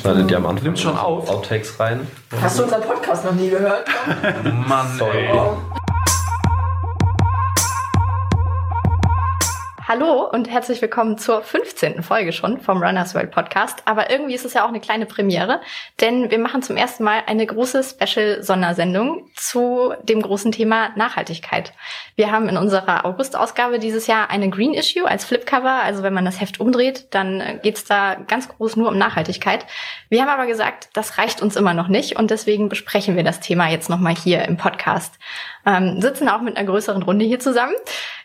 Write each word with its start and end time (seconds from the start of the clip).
Schneidet 0.00 0.30
ihr 0.30 0.36
am 0.38 0.46
Anfang 0.46 0.64
Nimmt 0.64 0.78
schon 0.78 0.96
auf. 0.96 1.28
Outtakes 1.28 1.78
rein? 1.78 2.06
Hast 2.40 2.58
du 2.58 2.62
unseren 2.64 2.80
Podcast 2.82 3.24
noch 3.24 3.32
nie 3.34 3.50
gehört? 3.50 3.86
Mann, 4.66 4.86
Sorry. 4.98 5.26
ey. 5.26 5.38
Hallo 9.92 10.22
und 10.30 10.48
herzlich 10.48 10.80
willkommen 10.82 11.18
zur 11.18 11.42
15. 11.42 12.04
Folge 12.04 12.30
schon 12.30 12.60
vom 12.60 12.80
Runners 12.80 13.16
World 13.16 13.32
Podcast. 13.32 13.82
Aber 13.86 14.08
irgendwie 14.08 14.36
ist 14.36 14.44
es 14.44 14.54
ja 14.54 14.64
auch 14.64 14.68
eine 14.68 14.78
kleine 14.78 15.04
Premiere, 15.04 15.60
denn 16.00 16.30
wir 16.30 16.38
machen 16.38 16.62
zum 16.62 16.76
ersten 16.76 17.02
Mal 17.02 17.24
eine 17.26 17.44
große 17.44 17.82
Special-Sondersendung 17.82 19.28
zu 19.34 19.92
dem 20.04 20.22
großen 20.22 20.52
Thema 20.52 20.90
Nachhaltigkeit. 20.94 21.72
Wir 22.14 22.30
haben 22.30 22.48
in 22.48 22.56
unserer 22.56 23.04
August-Ausgabe 23.04 23.80
dieses 23.80 24.06
Jahr 24.06 24.30
eine 24.30 24.48
Green 24.48 24.74
Issue 24.74 25.08
als 25.08 25.24
Flipcover. 25.24 25.82
Also 25.82 26.04
wenn 26.04 26.14
man 26.14 26.24
das 26.24 26.40
Heft 26.40 26.60
umdreht, 26.60 27.08
dann 27.10 27.58
geht's 27.64 27.84
da 27.84 28.14
ganz 28.14 28.48
groß 28.48 28.76
nur 28.76 28.90
um 28.90 28.96
Nachhaltigkeit. 28.96 29.66
Wir 30.08 30.22
haben 30.22 30.28
aber 30.28 30.46
gesagt, 30.46 30.90
das 30.92 31.18
reicht 31.18 31.42
uns 31.42 31.56
immer 31.56 31.74
noch 31.74 31.88
nicht 31.88 32.16
und 32.16 32.30
deswegen 32.30 32.68
besprechen 32.68 33.16
wir 33.16 33.24
das 33.24 33.40
Thema 33.40 33.68
jetzt 33.68 33.90
nochmal 33.90 34.14
hier 34.14 34.42
im 34.42 34.56
Podcast. 34.56 35.18
Ähm, 35.66 36.00
sitzen 36.00 36.28
auch 36.28 36.40
mit 36.40 36.56
einer 36.56 36.66
größeren 36.66 37.02
Runde 37.02 37.24
hier 37.24 37.38
zusammen. 37.38 37.74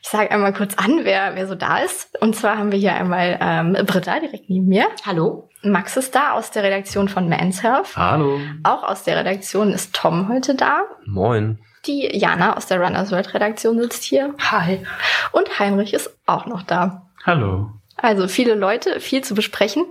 Ich 0.01 0.09
sage 0.09 0.31
einmal 0.31 0.53
kurz 0.53 0.75
an, 0.75 1.01
wer, 1.03 1.35
wer 1.35 1.47
so 1.47 1.55
da 1.55 1.79
ist. 1.79 2.21
Und 2.21 2.35
zwar 2.35 2.57
haben 2.57 2.71
wir 2.71 2.79
hier 2.79 2.93
einmal 2.93 3.37
ähm, 3.41 3.73
Britta 3.85 4.19
direkt 4.19 4.49
neben 4.49 4.67
mir. 4.67 4.87
Hallo? 5.05 5.49
Max 5.63 5.97
ist 5.97 6.15
da 6.15 6.33
aus 6.33 6.51
der 6.51 6.63
Redaktion 6.63 7.09
von 7.09 7.27
Man's 7.27 7.63
Health. 7.63 7.95
Hallo. 7.95 8.39
Auch 8.63 8.83
aus 8.83 9.03
der 9.03 9.17
Redaktion 9.17 9.71
ist 9.71 9.95
Tom 9.95 10.29
heute 10.29 10.55
da. 10.55 10.83
Moin. 11.05 11.59
Die 11.85 12.17
Jana 12.17 12.55
aus 12.55 12.67
der 12.67 12.79
Runners 12.79 13.11
World 13.11 13.33
Redaktion 13.33 13.79
sitzt 13.79 14.03
hier. 14.03 14.33
Hi. 14.51 14.85
Und 15.31 15.59
Heinrich 15.59 15.93
ist 15.93 16.17
auch 16.25 16.45
noch 16.45 16.63
da. 16.63 17.07
Hallo. 17.25 17.71
Also 17.97 18.27
viele 18.27 18.55
Leute, 18.55 18.99
viel 18.99 19.23
zu 19.23 19.35
besprechen. 19.35 19.85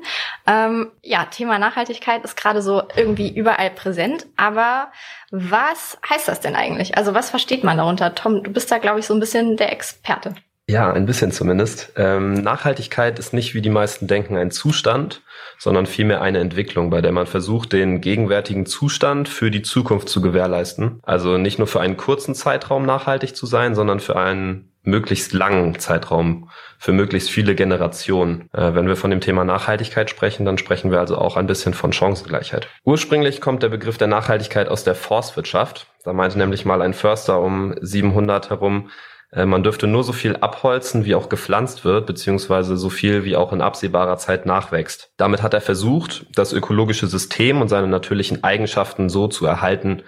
Ähm, 0.47 0.91
ja, 1.03 1.25
Thema 1.25 1.59
Nachhaltigkeit 1.59 2.23
ist 2.23 2.37
gerade 2.37 2.61
so 2.61 2.83
irgendwie 2.95 3.35
überall 3.35 3.71
präsent. 3.71 4.27
Aber 4.37 4.93
was 5.31 5.99
heißt 6.09 6.29
das 6.29 6.41
denn 6.41 6.55
eigentlich? 6.55 6.97
Also 6.97 7.15
was 7.15 7.31
versteht 7.31 7.65
man 7.65 7.79
darunter? 7.79 8.15
Tom, 8.15 8.43
du 8.43 8.53
bist 8.53 8.71
da, 8.71 8.79
glaube 8.79 9.01
ich, 9.01 9.07
so 9.07 9.15
ein 9.15 9.21
bisschen 9.21 9.57
der 9.57 9.73
Experte. 9.73 10.35
Ja, 10.67 10.91
ein 10.93 11.05
bisschen 11.05 11.31
zumindest. 11.31 11.93
Ähm, 11.97 12.35
Nachhaltigkeit 12.35 13.19
ist 13.19 13.35
nicht, 13.35 13.55
wie 13.55 13.61
die 13.61 13.71
meisten 13.71 14.07
denken, 14.07 14.37
ein 14.37 14.51
Zustand, 14.51 15.21
sondern 15.59 15.85
vielmehr 15.85 16.23
eine 16.23 16.39
Entwicklung, 16.39 16.89
bei 16.89 17.03
der 17.03 17.13
man 17.13 17.27
versucht, 17.27 17.75
den 17.75 18.01
gegenwärtigen 18.01 18.65
Zustand 18.65 19.29
für 19.29 19.51
die 19.51 19.61
Zukunft 19.61 20.09
zu 20.09 20.23
gewährleisten. 20.23 21.01
Also 21.03 21.37
nicht 21.37 21.59
nur 21.59 21.69
für 21.69 21.81
einen 21.81 21.99
kurzen 21.99 22.35
Zeitraum 22.35 22.87
nachhaltig 22.87 23.37
zu 23.37 23.45
sein, 23.45 23.75
sondern 23.75 24.01
für 24.01 24.17
einen 24.17 24.74
möglichst 24.85 25.33
langen 25.33 25.79
Zeitraum, 25.79 26.51
für 26.79 26.93
möglichst 26.93 27.31
viele 27.31 27.55
Generationen. 27.55 28.49
Äh, 28.53 28.75
wenn 28.75 28.87
wir 28.87 28.97
von 28.97 29.11
dem 29.11 29.21
Thema 29.21 29.45
Nachhaltigkeit 29.45 30.11
sprechen, 30.11 30.45
dann 30.45 30.59
sprechen 30.59 30.91
wir 30.91 31.01
also 31.01 31.19
auch 31.19 31.37
ein 31.37 31.47
bisschen 31.47 31.75
von 31.75 31.93
Chancengleichheit. 31.93 32.69
Ursprünglich 32.85 33.41
kommt 33.41 33.63
der 33.63 33.69
Begriff 33.71 33.99
der 33.99 34.09
Nachhaltigkeit 34.09 34.69
aus 34.69 34.85
der 34.85 34.95
Forstwirtschaft. 34.95 35.87
Da 36.05 36.13
meinte 36.13 36.39
nämlich 36.39 36.65
mal 36.65 36.83
ein 36.83 36.95
Förster 36.95 37.41
um 37.41 37.75
700 37.81 38.51
herum, 38.51 38.91
äh, 39.35 39.47
man 39.47 39.63
dürfte 39.63 39.87
nur 39.87 40.05
so 40.05 40.13
viel 40.13 40.37
abholzen, 40.37 41.05
wie 41.05 41.15
auch 41.15 41.29
gepflanzt 41.29 41.85
wird, 41.85 42.07
beziehungsweise 42.07 42.77
so 42.77 42.89
viel, 42.89 43.25
wie 43.25 43.37
auch 43.37 43.53
in 43.53 43.61
absehbarer 43.61 44.17
Zeit 44.17 44.47
nachwächst. 44.47 45.11
Damit 45.17 45.43
hat 45.43 45.55
er 45.55 45.61
versucht, 45.61 46.27
das 46.35 46.53
ökologische 46.53 47.07
System 47.07 47.61
und 47.61 47.69
seine 47.69 47.89
natürlichen 47.89 48.45
Eigenschaften 48.45 49.09
so 49.09 49.29
zu 49.29 49.47
erhalten, 49.47 50.03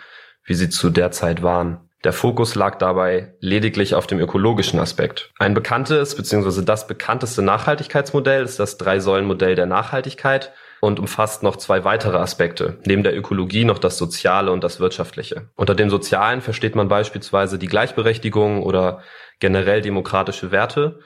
wie 0.44 0.54
sie 0.54 0.68
zu 0.68 0.90
der 0.90 1.10
Zeit 1.10 1.42
waren. 1.42 1.85
Der 2.06 2.12
Fokus 2.12 2.54
lag 2.54 2.78
dabei 2.78 3.34
lediglich 3.40 3.96
auf 3.96 4.06
dem 4.06 4.20
ökologischen 4.20 4.78
Aspekt. 4.78 5.32
Ein 5.40 5.54
bekanntes 5.54 6.14
bzw. 6.14 6.62
das 6.62 6.86
bekannteste 6.86 7.42
Nachhaltigkeitsmodell 7.42 8.44
ist 8.44 8.60
das 8.60 8.78
Drei-Säulen-Modell 8.78 9.56
der 9.56 9.66
Nachhaltigkeit 9.66 10.52
und 10.80 11.00
umfasst 11.00 11.42
noch 11.42 11.56
zwei 11.56 11.82
weitere 11.82 12.18
Aspekte, 12.18 12.78
neben 12.86 13.02
der 13.02 13.18
Ökologie 13.18 13.64
noch 13.64 13.80
das 13.80 13.98
Soziale 13.98 14.52
und 14.52 14.62
das 14.62 14.78
Wirtschaftliche. 14.78 15.48
Unter 15.56 15.74
dem 15.74 15.90
Sozialen 15.90 16.42
versteht 16.42 16.76
man 16.76 16.86
beispielsweise 16.86 17.58
die 17.58 17.66
Gleichberechtigung 17.66 18.62
oder 18.62 19.02
generell 19.40 19.80
demokratische 19.80 20.52
Werte. 20.52 21.00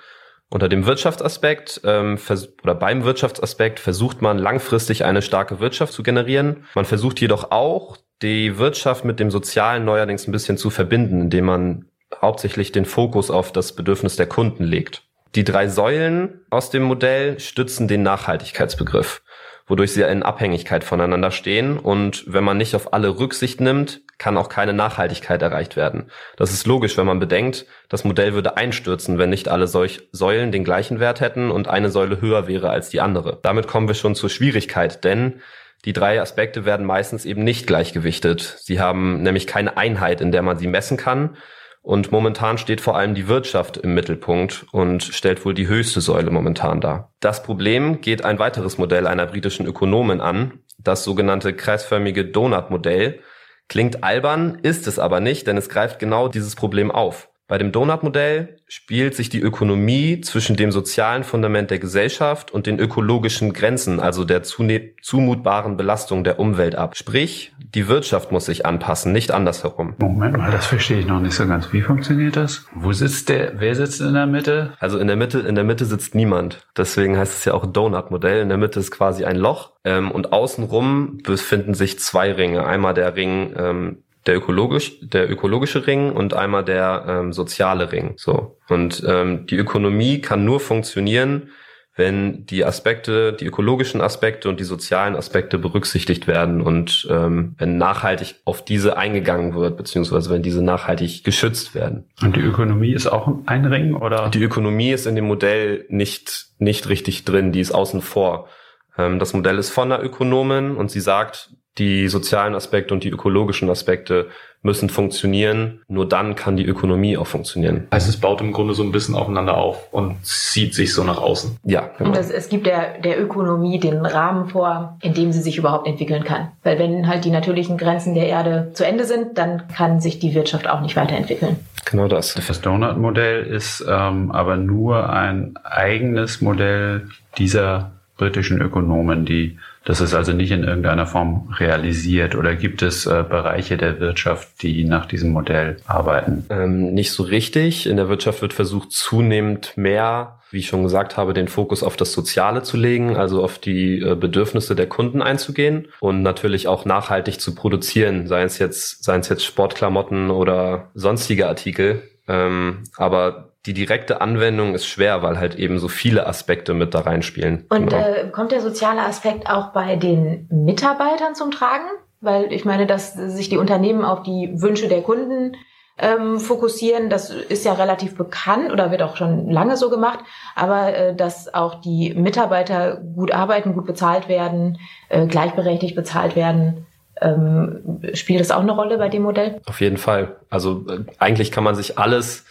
Unter 0.50 0.69
dem 0.69 0.84
Wirtschaftsaspekt 0.84 1.81
ähm, 1.84 2.19
oder 2.62 2.75
beim 2.75 3.05
Wirtschaftsaspekt 3.05 3.81
versucht 3.81 4.21
man 4.21 4.37
langfristig 4.37 5.06
eine 5.06 5.22
starke 5.22 5.60
Wirtschaft 5.60 5.94
zu 5.94 6.03
generieren. 6.03 6.66
Man 6.75 6.84
versucht 6.84 7.22
jedoch 7.22 7.53
auch, 7.53 7.97
die 8.23 8.59
Wirtschaft 8.59 9.05
mit 9.05 9.21
dem 9.21 9.31
Sozialen 9.31 9.85
neuerdings 9.85 10.27
ein 10.27 10.33
bisschen 10.33 10.57
zu 10.57 10.71
verbinden, 10.71 11.23
indem 11.23 11.47
man 11.47 11.85
hauptsächlich 12.21 12.73
den 12.73 12.85
Fokus 12.85 13.31
auf 13.31 13.53
das 13.53 13.75
Bedürfnis 13.75 14.17
der 14.17 14.27
Kunden 14.27 14.65
legt. 14.65 15.05
Die 15.37 15.45
drei 15.45 15.69
Säulen 15.69 16.41
aus 16.51 16.71
dem 16.71 16.83
Modell 16.83 17.39
stützen 17.39 17.87
den 17.87 18.03
Nachhaltigkeitsbegriff, 18.03 19.23
wodurch 19.69 19.93
sie 19.93 20.03
in 20.03 20.25
Abhängigkeit 20.25 20.83
voneinander 20.83 21.31
stehen 21.31 21.79
und 21.79 22.25
wenn 22.27 22.43
man 22.43 22.59
nicht 22.59 22.75
auf 22.75 22.93
alle 22.93 23.21
Rücksicht 23.21 23.61
nimmt, 23.61 24.01
kann 24.19 24.37
auch 24.37 24.49
keine 24.49 24.73
Nachhaltigkeit 24.73 25.41
erreicht 25.41 25.77
werden. 25.77 26.11
Das 26.37 26.53
ist 26.53 26.67
logisch, 26.67 26.99
wenn 26.99 27.07
man 27.07 27.21
bedenkt, 27.21 27.65
das 27.89 28.05
Modell 28.05 28.35
würde 28.35 28.57
einstürzen, 28.57 29.19
wenn 29.19 29.31
nicht 29.31 29.49
alle 29.49 29.69
solch 29.69 30.09
Säulen 30.11 30.53
den 30.53 30.65
gleichen 30.65 31.01
Wert 31.01 31.21
hätten 31.21 31.51
und 31.51 31.69
eine 31.69 31.91
Säule 31.91 32.21
höher 32.21 32.49
wäre 32.49 32.71
als 32.71 32.91
die 32.91 33.01
andere. 33.01 33.39
Damit 33.43 33.69
kommen 33.69 33.89
wir 33.89 33.95
schon 33.95 34.17
zur 34.17 34.29
Schwierigkeit, 34.29 35.05
denn 35.05 35.41
die 35.85 35.93
drei 35.93 36.21
Aspekte 36.21 36.65
werden 36.65 36.85
meistens 36.85 37.25
eben 37.25 37.43
nicht 37.43 37.67
gleichgewichtet. 37.67 38.57
Sie 38.61 38.81
haben 38.81 39.23
nämlich 39.23 39.47
keine 39.47 39.77
Einheit, 39.77 40.21
in 40.21 40.33
der 40.33 40.43
man 40.43 40.59
sie 40.59 40.67
messen 40.67 40.97
kann. 40.97 41.37
Und 41.83 42.13
momentan 42.13 42.59
steht 42.59 42.83
vor 42.83 42.97
allem 42.97 43.15
die 43.15 43.27
Wirtschaft 43.27 43.79
im 43.79 43.95
Mittelpunkt 43.95 44.67
und 44.71 45.03
stellt 45.03 45.45
wohl 45.47 45.55
die 45.55 45.67
höchste 45.67 46.03
Säule 46.03 46.31
momentan 46.31 46.83
dar. 46.83 47.15
Das 47.21 47.43
Problem 47.43 48.03
geht 48.03 48.23
ein 48.23 48.39
weiteres 48.39 48.77
Modell 48.77 49.07
einer 49.07 49.27
britischen 49.27 49.65
Ökonomin 49.65 50.21
an, 50.21 50.61
das 50.79 51.05
sogenannte 51.05 51.55
kreisförmige 51.55 52.27
Donut-Modell. 52.27 53.21
Klingt 53.69 54.05
albern, 54.05 54.59
ist 54.63 54.87
es 54.87 54.99
aber 54.99 55.21
nicht, 55.21 55.47
denn 55.47 55.57
es 55.57 55.71
greift 55.71 55.99
genau 55.99 56.29
dieses 56.29 56.55
Problem 56.55 56.91
auf. 56.91 57.31
Bei 57.49 57.57
dem 57.57 57.73
Donut-Modell 57.73 58.59
spielt 58.71 59.17
sich 59.17 59.29
die 59.29 59.41
Ökonomie 59.41 60.21
zwischen 60.21 60.55
dem 60.55 60.71
sozialen 60.71 61.25
Fundament 61.25 61.73
der 61.73 61.81
Gesellschaft 61.81 62.53
und 62.53 62.69
den 62.69 62.79
ökologischen 62.79 63.53
Grenzen, 63.53 63.99
also 63.99 64.25
der 64.25 64.45
zumutbaren 64.45 65.77
Belastung 65.77 66.23
der 66.23 66.39
Umwelt 66.39 66.77
ab. 66.77 66.97
Sprich, 66.97 67.53
die 67.59 67.89
Wirtschaft 67.89 68.31
muss 68.31 68.45
sich 68.45 68.67
anpassen, 68.67 69.11
nicht 69.11 69.33
andersherum. 69.33 69.95
Moment 69.99 70.37
mal, 70.37 70.53
das 70.53 70.67
verstehe 70.67 71.01
ich 71.01 71.07
noch 71.07 71.19
nicht 71.19 71.35
so 71.35 71.49
ganz. 71.49 71.73
Wie 71.73 71.83
funktioniert 71.83 72.37
das? 72.37 72.65
Wo 72.73 72.93
sitzt 72.93 73.29
der? 73.29 73.59
Wer 73.59 73.75
sitzt 73.75 74.01
in 74.01 74.15
der 74.15 74.27
Mitte? 74.27 74.75
Also 74.79 75.01
in 75.01 75.09
der 75.09 75.17
Mitte, 75.17 75.41
in 75.41 75.57
der 75.57 75.65
Mitte 75.65 75.85
sitzt 75.85 76.15
niemand. 76.15 76.65
Deswegen 76.77 77.19
heißt 77.19 77.39
es 77.39 77.45
ja 77.47 77.55
auch 77.55 77.67
Donut-Modell. 77.67 78.41
In 78.41 78.51
der 78.51 78.59
Mitte 78.59 78.79
ist 78.79 78.93
quasi 78.93 79.25
ein 79.25 79.37
Loch 79.37 79.73
ähm, 79.83 80.13
und 80.13 80.33
außenrum 80.33 81.19
befinden 81.25 81.75
sich 81.75 81.99
zwei 81.99 82.31
Ringe. 82.31 82.65
Einmal 82.65 82.95
der 82.95 83.17
Ring 83.17 83.53
ähm, 83.57 84.05
der 84.31 84.37
ökologisch, 84.37 84.93
der 85.01 85.29
ökologische 85.29 85.89
Ring 85.89 86.13
und 86.13 86.35
einmal 86.35 86.65
der 86.65 87.05
ähm, 87.09 87.33
soziale 87.33 87.91
Ring. 87.91 88.15
So 88.17 88.59
und 88.69 89.03
ähm, 89.05 89.47
die 89.47 89.57
Ökonomie 89.57 90.21
kann 90.21 90.45
nur 90.45 90.61
funktionieren, 90.61 91.51
wenn 91.97 92.47
die 92.47 92.65
Aspekte, 92.65 93.33
die 93.33 93.45
ökologischen 93.45 94.01
Aspekte 94.01 94.49
und 94.49 94.61
die 94.61 94.65
sozialen 94.65 95.17
Aspekte 95.17 95.59
berücksichtigt 95.59 96.29
werden 96.29 96.61
und 96.61 97.09
ähm, 97.11 97.57
wenn 97.59 97.77
nachhaltig 97.77 98.37
auf 98.45 98.65
diese 98.65 98.97
eingegangen 98.97 99.55
wird, 99.57 99.77
beziehungsweise 99.77 100.31
wenn 100.31 100.43
diese 100.43 100.63
nachhaltig 100.63 101.25
geschützt 101.25 101.75
werden. 101.75 102.09
Und 102.23 102.37
die 102.37 102.41
Ökonomie 102.41 102.93
ist 102.93 103.09
auch 103.09 103.29
ein 103.47 103.67
Ring, 103.67 103.97
oder? 103.97 104.29
Die 104.29 104.43
Ökonomie 104.45 104.93
ist 104.93 105.07
in 105.07 105.17
dem 105.17 105.27
Modell 105.27 105.87
nicht, 105.89 106.47
nicht 106.59 106.89
richtig 106.89 107.25
drin, 107.25 107.51
die 107.51 107.61
ist 107.61 107.73
außen 107.73 108.01
vor. 108.01 108.49
Ähm, 108.97 109.19
das 109.19 109.35
Modell 109.35 109.59
ist 109.59 109.71
von 109.71 109.91
einer 109.91 110.03
Ökonomin 110.05 110.77
und 110.77 110.93
sie 110.93 111.01
sagt, 111.01 111.51
die 111.79 112.09
sozialen 112.09 112.55
Aspekte 112.55 112.95
und 112.95 113.05
die 113.05 113.11
ökologischen 113.11 113.71
Aspekte 113.71 114.29
müssen 114.63 114.91
funktionieren. 114.91 115.81
Nur 115.89 116.07
dann 116.07 116.35
kann 116.35 116.57
die 116.57 116.67
Ökonomie 116.67 117.17
auch 117.17 117.27
funktionieren. 117.27 117.87
Also 117.91 118.11
es 118.11 118.19
baut 118.19 118.41
im 118.41 118.53
Grunde 118.53 118.75
so 118.75 118.83
ein 118.83 118.93
bisschen 118.93 119.15
aufeinander 119.15 119.57
auf 119.57 119.93
und 119.93 120.25
zieht 120.25 120.75
sich 120.75 120.93
so 120.93 121.03
nach 121.03 121.19
außen. 121.19 121.57
Ja, 121.65 121.91
genau. 121.97 122.11
Und 122.11 122.17
das, 122.17 122.31
es 122.31 122.49
gibt 122.49 122.67
der, 122.67 122.99
der 122.99 123.23
Ökonomie 123.23 123.79
den 123.79 124.05
Rahmen 124.05 124.49
vor, 124.49 124.99
in 125.01 125.15
dem 125.15 125.33
sie 125.33 125.41
sich 125.41 125.57
überhaupt 125.57 125.87
entwickeln 125.87 126.25
kann. 126.25 126.49
Weil 126.63 126.78
wenn 126.78 127.07
halt 127.07 127.25
die 127.25 127.31
natürlichen 127.31 127.78
Grenzen 127.78 128.15
der 128.15 128.27
Erde 128.27 128.71
zu 128.75 128.84
Ende 128.84 129.05
sind, 129.05 129.39
dann 129.39 129.69
kann 129.69 130.01
sich 130.01 130.19
die 130.19 130.34
Wirtschaft 130.34 130.69
auch 130.69 130.83
nicht 130.83 130.97
weiterentwickeln. 130.97 131.57
Genau 131.87 132.09
das. 132.09 132.34
Das 132.34 132.61
Donut-Modell 132.61 133.47
ist 133.47 133.84
ähm, 133.89 134.31
aber 134.31 134.57
nur 134.57 135.09
ein 135.09 135.55
eigenes 135.65 136.43
Modell 136.43 137.09
dieser 137.39 137.93
britischen 138.19 138.61
Ökonomen, 138.61 139.25
die 139.25 139.59
das 139.84 140.00
ist 140.00 140.15
also 140.15 140.32
nicht 140.32 140.50
in 140.50 140.65
irgendeiner 140.65 141.06
Form 141.06 141.54
realisiert 141.59 142.34
oder 142.34 142.54
gibt 142.54 142.82
es 142.82 143.06
äh, 143.06 143.24
Bereiche 143.28 143.77
der 143.77 143.98
Wirtschaft, 143.98 144.62
die 144.62 144.84
nach 144.84 145.06
diesem 145.06 145.30
Modell 145.30 145.78
arbeiten? 145.86 146.44
Ähm, 146.50 146.92
nicht 146.92 147.12
so 147.12 147.22
richtig. 147.22 147.86
In 147.86 147.97
der 147.97 148.09
Wirtschaft 148.09 148.42
wird 148.42 148.53
versucht, 148.53 148.92
zunehmend 148.92 149.77
mehr, 149.77 150.41
wie 150.50 150.59
ich 150.59 150.66
schon 150.66 150.82
gesagt 150.82 151.16
habe, 151.16 151.32
den 151.32 151.48
Fokus 151.48 151.82
auf 151.82 151.97
das 151.97 152.12
Soziale 152.12 152.62
zu 152.62 152.77
legen, 152.77 153.16
also 153.16 153.42
auf 153.42 153.59
die 153.59 154.00
äh, 154.00 154.15
Bedürfnisse 154.15 154.77
der 154.77 154.86
Kunden 154.86 155.22
einzugehen 155.22 155.88
und 156.00 156.22
natürlich 156.22 156.68
auch 156.68 156.84
nachhaltig 156.84 157.41
zu 157.41 157.54
produzieren, 157.54 158.27
seien 158.27 158.47
es 158.47 158.59
jetzt, 158.59 159.03
seien 159.03 159.21
es 159.21 159.30
jetzt 159.30 159.44
Sportklamotten 159.44 160.30
oder 160.30 160.91
sonstige 160.94 161.48
Artikel. 161.48 162.03
Ähm, 162.28 162.84
aber 162.97 163.50
die 163.66 163.74
direkte 163.74 164.21
Anwendung 164.21 164.74
ist 164.74 164.86
schwer, 164.86 165.22
weil 165.22 165.39
halt 165.39 165.54
eben 165.57 165.78
so 165.78 165.89
viele 165.89 166.27
Aspekte 166.27 166.72
mit 166.74 166.95
da 166.95 167.01
reinspielen. 167.01 167.66
Und 167.68 167.91
Genau. 167.91 168.03
äh, 168.03 168.28
kommt 168.30 168.53
der 168.53 168.60
soziale 168.60 169.03
Aspekt 169.03 169.48
auch 169.51 169.68
bei 169.72 169.97
den 169.97 170.48
Mitarbeitern 170.51 171.34
zum 171.34 171.51
Tragen? 171.51 171.84
Weil 172.22 172.53
ich 172.53 172.65
meine, 172.65 172.86
dass 172.86 173.15
sich 173.15 173.48
die 173.48 173.57
Unternehmen 173.57 174.04
auf 174.04 174.22
die 174.22 174.51
Wünsche 174.54 174.89
der 174.89 175.03
Kunden 175.03 175.57
ähm, 175.98 176.39
fokussieren, 176.39 177.10
das 177.10 177.30
ist 177.30 177.65
ja 177.65 177.74
relativ 177.74 178.16
bekannt 178.16 178.72
oder 178.72 178.91
wird 178.91 179.03
auch 179.03 179.16
schon 179.16 179.51
lange 179.51 179.77
so 179.77 179.91
gemacht. 179.91 180.21
Aber 180.54 180.95
äh, 180.95 181.15
dass 181.15 181.53
auch 181.53 181.80
die 181.80 182.15
Mitarbeiter 182.15 182.97
gut 182.97 183.33
arbeiten, 183.33 183.74
gut 183.74 183.86
bezahlt 183.86 184.28
werden, 184.28 184.78
äh, 185.10 185.27
gleichberechtigt 185.27 185.95
bezahlt 185.95 186.36
werden, 186.36 186.86
ähm, 187.21 188.01
spielt 188.15 188.41
das 188.41 188.51
auch 188.51 188.63
eine 188.63 188.72
Rolle 188.72 188.97
bei 188.97 189.09
dem 189.10 189.22
Modell? 189.22 189.60
Auf 189.66 189.80
jeden 189.80 189.98
Fall. 189.98 190.36
Also 190.48 190.86
äh, 190.89 191.04
eigentlich 191.18 191.53
kann 191.53 191.65
man 191.65 191.74
sich 191.74 191.98
alles, 191.98 192.47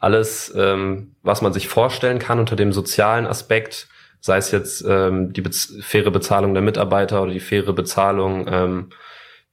alles, 0.00 0.52
ähm, 0.56 1.14
was 1.22 1.42
man 1.42 1.52
sich 1.52 1.68
vorstellen 1.68 2.18
kann 2.18 2.40
unter 2.40 2.56
dem 2.56 2.72
sozialen 2.72 3.26
Aspekt, 3.26 3.88
sei 4.20 4.38
es 4.38 4.50
jetzt 4.50 4.84
ähm, 4.86 5.32
die 5.32 5.42
bez 5.42 5.76
faire 5.80 6.10
Bezahlung 6.10 6.54
der 6.54 6.62
Mitarbeiter 6.62 7.22
oder 7.22 7.32
die 7.32 7.40
faire 7.40 7.72
Bezahlung 7.72 8.46
ähm, 8.48 8.90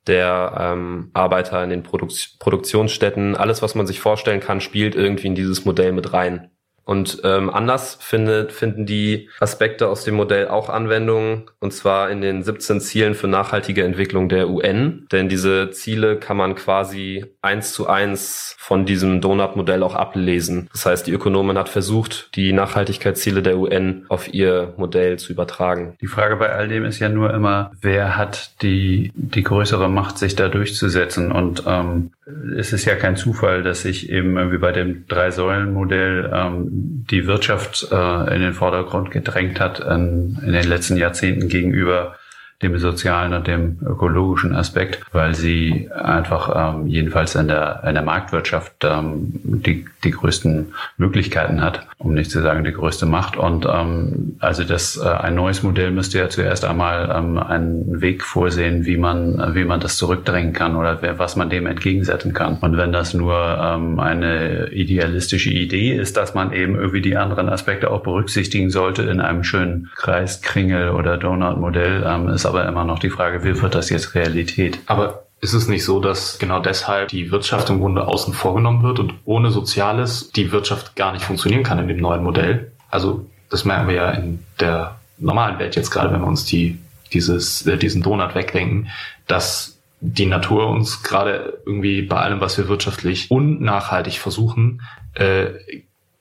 der 0.08 0.56
ähm, 0.58 1.12
Arbeiter 1.14 1.64
in 1.64 1.70
den 1.70 1.84
Produk 1.84 2.12
Produktionsstätten, 2.40 3.36
alles, 3.36 3.62
was 3.62 3.76
man 3.76 3.86
sich 3.86 4.00
vorstellen 4.00 4.40
kann, 4.40 4.62
spielt 4.62 4.96
irgendwie 4.96 5.28
in 5.28 5.36
dieses 5.36 5.66
Modell 5.66 5.92
mit 5.92 6.14
rein. 6.14 6.50
Und 6.88 7.20
ähm, 7.26 7.50
anders 7.50 7.98
findet, 8.00 8.54
finden 8.54 8.86
die 8.86 9.30
Aspekte 9.42 9.90
aus 9.90 10.06
dem 10.06 10.16
Modell 10.16 10.48
auch 10.48 10.70
Anwendung, 10.70 11.52
und 11.60 11.74
zwar 11.74 12.10
in 12.10 12.22
den 12.22 12.44
17 12.44 12.80
Zielen 12.80 13.14
für 13.14 13.28
nachhaltige 13.28 13.84
Entwicklung 13.84 14.30
der 14.30 14.50
UN. 14.50 15.06
Denn 15.12 15.28
diese 15.28 15.70
Ziele 15.72 16.16
kann 16.16 16.38
man 16.38 16.56
quasi 16.56 17.26
eins 17.42 17.74
zu 17.74 17.88
eins 17.88 18.56
von 18.58 18.86
diesem 18.86 19.20
Donut-Modell 19.20 19.84
auch 19.84 19.96
ablesen. 19.96 20.70
Das 20.72 20.86
heißt, 20.86 21.08
die 21.08 21.12
Ökonomin 21.12 21.58
hat 21.58 21.68
versucht, 21.68 22.30
die 22.36 22.54
Nachhaltigkeitsziele 22.54 23.42
der 23.42 23.58
UN 23.58 24.06
auf 24.08 24.34
ihr 24.34 24.74
Modell 24.78 25.20
zu 25.20 25.34
übertragen. 25.34 25.98
Die 26.00 26.08
Frage 26.08 26.38
bei 26.38 26.54
all 26.54 26.70
dem 26.70 26.86
ist 26.86 27.00
ja 27.00 27.10
nur 27.10 27.34
immer, 27.34 27.72
wer 27.82 28.16
hat 28.16 28.62
die, 28.62 29.12
die 29.14 29.44
größere 29.44 29.90
Macht, 29.90 30.18
sich 30.18 30.38
da 30.38 30.48
durchzusetzen? 30.48 31.34
Und 31.34 31.64
ähm, 31.68 32.12
es 32.58 32.72
ist 32.72 32.86
ja 32.86 32.96
kein 32.96 33.18
Zufall, 33.18 33.64
dass 33.64 33.82
sich 33.82 34.10
eben 34.10 34.38
irgendwie 34.38 34.58
bei 34.58 34.72
dem 34.72 35.06
Drei-Säulen-Modell 35.08 36.32
ähm, 36.34 36.77
die 36.78 37.26
Wirtschaft 37.26 37.88
äh, 37.92 38.36
in 38.36 38.42
den 38.42 38.54
Vordergrund 38.54 39.12
gedrängt 39.12 39.60
hat 39.60 39.80
in, 39.80 40.38
in 40.46 40.54
den 40.54 40.68
letzten 40.68 40.98
Jahrzehnten 40.98 41.48
gegenüber 41.48 42.16
dem 42.64 42.78
sozialen 42.80 43.34
und 43.34 43.46
dem 43.46 43.78
ökologischen 43.86 44.56
Aspekt, 44.56 45.06
weil 45.12 45.36
sie 45.36 45.90
einfach 45.92 46.76
ähm, 46.76 46.88
jedenfalls 46.88 47.36
in 47.36 47.48
der, 47.48 47.84
in 47.86 47.94
der 47.94 48.04
Marktwirtschaft 48.04 48.84
ähm, 48.84 49.32
die, 49.44 49.86
die 50.04 50.10
größten 50.10 50.74
Möglichkeiten 50.98 51.62
hat, 51.62 51.86
um 52.00 52.16
nicht 52.16 52.32
zu 52.32 52.42
sagen 52.42 52.64
die 52.64 52.72
größte 52.72 53.06
Macht. 53.06 53.38
Und 53.38 53.68
ähm, 53.72 54.38
also 54.40 54.64
das 54.64 54.98
äh, 54.98 55.08
ein 55.08 55.36
neues 55.36 55.62
Modell 55.62 55.92
müsste 55.92 56.18
ja 56.18 56.30
zuerst 56.30 56.66
einmal 56.66 57.14
ähm, 57.16 57.38
einen 57.38 58.02
Weg 58.02 58.24
vorsehen, 58.24 58.86
wie 58.86 58.98
man 58.98 59.54
wie 59.54 59.64
man 59.64 59.80
das 59.80 59.98
zurückdrängen 59.98 60.54
kann 60.54 60.76
oder 60.76 61.02
wer, 61.02 61.20
was 61.20 61.36
man 61.36 61.52
dem 61.52 61.68
entgegensetzen 61.68 62.34
kann. 62.34 62.58
Und 62.58 62.76
wenn 62.76 62.92
das 62.92 63.14
nur 63.14 63.36
ähm, 63.36 64.00
eine 64.00 64.70
idealistische 64.70 65.52
Idee 65.52 65.94
ist, 65.94 66.18
dass 66.18 66.34
man 66.34 66.54
eben 66.54 66.76
irgendwie 66.76 67.02
die 67.02 67.18
anderen 67.18 67.50
Aspekte 67.50 67.92
auch 67.92 68.02
berücksichtigen 68.02 68.72
sollte 68.72 69.04
in 69.04 69.22
einem 69.22 69.44
schönen 69.44 69.90
Kreis, 69.96 70.42
Kringel 70.42 70.90
oder 70.90 71.18
Donut-Modell, 71.18 72.04
ähm, 72.06 72.30
ist 72.30 72.47
aber 72.48 72.68
immer 72.68 72.84
noch 72.84 73.00
die 73.00 73.10
Frage, 73.10 73.44
wie 73.44 73.62
wird 73.62 73.76
das 73.76 73.90
jetzt 73.90 74.16
Realität? 74.16 74.80
Aber 74.86 75.28
ist 75.40 75.54
es 75.54 75.68
nicht 75.68 75.86
so, 75.86 76.00
dass 76.00 76.40
genau 76.40 76.60
deshalb 76.60 77.10
die 77.10 77.32
Wirtschaft 77.32 77.70
im 77.70 77.80
Grunde 77.80 78.08
außen 78.08 78.34
vorgenommen 78.34 78.84
wird 78.84 79.00
und 79.00 79.14
ohne 79.26 79.52
Soziales 79.52 80.32
die 80.32 80.52
Wirtschaft 80.52 80.96
gar 80.96 81.12
nicht 81.14 81.24
funktionieren 81.24 81.64
kann 81.64 81.80
in 81.80 81.88
dem 81.88 82.00
neuen 82.00 82.24
Modell? 82.24 82.72
Also 82.90 83.26
das 83.50 83.66
merken 83.66 83.88
wir 83.88 83.96
ja 83.96 84.12
in 84.12 84.40
der 84.60 85.00
normalen 85.20 85.60
Welt 85.60 85.76
jetzt 85.76 85.92
gerade, 85.92 86.12
wenn 86.12 86.22
wir 86.22 86.28
uns 86.28 86.46
die, 86.46 86.80
dieses, 87.14 87.66
äh, 87.68 87.78
diesen 87.78 88.02
Donut 88.02 88.36
wegdenken, 88.36 88.90
dass 89.28 89.80
die 90.00 90.26
Natur 90.26 90.68
uns 90.68 91.04
gerade 91.04 91.62
irgendwie 91.66 92.02
bei 92.02 92.18
allem, 92.18 92.40
was 92.40 92.58
wir 92.58 92.68
wirtschaftlich 92.68 93.32
und 93.32 93.62
nachhaltig 93.62 94.20
versuchen, 94.20 94.82
äh, 95.14 95.52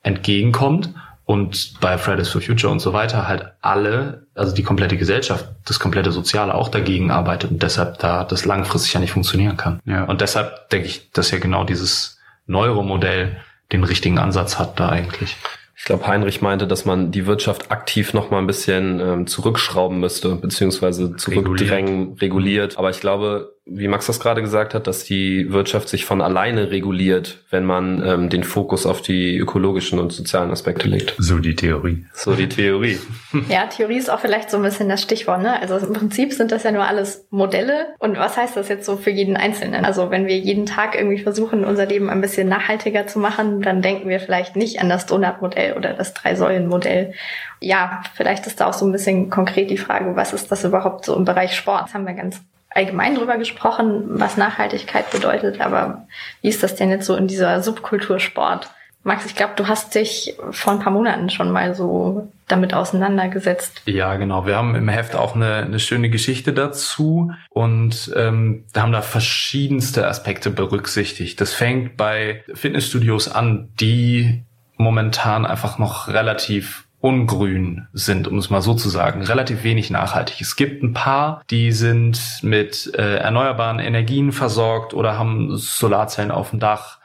entgegenkommt 0.02 0.90
und 1.26 1.80
bei 1.80 1.98
Fridays 1.98 2.28
for 2.28 2.40
Future 2.40 2.72
und 2.72 2.78
so 2.78 2.92
weiter 2.92 3.26
halt 3.26 3.46
alle, 3.60 4.26
also 4.36 4.54
die 4.54 4.62
komplette 4.62 4.96
Gesellschaft, 4.96 5.48
das 5.64 5.80
komplette 5.80 6.12
Soziale 6.12 6.54
auch 6.54 6.68
dagegen 6.68 7.10
arbeitet 7.10 7.50
und 7.50 7.62
deshalb 7.62 7.98
da 7.98 8.22
das 8.22 8.44
langfristig 8.44 8.94
ja 8.94 9.00
nicht 9.00 9.10
funktionieren 9.10 9.56
kann. 9.56 9.80
Ja. 9.84 10.04
Und 10.04 10.20
deshalb 10.20 10.70
denke 10.70 10.86
ich, 10.86 11.10
dass 11.10 11.32
ja 11.32 11.38
genau 11.38 11.64
dieses 11.64 12.20
Neuromodell 12.46 13.38
den 13.72 13.82
richtigen 13.82 14.18
Ansatz 14.18 14.60
hat 14.60 14.78
da 14.78 14.88
eigentlich. 14.88 15.36
Ich 15.76 15.84
glaube, 15.84 16.06
Heinrich 16.06 16.42
meinte, 16.42 16.68
dass 16.68 16.84
man 16.84 17.10
die 17.10 17.26
Wirtschaft 17.26 17.72
aktiv 17.72 18.14
noch 18.14 18.30
mal 18.30 18.38
ein 18.38 18.46
bisschen 18.46 19.00
ähm, 19.00 19.26
zurückschrauben 19.26 19.98
müsste, 19.98 20.36
beziehungsweise 20.36 21.16
zurückdrängen, 21.16 22.14
reguliert. 22.14 22.78
Aber 22.78 22.90
ich 22.90 23.00
glaube, 23.00 23.55
wie 23.68 23.88
Max 23.88 24.06
das 24.06 24.20
gerade 24.20 24.42
gesagt 24.42 24.74
hat, 24.74 24.86
dass 24.86 25.02
die 25.02 25.52
Wirtschaft 25.52 25.88
sich 25.88 26.04
von 26.04 26.20
alleine 26.20 26.70
reguliert, 26.70 27.42
wenn 27.50 27.64
man 27.64 28.00
ähm, 28.06 28.30
den 28.30 28.44
Fokus 28.44 28.86
auf 28.86 29.02
die 29.02 29.36
ökologischen 29.36 29.98
und 29.98 30.12
sozialen 30.12 30.52
Aspekte 30.52 30.86
legt. 30.88 31.16
So 31.18 31.40
die 31.40 31.56
Theorie. 31.56 32.06
So 32.14 32.34
die 32.34 32.48
Theorie. 32.48 32.98
Ja, 33.48 33.66
Theorie 33.66 33.98
ist 33.98 34.10
auch 34.10 34.20
vielleicht 34.20 34.50
so 34.50 34.56
ein 34.56 34.62
bisschen 34.62 34.88
das 34.88 35.02
Stichwort, 35.02 35.42
ne? 35.42 35.60
Also 35.60 35.76
im 35.76 35.92
Prinzip 35.92 36.32
sind 36.32 36.52
das 36.52 36.62
ja 36.62 36.72
nur 36.72 36.86
alles 36.86 37.26
Modelle. 37.30 37.88
Und 37.98 38.16
was 38.16 38.36
heißt 38.36 38.56
das 38.56 38.68
jetzt 38.68 38.86
so 38.86 38.96
für 38.96 39.10
jeden 39.10 39.36
Einzelnen? 39.36 39.84
Also 39.84 40.10
wenn 40.10 40.26
wir 40.26 40.38
jeden 40.38 40.64
Tag 40.64 40.94
irgendwie 40.94 41.18
versuchen, 41.18 41.64
unser 41.64 41.86
Leben 41.86 42.08
ein 42.08 42.20
bisschen 42.20 42.48
nachhaltiger 42.48 43.06
zu 43.06 43.18
machen, 43.18 43.60
dann 43.62 43.82
denken 43.82 44.08
wir 44.08 44.20
vielleicht 44.20 44.56
nicht 44.56 44.80
an 44.80 44.88
das 44.88 45.06
Donut-Modell 45.06 45.74
oder 45.76 45.92
das 45.92 46.14
Drei-Säulen-Modell. 46.14 47.12
Ja, 47.60 48.02
vielleicht 48.14 48.46
ist 48.46 48.60
da 48.60 48.66
auch 48.66 48.74
so 48.74 48.86
ein 48.86 48.92
bisschen 48.92 49.28
konkret 49.28 49.70
die 49.70 49.78
Frage, 49.78 50.16
was 50.16 50.32
ist 50.32 50.50
das 50.50 50.64
überhaupt 50.64 51.04
so 51.04 51.14
im 51.14 51.24
Bereich 51.24 51.54
Sport? 51.54 51.84
Das 51.84 51.94
haben 51.94 52.06
wir 52.06 52.14
ganz 52.14 52.40
allgemein 52.76 53.14
drüber 53.14 53.38
gesprochen, 53.38 54.04
was 54.08 54.36
Nachhaltigkeit 54.36 55.10
bedeutet, 55.10 55.60
aber 55.60 56.06
wie 56.42 56.48
ist 56.48 56.62
das 56.62 56.74
denn 56.76 56.90
jetzt 56.90 57.06
so 57.06 57.16
in 57.16 57.26
dieser 57.26 57.62
Subkultur 57.62 58.20
Sport? 58.20 58.70
Max, 59.06 59.24
ich 59.24 59.36
glaube, 59.36 59.52
du 59.54 59.68
hast 59.68 59.94
dich 59.94 60.36
vor 60.50 60.72
ein 60.72 60.80
paar 60.80 60.92
Monaten 60.92 61.30
schon 61.30 61.52
mal 61.52 61.76
so 61.76 62.28
damit 62.48 62.74
auseinandergesetzt. 62.74 63.82
Ja, 63.86 64.16
genau. 64.16 64.46
Wir 64.46 64.56
haben 64.56 64.74
im 64.74 64.88
Heft 64.88 65.14
auch 65.14 65.36
eine, 65.36 65.58
eine 65.58 65.78
schöne 65.78 66.10
Geschichte 66.10 66.52
dazu 66.52 67.30
und 67.50 68.12
ähm, 68.16 68.64
haben 68.76 68.90
da 68.90 69.02
verschiedenste 69.02 70.08
Aspekte 70.08 70.50
berücksichtigt. 70.50 71.40
Das 71.40 71.52
fängt 71.52 71.96
bei 71.96 72.42
Fitnessstudios 72.52 73.28
an, 73.28 73.68
die 73.78 74.42
momentan 74.76 75.46
einfach 75.46 75.78
noch 75.78 76.08
relativ 76.08 76.85
ungrün 77.00 77.86
sind, 77.92 78.26
um 78.26 78.38
es 78.38 78.50
mal 78.50 78.62
so 78.62 78.74
zu 78.74 78.88
sagen, 78.88 79.22
relativ 79.22 79.62
wenig 79.62 79.90
nachhaltig. 79.90 80.40
Es 80.40 80.56
gibt 80.56 80.82
ein 80.82 80.92
paar, 80.92 81.42
die 81.50 81.72
sind 81.72 82.20
mit 82.42 82.92
äh, 82.94 83.16
erneuerbaren 83.16 83.78
Energien 83.78 84.32
versorgt 84.32 84.94
oder 84.94 85.18
haben 85.18 85.56
Solarzellen 85.56 86.30
auf 86.30 86.50
dem 86.50 86.60
Dach 86.60 86.98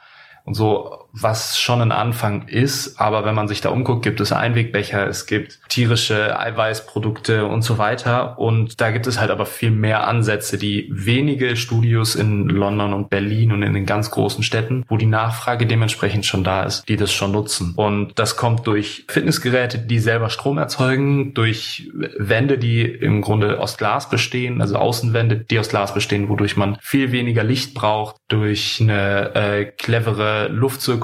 und 0.44 0.54
so, 0.54 1.01
was 1.12 1.58
schon 1.58 1.80
ein 1.80 1.92
Anfang 1.92 2.48
ist. 2.48 3.00
Aber 3.00 3.24
wenn 3.24 3.34
man 3.34 3.48
sich 3.48 3.60
da 3.60 3.68
umguckt, 3.68 4.02
gibt 4.02 4.20
es 4.20 4.32
Einwegbecher, 4.32 5.06
es 5.06 5.26
gibt 5.26 5.60
tierische 5.68 6.38
Eiweißprodukte 6.38 7.46
und 7.46 7.62
so 7.62 7.78
weiter. 7.78 8.38
Und 8.38 8.80
da 8.80 8.90
gibt 8.90 9.06
es 9.06 9.20
halt 9.20 9.30
aber 9.30 9.46
viel 9.46 9.70
mehr 9.70 10.06
Ansätze, 10.06 10.58
die 10.58 10.88
wenige 10.90 11.56
Studios 11.56 12.14
in 12.14 12.48
London 12.48 12.92
und 12.94 13.10
Berlin 13.10 13.52
und 13.52 13.62
in 13.62 13.74
den 13.74 13.86
ganz 13.86 14.10
großen 14.10 14.42
Städten, 14.42 14.84
wo 14.88 14.96
die 14.96 15.06
Nachfrage 15.06 15.66
dementsprechend 15.66 16.26
schon 16.26 16.44
da 16.44 16.64
ist, 16.64 16.88
die 16.88 16.96
das 16.96 17.12
schon 17.12 17.32
nutzen. 17.32 17.74
Und 17.76 18.18
das 18.18 18.36
kommt 18.36 18.66
durch 18.66 19.04
Fitnessgeräte, 19.08 19.78
die 19.78 19.98
selber 19.98 20.30
Strom 20.30 20.58
erzeugen, 20.58 21.34
durch 21.34 21.90
Wände, 21.92 22.58
die 22.58 22.82
im 22.82 23.20
Grunde 23.20 23.60
aus 23.60 23.76
Glas 23.76 24.08
bestehen, 24.08 24.60
also 24.60 24.76
Außenwände, 24.76 25.36
die 25.36 25.58
aus 25.58 25.68
Glas 25.68 25.94
bestehen, 25.94 26.28
wodurch 26.28 26.56
man 26.56 26.78
viel 26.80 27.12
weniger 27.12 27.44
Licht 27.44 27.74
braucht, 27.74 28.16
durch 28.28 28.78
eine 28.80 29.34
äh, 29.34 29.64
clevere 29.64 30.48
Luftzirkulation, 30.48 31.01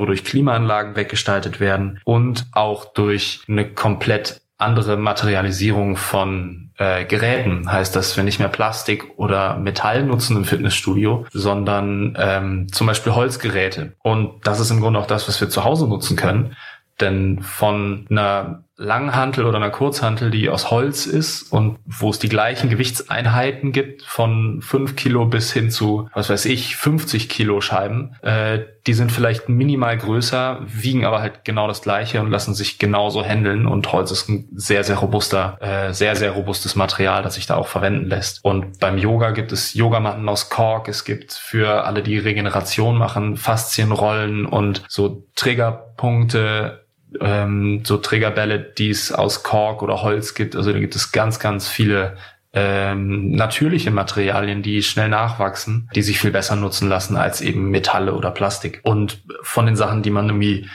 wodurch 0.00 0.24
Klimaanlagen 0.24 0.96
weggestaltet 0.96 1.60
werden 1.60 2.00
und 2.04 2.46
auch 2.52 2.84
durch 2.92 3.40
eine 3.48 3.68
komplett 3.68 4.40
andere 4.58 4.96
Materialisierung 4.96 5.96
von 5.96 6.70
äh, 6.78 7.04
Geräten. 7.04 7.70
Heißt, 7.70 7.94
dass 7.94 8.16
wir 8.16 8.24
nicht 8.24 8.38
mehr 8.38 8.48
Plastik 8.48 9.04
oder 9.16 9.56
Metall 9.58 10.04
nutzen 10.04 10.36
im 10.36 10.44
Fitnessstudio, 10.44 11.26
sondern 11.32 12.16
ähm, 12.18 12.72
zum 12.72 12.86
Beispiel 12.86 13.14
Holzgeräte. 13.14 13.94
Und 14.02 14.46
das 14.46 14.60
ist 14.60 14.70
im 14.70 14.80
Grunde 14.80 15.00
auch 15.00 15.06
das, 15.06 15.28
was 15.28 15.40
wir 15.40 15.50
zu 15.50 15.64
Hause 15.64 15.88
nutzen 15.88 16.16
können. 16.16 16.56
Denn 17.00 17.42
von 17.42 18.06
einer 18.10 18.64
Langhantel 18.82 19.46
oder 19.46 19.56
einer 19.56 19.70
Kurzhantel, 19.70 20.30
die 20.30 20.48
aus 20.48 20.70
Holz 20.70 21.06
ist 21.06 21.52
und 21.52 21.78
wo 21.86 22.10
es 22.10 22.18
die 22.18 22.28
gleichen 22.28 22.68
Gewichtseinheiten 22.68 23.72
gibt 23.72 24.02
von 24.02 24.60
fünf 24.60 24.96
Kilo 24.96 25.26
bis 25.26 25.52
hin 25.52 25.70
zu, 25.70 26.08
was 26.12 26.28
weiß 26.28 26.46
ich, 26.46 26.76
50 26.76 27.28
Kilo 27.28 27.60
Scheiben. 27.60 28.16
Äh, 28.22 28.60
die 28.86 28.94
sind 28.94 29.12
vielleicht 29.12 29.48
minimal 29.48 29.96
größer, 29.96 30.60
wiegen 30.66 31.04
aber 31.04 31.20
halt 31.20 31.44
genau 31.44 31.68
das 31.68 31.82
gleiche 31.82 32.20
und 32.20 32.30
lassen 32.30 32.54
sich 32.54 32.78
genauso 32.78 33.24
handeln 33.24 33.66
und 33.66 33.92
Holz 33.92 34.10
ist 34.10 34.28
ein 34.28 34.48
sehr, 34.54 34.82
sehr 34.82 34.96
robuster, 34.96 35.56
äh, 35.60 35.92
sehr, 35.92 36.16
sehr 36.16 36.32
robustes 36.32 36.74
Material, 36.74 37.22
das 37.22 37.36
sich 37.36 37.46
da 37.46 37.54
auch 37.54 37.68
verwenden 37.68 38.06
lässt. 38.06 38.44
Und 38.44 38.80
beim 38.80 38.98
Yoga 38.98 39.30
gibt 39.30 39.52
es 39.52 39.74
Yogamatten 39.74 40.28
aus 40.28 40.50
Kork, 40.50 40.88
es 40.88 41.04
gibt 41.04 41.32
für 41.32 41.84
alle, 41.84 42.02
die 42.02 42.18
Regeneration 42.18 42.98
machen, 42.98 43.36
Faszienrollen 43.36 44.46
und 44.46 44.82
so 44.88 45.24
Triggerpunkte, 45.36 46.81
ähm, 47.20 47.82
so 47.84 47.98
Trägerbälle, 47.98 48.58
die 48.58 48.90
es 48.90 49.12
aus 49.12 49.42
Kork 49.42 49.82
oder 49.82 50.02
Holz 50.02 50.34
gibt. 50.34 50.56
Also 50.56 50.72
da 50.72 50.78
gibt 50.78 50.96
es 50.96 51.12
ganz, 51.12 51.38
ganz 51.38 51.68
viele 51.68 52.16
ähm, 52.54 53.30
natürliche 53.30 53.90
Materialien, 53.90 54.62
die 54.62 54.82
schnell 54.82 55.08
nachwachsen, 55.08 55.88
die 55.94 56.02
sich 56.02 56.18
viel 56.18 56.30
besser 56.30 56.56
nutzen 56.56 56.88
lassen 56.88 57.16
als 57.16 57.40
eben 57.40 57.70
Metalle 57.70 58.14
oder 58.14 58.30
Plastik. 58.30 58.80
Und 58.82 59.22
von 59.42 59.66
den 59.66 59.76
Sachen, 59.76 60.02
die 60.02 60.10
man 60.10 60.28
irgendwie 60.28 60.68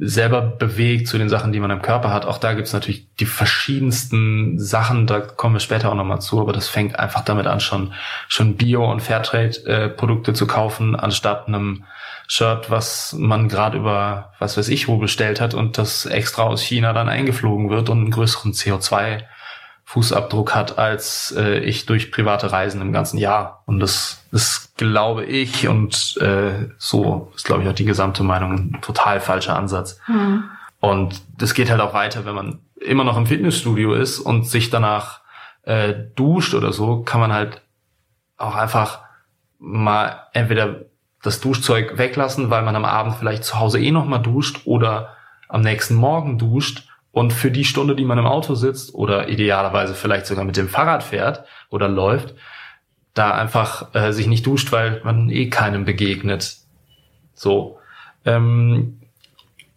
selber 0.00 0.42
bewegt 0.42 1.08
zu 1.08 1.18
den 1.18 1.28
Sachen, 1.28 1.52
die 1.52 1.60
man 1.60 1.70
im 1.70 1.82
Körper 1.82 2.12
hat. 2.12 2.24
Auch 2.24 2.38
da 2.38 2.54
gibt's 2.54 2.72
natürlich 2.72 3.06
die 3.16 3.26
verschiedensten 3.26 4.58
Sachen, 4.58 5.06
da 5.06 5.20
kommen 5.20 5.56
wir 5.56 5.60
später 5.60 5.90
auch 5.90 5.94
nochmal 5.94 6.20
zu, 6.20 6.40
aber 6.40 6.52
das 6.52 6.68
fängt 6.68 6.98
einfach 6.98 7.24
damit 7.24 7.46
an, 7.46 7.60
schon, 7.60 7.92
schon 8.28 8.56
Bio- 8.56 8.90
und 8.90 9.00
Fairtrade-Produkte 9.00 10.30
äh, 10.30 10.34
zu 10.34 10.46
kaufen, 10.46 10.94
anstatt 10.94 11.48
einem 11.48 11.84
Shirt, 12.28 12.70
was 12.70 13.14
man 13.18 13.48
gerade 13.48 13.78
über 13.78 14.32
was 14.38 14.56
weiß 14.56 14.68
ich 14.68 14.86
wo 14.86 14.98
bestellt 14.98 15.40
hat 15.40 15.54
und 15.54 15.78
das 15.78 16.04
extra 16.04 16.42
aus 16.42 16.62
China 16.62 16.92
dann 16.92 17.08
eingeflogen 17.08 17.70
wird 17.70 17.88
und 17.88 17.98
einen 17.98 18.10
größeren 18.10 18.52
CO2 18.52 19.22
Fußabdruck 19.88 20.54
hat 20.54 20.78
als 20.78 21.34
äh, 21.34 21.60
ich 21.60 21.86
durch 21.86 22.12
private 22.12 22.52
Reisen 22.52 22.82
im 22.82 22.92
ganzen 22.92 23.16
Jahr. 23.16 23.62
Und 23.64 23.80
das 23.80 24.22
ist, 24.32 24.76
glaube 24.76 25.24
ich, 25.24 25.66
und 25.66 26.18
äh, 26.20 26.68
so 26.76 27.32
ist, 27.34 27.46
glaube 27.46 27.62
ich, 27.62 27.68
auch 27.70 27.74
die 27.74 27.86
gesamte 27.86 28.22
Meinung 28.22 28.52
ein 28.52 28.78
total 28.82 29.18
falscher 29.18 29.56
Ansatz. 29.56 29.98
Mhm. 30.06 30.44
Und 30.80 31.22
das 31.38 31.54
geht 31.54 31.70
halt 31.70 31.80
auch 31.80 31.94
weiter, 31.94 32.26
wenn 32.26 32.34
man 32.34 32.58
immer 32.78 33.02
noch 33.02 33.16
im 33.16 33.24
Fitnessstudio 33.24 33.94
ist 33.94 34.18
und 34.18 34.46
sich 34.46 34.68
danach 34.68 35.22
äh, 35.62 35.94
duscht 36.14 36.52
oder 36.52 36.74
so, 36.74 37.00
kann 37.00 37.22
man 37.22 37.32
halt 37.32 37.62
auch 38.36 38.56
einfach 38.56 39.00
mal 39.58 40.26
entweder 40.34 40.82
das 41.22 41.40
Duschzeug 41.40 41.96
weglassen, 41.96 42.50
weil 42.50 42.62
man 42.62 42.76
am 42.76 42.84
Abend 42.84 43.16
vielleicht 43.16 43.42
zu 43.42 43.58
Hause 43.58 43.80
eh 43.80 43.90
noch 43.90 44.04
mal 44.04 44.18
duscht 44.18 44.66
oder 44.66 45.16
am 45.48 45.62
nächsten 45.62 45.94
Morgen 45.94 46.36
duscht 46.36 46.87
und 47.18 47.32
für 47.32 47.50
die 47.50 47.64
Stunde, 47.64 47.96
die 47.96 48.04
man 48.04 48.18
im 48.18 48.26
Auto 48.26 48.54
sitzt 48.54 48.94
oder 48.94 49.28
idealerweise 49.28 49.94
vielleicht 49.94 50.26
sogar 50.26 50.44
mit 50.44 50.56
dem 50.56 50.68
Fahrrad 50.68 51.02
fährt 51.02 51.44
oder 51.68 51.88
läuft, 51.88 52.36
da 53.12 53.32
einfach 53.32 53.92
äh, 53.92 54.12
sich 54.12 54.28
nicht 54.28 54.46
duscht, 54.46 54.70
weil 54.70 55.00
man 55.02 55.28
eh 55.28 55.50
keinem 55.50 55.84
begegnet. 55.84 56.58
So. 57.34 57.80
Ähm, 58.24 59.00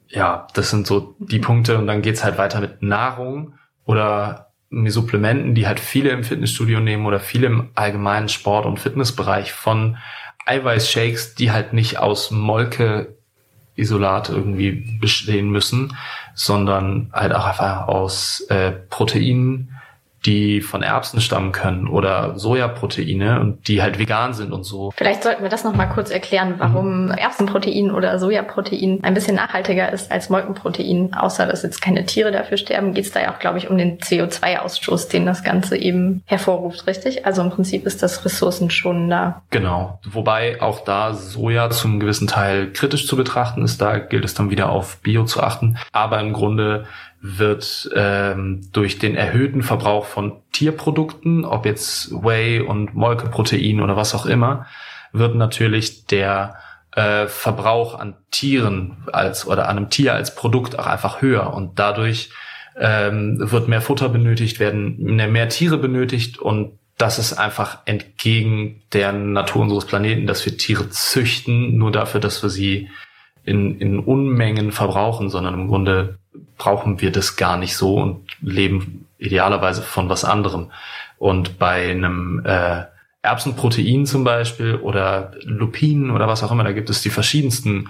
ja, 0.08 0.46
das 0.54 0.70
sind 0.70 0.86
so 0.86 1.16
die 1.18 1.40
Punkte 1.40 1.80
und 1.80 1.88
dann 1.88 2.04
geht's 2.04 2.24
halt 2.24 2.38
weiter 2.38 2.60
mit 2.60 2.84
Nahrung 2.84 3.56
oder 3.86 4.52
mit 4.70 4.94
Supplementen, 4.94 5.56
die 5.56 5.66
halt 5.66 5.80
viele 5.80 6.12
im 6.12 6.24
Fitnessstudio 6.24 6.80
nehmen 6.80 7.08
oder 7.08 7.20
viele 7.20 7.48
im 7.48 7.72
allgemeinen 7.74 8.30
Sport- 8.30 8.68
und 8.68 8.80
Fitnessbereich 8.80 9.52
von 9.52 9.98
Eiweißshakes, 10.46 11.34
die 11.34 11.52
halt 11.52 11.74
nicht 11.74 11.98
aus 11.98 12.30
Molke-Isolat 13.82 14.30
irgendwie 14.30 14.72
bestehen 15.00 15.50
müssen, 15.50 15.96
sondern 16.36 17.10
halt 17.14 17.34
auch 17.34 17.46
einfach 17.46 17.88
aus 17.88 18.42
äh, 18.50 18.72
Proteinen, 18.72 19.71
die 20.26 20.62
von 20.62 20.84
Erbsen 20.84 21.20
stammen 21.20 21.52
können 21.52 21.88
oder 21.88 22.38
Sojaproteine 22.38 23.40
und 23.40 23.68
die 23.68 23.82
halt 23.82 23.98
vegan 23.98 24.34
sind 24.34 24.52
und 24.52 24.64
so. 24.64 24.92
Vielleicht 24.96 25.24
sollten 25.24 25.42
wir 25.42 25.50
das 25.50 25.64
nochmal 25.64 25.90
kurz 25.90 26.12
erklären, 26.12 26.56
warum 26.58 27.06
mhm. 27.06 27.12
Erbsenprotein 27.12 27.92
oder 27.92 28.20
Sojaprotein 28.20 29.00
ein 29.02 29.14
bisschen 29.14 29.36
nachhaltiger 29.36 29.92
ist 29.92 30.12
als 30.12 30.30
Molkenprotein. 30.30 31.14
Außer 31.14 31.48
dass 31.48 31.64
jetzt 31.64 31.82
keine 31.82 32.06
Tiere 32.06 32.32
dafür 32.32 32.58
sterben, 32.58 32.94
geht 32.94 33.06
es 33.06 33.12
da 33.12 33.22
ja 33.22 33.34
auch, 33.34 33.40
glaube 33.40 33.58
ich, 33.58 33.70
um 33.70 33.78
den 33.78 33.98
CO2-Ausstoß, 33.98 35.10
den 35.10 35.26
das 35.26 35.44
Ganze 35.44 35.78
eben 35.78 36.24
hervorruft, 36.26 36.86
richtig? 36.88 37.26
Also 37.26 37.42
im 37.42 37.50
Prinzip 37.50 37.86
ist 37.86 38.04
das 38.04 38.24
ressourcenschonender. 38.24 39.42
Genau. 39.50 40.00
Wobei 40.06 40.62
auch 40.62 40.84
da 40.84 41.14
Soja 41.14 41.70
zum 41.72 42.00
gewissen 42.00 42.28
Teil 42.28 42.72
kritisch 42.72 43.08
zu 43.08 43.16
betrachten 43.16 43.64
ist. 43.64 43.82
Da 43.82 43.98
gilt 43.98 44.26
es 44.26 44.34
dann 44.34 44.52
wieder 44.52 44.70
auf 44.70 44.98
Bio 44.98 45.26
zu 45.26 45.42
achten. 45.42 45.78
Aber 45.92 46.20
im 46.20 46.34
Grunde 46.34 46.86
wird 47.22 47.90
ähm, 47.96 48.68
durch 48.74 48.98
den 48.98 49.16
erhöhten 49.16 49.62
Verbrauch 49.62 50.06
von 50.06 50.42
Tierprodukten, 50.52 51.46
ob 51.46 51.66
jetzt 51.66 52.12
Whey 52.12 52.62
und 52.62 52.96
Molkeprotein 52.96 53.80
oder 53.80 53.96
was 53.96 54.16
auch 54.16 54.26
immer, 54.26 54.66
wird 55.14 55.36
natürlich 55.36 56.08
der 56.08 56.56
äh, 56.96 57.28
Verbrauch 57.28 57.98
an 57.98 58.16
Tieren 58.32 59.06
als 59.14 59.46
oder 59.46 59.70
an 59.70 59.78
einem 59.78 59.90
Tier 59.90 60.14
als 60.14 60.36
Produkt 60.36 60.80
auch 60.80 60.88
einfach 60.88 61.22
höher. 61.22 61.54
Und 61.54 61.78
dadurch 61.78 62.32
ähm, 62.78 63.38
wird 63.40 63.68
mehr 63.68 63.82
Futter 63.82 64.10
benötigt, 64.10 64.60
werden 64.60 64.98
mehr 64.98 65.50
Tiere 65.50 65.78
benötigt. 65.78 66.40
Und 66.40 66.80
das 66.98 67.20
ist 67.20 67.34
einfach 67.34 67.80
entgegen 67.86 68.82
der 68.94 69.12
Natur 69.12 69.62
unseres 69.62 69.86
Planeten, 69.86 70.28
dass 70.28 70.46
wir 70.46 70.58
Tiere 70.58 70.90
züchten, 70.90 71.78
nur 71.78 71.92
dafür, 71.92 72.20
dass 72.20 72.42
wir 72.42 72.50
sie 72.50 72.90
in, 73.44 73.80
in 73.80 74.00
Unmengen 74.00 74.72
verbrauchen, 74.72 75.30
sondern 75.30 75.56
im 75.56 75.68
Grunde 75.68 76.20
brauchen 76.58 77.02
wir 77.02 77.12
das 77.12 77.36
gar 77.36 77.58
nicht 77.58 77.76
so 77.76 77.96
und 77.96 78.26
leben 78.42 79.08
idealerweise 79.18 79.82
von 79.82 80.10
was 80.10 80.24
anderem. 80.24 80.72
Und 81.18 81.60
bei 81.60 81.92
einem 81.92 82.42
äh, 82.46 82.84
Erbsenprotein 83.22 84.06
zum 84.06 84.24
Beispiel 84.24 84.76
oder 84.76 85.32
Lupinen 85.44 86.12
oder 86.12 86.28
was 86.28 86.44
auch 86.44 86.52
immer, 86.52 86.64
da 86.64 86.72
gibt 86.72 86.90
es 86.90 87.02
die 87.02 87.10
verschiedensten 87.10 87.90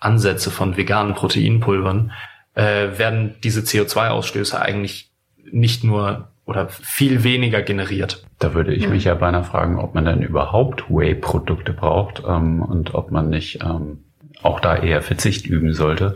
Ansätze 0.00 0.50
von 0.50 0.76
veganen 0.76 1.14
Proteinpulvern, 1.14 2.12
äh, 2.54 2.98
werden 2.98 3.36
diese 3.42 3.60
CO2-Ausstöße 3.60 4.60
eigentlich 4.60 5.10
nicht 5.50 5.84
nur 5.84 6.28
oder 6.44 6.68
viel 6.68 7.24
weniger 7.24 7.60
generiert. 7.60 8.24
Da 8.38 8.54
würde 8.54 8.72
ich 8.72 8.88
mich 8.88 9.04
ja 9.04 9.14
beinahe 9.14 9.44
fragen, 9.44 9.78
ob 9.78 9.94
man 9.94 10.06
denn 10.06 10.22
überhaupt 10.22 10.88
Whey-Produkte 10.88 11.74
braucht 11.74 12.22
ähm, 12.26 12.62
und 12.62 12.94
ob 12.94 13.10
man 13.10 13.28
nicht 13.28 13.62
ähm, 13.62 14.04
auch 14.42 14.60
da 14.60 14.76
eher 14.76 15.02
Verzicht 15.02 15.46
üben 15.46 15.74
sollte 15.74 16.14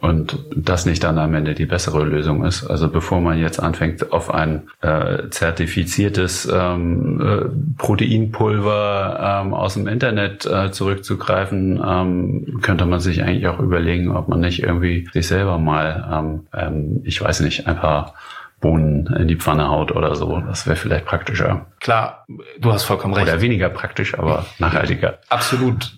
und 0.00 0.38
das 0.54 0.84
nicht 0.84 1.04
dann 1.04 1.18
am 1.18 1.34
Ende 1.34 1.54
die 1.54 1.66
bessere 1.66 2.04
Lösung 2.04 2.44
ist. 2.44 2.64
Also 2.64 2.88
bevor 2.88 3.20
man 3.20 3.38
jetzt 3.38 3.60
anfängt, 3.60 4.12
auf 4.12 4.34
ein 4.34 4.68
äh, 4.80 5.28
zertifiziertes 5.30 6.50
ähm, 6.52 7.20
äh, 7.20 7.78
Proteinpulver 7.78 9.42
ähm, 9.44 9.54
aus 9.54 9.74
dem 9.74 9.86
Internet 9.86 10.44
äh, 10.44 10.72
zurückzugreifen, 10.72 11.80
ähm, 11.86 12.58
könnte 12.62 12.84
man 12.84 12.98
sich 12.98 13.22
eigentlich 13.22 13.46
auch 13.46 13.60
überlegen, 13.60 14.10
ob 14.10 14.28
man 14.28 14.40
nicht 14.40 14.62
irgendwie 14.62 15.08
sich 15.12 15.28
selber 15.28 15.58
mal, 15.58 16.08
ähm, 16.12 16.46
ähm, 16.52 17.00
ich 17.04 17.20
weiß 17.20 17.40
nicht, 17.40 17.68
ein 17.68 17.76
paar 17.76 18.14
Bohnen 18.60 19.06
in 19.18 19.28
die 19.28 19.36
Pfanne 19.36 19.68
haut 19.68 19.92
oder 19.92 20.16
so. 20.16 20.40
Das 20.40 20.66
wäre 20.66 20.76
vielleicht 20.76 21.04
praktischer. 21.04 21.66
Klar, 21.80 22.26
du 22.58 22.72
hast 22.72 22.84
vollkommen 22.84 23.14
recht. 23.14 23.28
Oder 23.28 23.40
weniger 23.40 23.68
praktisch, 23.68 24.18
aber 24.18 24.46
nachhaltiger. 24.58 25.18
Absolut 25.28 25.92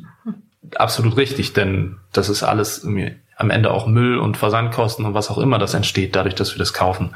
absolut 0.76 1.16
richtig, 1.16 1.52
denn 1.52 1.98
das 2.12 2.28
ist 2.28 2.42
alles 2.42 2.86
am 3.36 3.50
Ende 3.50 3.70
auch 3.70 3.86
Müll 3.86 4.18
und 4.18 4.36
Versandkosten 4.36 5.04
und 5.04 5.14
was 5.14 5.30
auch 5.30 5.38
immer 5.38 5.58
das 5.58 5.74
entsteht, 5.74 6.14
dadurch, 6.16 6.34
dass 6.34 6.54
wir 6.54 6.58
das 6.58 6.72
kaufen. 6.72 7.14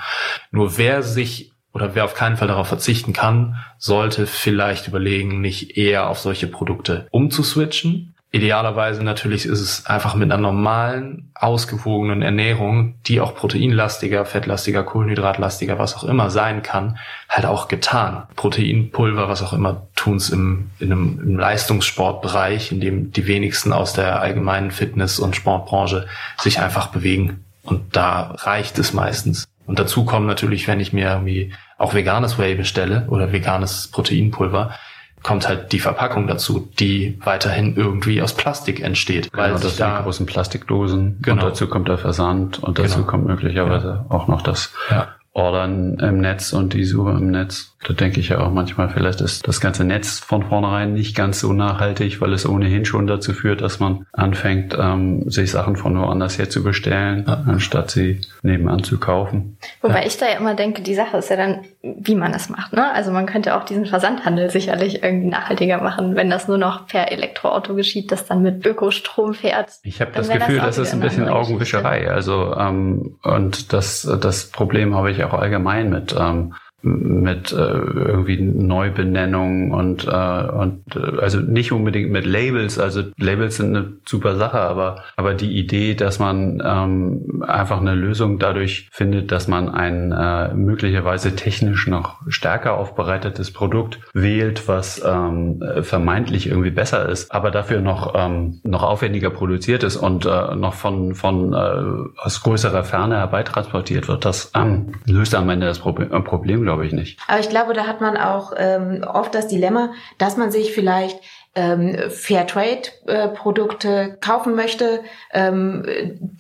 Nur 0.51 0.79
wer 0.79 1.03
sich 1.03 1.53
oder 1.73 1.95
wer 1.95 2.05
auf 2.05 2.15
keinen 2.15 2.37
Fall 2.37 2.49
darauf 2.49 2.69
verzichten 2.69 3.13
kann, 3.13 3.57
sollte 3.79 4.27
vielleicht 4.27 4.89
überlegen, 4.89 5.41
nicht 5.41 5.77
eher 5.77 6.09
auf 6.09 6.19
solche 6.19 6.47
Produkte 6.47 7.07
umzuswitchen, 7.11 8.15
Idealerweise 8.31 9.03
natürlich 9.03 9.47
ist 9.47 9.61
es 9.61 9.87
einfach 9.87 10.15
mit 10.15 10.31
einer 10.31 10.41
normalen, 10.41 11.31
ausgewogenen 11.35 12.21
Ernährung, 12.21 12.97
die 13.07 13.23
auch 13.23 13.35
proteinlastiger, 13.35 14.27
fettlastiger, 14.27 14.83
kohlenhydratlastiger, 14.83 15.79
was 15.79 15.97
auch 15.97 16.05
immer 16.05 16.29
sein 16.29 16.63
kann, 16.63 16.99
halt 17.31 17.47
auch 17.47 17.69
getan. 17.69 18.25
Proteinpulver, 18.37 19.31
was 19.31 19.43
auch 19.43 19.55
immer, 19.55 19.87
tun's 19.95 20.29
im, 20.29 20.71
in 20.79 20.93
einem, 20.93 21.21
im 21.23 21.39
Leistungssportbereich, 21.39 22.71
in 22.71 22.81
dem 22.81 23.13
die 23.13 23.27
wenigsten 23.27 23.73
aus 23.73 23.95
der 23.95 24.21
allgemeinen 24.21 24.73
Fitness- 24.73 25.19
und 25.19 25.35
Sportbranche 25.35 26.07
sich 26.37 26.61
einfach 26.61 26.89
bewegen. 26.89 27.45
Und 27.63 27.97
da 27.97 28.35
reicht 28.37 28.79
es 28.79 28.93
meistens. 28.93 29.47
Und 29.67 29.79
dazu 29.79 30.05
kommen 30.05 30.27
natürlich, 30.27 30.69
wenn 30.69 30.81
ich 30.81 30.93
mir 30.93 31.09
irgendwie 31.09 31.53
auch 31.79 31.95
veganes 31.95 32.39
Whey 32.39 32.55
bestelle 32.55 33.07
oder 33.09 33.33
veganes 33.33 33.89
Proteinpulver, 33.89 34.75
kommt 35.23 35.49
halt 35.49 35.73
die 35.73 35.81
Verpackung 35.81 36.27
dazu, 36.27 36.69
die 36.79 37.19
weiterhin 37.25 37.77
irgendwie 37.77 38.23
aus 38.23 38.35
Plastik 38.35 38.81
entsteht. 38.81 39.33
Genau, 39.33 39.43
weil 39.43 39.53
das 39.53 39.77
sind 39.77 40.03
großen 40.03 40.27
Plastikdosen 40.27 41.19
genau. 41.23 41.43
und 41.43 41.51
dazu 41.51 41.69
kommt 41.69 41.89
der 41.89 41.99
Versand 41.99 42.63
und 42.63 42.79
dazu 42.79 42.97
genau. 42.97 43.07
kommt 43.07 43.27
möglicherweise 43.27 44.05
ja. 44.09 44.17
auch 44.17 44.29
noch 44.29 44.43
das 44.43 44.73
ja. 44.91 45.09
Ordern 45.33 45.99
im 46.01 46.21
Netz 46.21 46.53
und 46.53 46.75
die 46.75 46.85
Suche 46.85 47.11
im 47.11 47.31
Netz. 47.31 47.75
Da 47.87 47.95
denke 47.95 48.19
ich 48.19 48.31
ja 48.31 48.41
auch 48.41 48.51
manchmal, 48.51 48.89
vielleicht 48.89 49.21
ist 49.21 49.47
das 49.47 49.61
ganze 49.61 49.85
Netz 49.85 50.19
von 50.19 50.43
vornherein 50.43 50.95
nicht 50.95 51.15
ganz 51.15 51.39
so 51.39 51.53
nachhaltig, 51.53 52.21
weil 52.21 52.33
es 52.33 52.49
ohnehin 52.49 52.85
schon 52.85 53.07
dazu 53.07 53.33
führt, 53.33 53.61
dass 53.61 53.79
man 53.79 54.05
anfängt, 54.13 54.77
ähm, 54.77 55.31
sich 55.31 55.53
Sachen 55.53 55.77
von 55.77 55.97
woanders 55.97 56.39
her 56.39 56.51
zu 56.51 56.65
bestellen, 56.65 57.25
ja. 57.29 57.45
anstatt 57.47 57.93
sie 57.93 58.21
nebenan 58.43 58.83
zu 58.83 58.99
kaufen. 58.99 59.59
Wobei 59.81 60.01
ja. 60.01 60.07
ich 60.07 60.17
da 60.17 60.27
ja 60.27 60.39
immer 60.39 60.57
denke, 60.57 60.83
die 60.83 60.95
Sache 60.95 61.19
ist 61.19 61.31
ja 61.31 61.37
dann, 61.37 61.61
wie 61.83 62.17
man 62.17 62.35
es 62.35 62.49
macht. 62.49 62.73
Ne? 62.73 62.93
Also 62.93 63.13
man 63.13 63.27
könnte 63.27 63.57
auch 63.57 63.65
diesen 63.65 63.87
Versandhandel 63.87 64.51
sicherlich 64.51 65.05
irgendwie 65.05 65.29
nachhaltiger 65.29 65.81
machen, 65.81 66.17
wenn 66.17 66.31
das 66.31 66.49
nur 66.49 66.59
noch 66.59 66.89
per 66.89 67.13
Elektroauto 67.13 67.77
geschieht, 67.77 68.11
das 68.11 68.27
dann 68.27 68.43
mit 68.43 68.67
Ökostrom 68.67 69.35
fährt. 69.35 69.71
Ich 69.85 70.01
habe 70.01 70.11
das 70.11 70.29
Gefühl, 70.29 70.57
das, 70.57 70.77
das 70.77 70.89
ist 70.89 70.95
ein 70.95 71.01
bisschen 71.01 71.29
Augenwischerei. 71.29 72.11
Also 72.11 72.57
ähm, 72.57 73.19
und 73.23 73.73
das, 73.73 74.03
das 74.21 74.51
Problem 74.51 74.97
habe 74.97 75.13
ich 75.13 75.18
auch 75.25 75.35
allgemein 75.35 75.91
mit 75.91 76.15
ähm, 76.19 76.55
mit 76.83 77.53
äh, 77.53 77.57
irgendwie 77.57 78.41
Neubenennungen 78.41 79.73
und 79.73 80.07
äh, 80.07 80.49
und 80.49 80.85
äh, 80.95 81.21
also 81.21 81.41
nicht 81.41 81.73
unbedingt 81.73 82.11
mit 82.11 82.25
Labels. 82.25 82.79
Also 82.79 83.03
Labels 83.17 83.57
sind 83.57 83.77
eine 83.77 83.93
super 84.07 84.37
Sache 84.37 84.61
aber 84.61 85.03
aber 85.17 85.35
die 85.35 85.59
Idee 85.59 85.95
dass 85.95 86.21
man 86.21 86.63
ähm, 86.65 87.43
einfach 87.47 87.81
eine 87.81 87.95
Lösung 87.95 88.39
dadurch 88.39 88.89
findet 88.93 89.33
dass 89.33 89.49
man 89.49 89.69
ein 89.69 90.13
äh, 90.13 90.55
möglicherweise 90.55 91.35
technisch 91.35 91.89
noch 91.89 92.21
stärker 92.29 92.75
aufbereitetes 92.75 93.53
Produkt 93.53 93.99
wählt 94.15 94.69
was 94.69 95.03
ähm, 95.05 95.63
vermeintlich 95.83 96.47
irgendwie 96.47 96.71
besser 96.71 97.09
ist 97.09 97.33
aber 97.33 97.51
dafür 97.51 97.81
noch 97.81 98.15
ähm, 98.17 98.61
noch 98.63 98.85
aufwendiger 98.85 99.31
produziert 99.31 99.83
ist 99.83 99.97
und 99.97 100.27
äh, 100.27 100.55
noch 100.55 100.75
von 100.75 101.17
von 101.17 101.53
äh, 101.53 102.21
aus 102.23 102.41
größerer 102.45 102.85
Ferne 102.85 103.17
herbeitransportiert 103.17 104.07
wird 104.07 104.25
das 104.25 104.53
ähm, 104.55 104.93
löst 105.07 105.35
am 105.35 105.49
Ende 105.49 105.67
das 105.67 105.81
Problem, 105.81 106.11
Problem 106.23 106.68
glaube 106.69 106.87
ich 106.87 106.93
nicht. 106.93 107.19
Aber 107.29 107.41
ich 107.41 107.49
glaube, 107.49 107.73
da 107.73 107.87
hat 107.87 108.03
man 108.03 108.19
auch 108.19 108.53
ähm, 108.55 109.03
oft 109.03 109.35
das 109.35 109.49
Dilemma, 109.49 109.95
dass 110.19 110.37
man 110.37 110.51
sich 110.51 110.75
vielleicht 110.75 111.19
ähm, 111.55 111.97
Fairtrade-Produkte 112.11 114.19
kaufen 114.21 114.55
möchte, 114.55 115.01
ähm, 115.33 115.83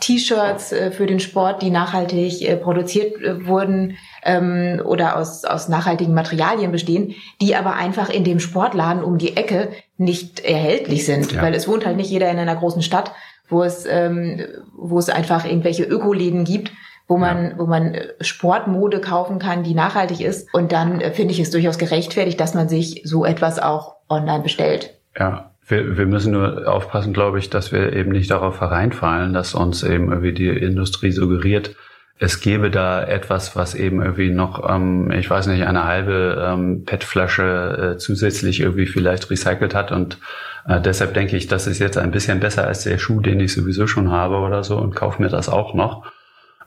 T-Shirts 0.01 0.73
äh, 0.73 0.91
für 0.91 1.07
den 1.07 1.19
Sport, 1.19 1.63
die 1.63 1.71
nachhaltig 1.71 2.43
äh, 2.43 2.57
produziert 2.57 3.19
äh, 3.23 3.47
wurden 3.47 3.97
ähm, 4.23 4.83
oder 4.85 5.17
aus, 5.17 5.47
aus 5.47 5.71
nachhaltigen 5.71 6.13
Materialien 6.13 6.73
bestehen, 6.73 7.15
die 7.41 7.57
aber 7.57 7.77
einfach 7.77 8.11
in 8.11 8.25
dem 8.25 8.39
Sportladen 8.39 9.03
um 9.03 9.17
die 9.17 9.35
Ecke 9.35 9.71
nicht 9.97 10.41
erhältlich 10.41 11.07
sind, 11.07 11.33
ja. 11.33 11.41
weil 11.41 11.55
es 11.55 11.67
wohnt 11.67 11.87
halt 11.87 11.97
nicht 11.97 12.11
jeder 12.11 12.31
in 12.31 12.39
einer 12.39 12.57
großen 12.57 12.83
Stadt, 12.83 13.13
wo 13.49 13.63
es, 13.63 13.87
ähm, 13.89 14.45
wo 14.77 14.99
es 14.99 15.09
einfach 15.09 15.47
irgendwelche 15.47 15.85
Ökoläden 15.85 16.45
gibt 16.45 16.71
wo 17.09 17.17
man, 17.17 17.51
ja. 17.51 17.59
wo 17.59 17.67
man 17.67 17.97
Sportmode 18.21 19.01
kaufen 19.01 19.39
kann, 19.39 19.65
die 19.65 19.75
nachhaltig 19.75 20.21
ist. 20.21 20.53
Und 20.55 20.71
dann 20.73 21.01
äh, 21.01 21.11
finde 21.11 21.33
ich 21.33 21.41
es 21.41 21.51
durchaus 21.51 21.79
gerechtfertigt, 21.79 22.39
dass 22.39 22.55
man 22.55 22.69
sich 22.69 23.03
so 23.05 23.25
etwas 23.25 23.59
auch 23.59 23.97
online 24.09 24.43
bestellt. 24.43 24.95
Ja, 25.19 25.51
wir, 25.67 25.99
wir 25.99 26.07
müssen 26.07 26.33
nur 26.33 26.73
aufpassen, 26.73 27.13
glaube 27.13 27.39
ich, 27.39 27.51
dass 27.51 27.73
wir 27.73 27.93
eben 27.93 28.13
nicht 28.13 28.31
darauf 28.31 28.61
hereinfallen, 28.61 29.33
dass 29.33 29.55
uns 29.55 29.83
eben 29.83 30.11
irgendwie 30.11 30.33
die 30.33 30.49
Industrie 30.49 31.11
suggeriert, 31.11 31.75
es 32.21 32.41
gäbe 32.41 32.71
da 32.71 33.03
etwas, 33.05 33.55
was 33.55 33.75
eben 33.75 34.03
irgendwie 34.03 34.31
noch, 34.31 34.69
ähm, 34.69 35.11
ich 35.13 35.31
weiß 35.31 35.47
nicht, 35.47 35.65
eine 35.65 35.85
halbe 35.85 36.45
ähm, 36.45 36.85
PET-Flasche 36.85 37.95
äh, 37.95 37.99
zusätzlich 37.99 38.61
irgendwie 38.61 38.87
vielleicht 38.87 39.31
recycelt 39.31 39.75
hat 39.75 39.93
und 39.93 40.19
äh, 40.67 40.81
deshalb 40.81 41.15
denke 41.15 41.37
ich, 41.37 41.47
das 41.47 41.67
ist 41.67 41.79
jetzt 41.79 41.97
ein 41.97 42.11
bisschen 42.11 42.41
besser 42.41 42.67
als 42.67 42.83
der 42.83 42.99
Schuh, 42.99 43.21
den 43.21 43.39
ich 43.39 43.53
sowieso 43.53 43.87
schon 43.87 44.11
habe 44.11 44.37
oder 44.37 44.65
so 44.65 44.79
und 44.79 44.97
kaufe 44.97 45.23
mir 45.23 45.29
das 45.29 45.49
auch 45.49 45.75
noch. 45.75 46.11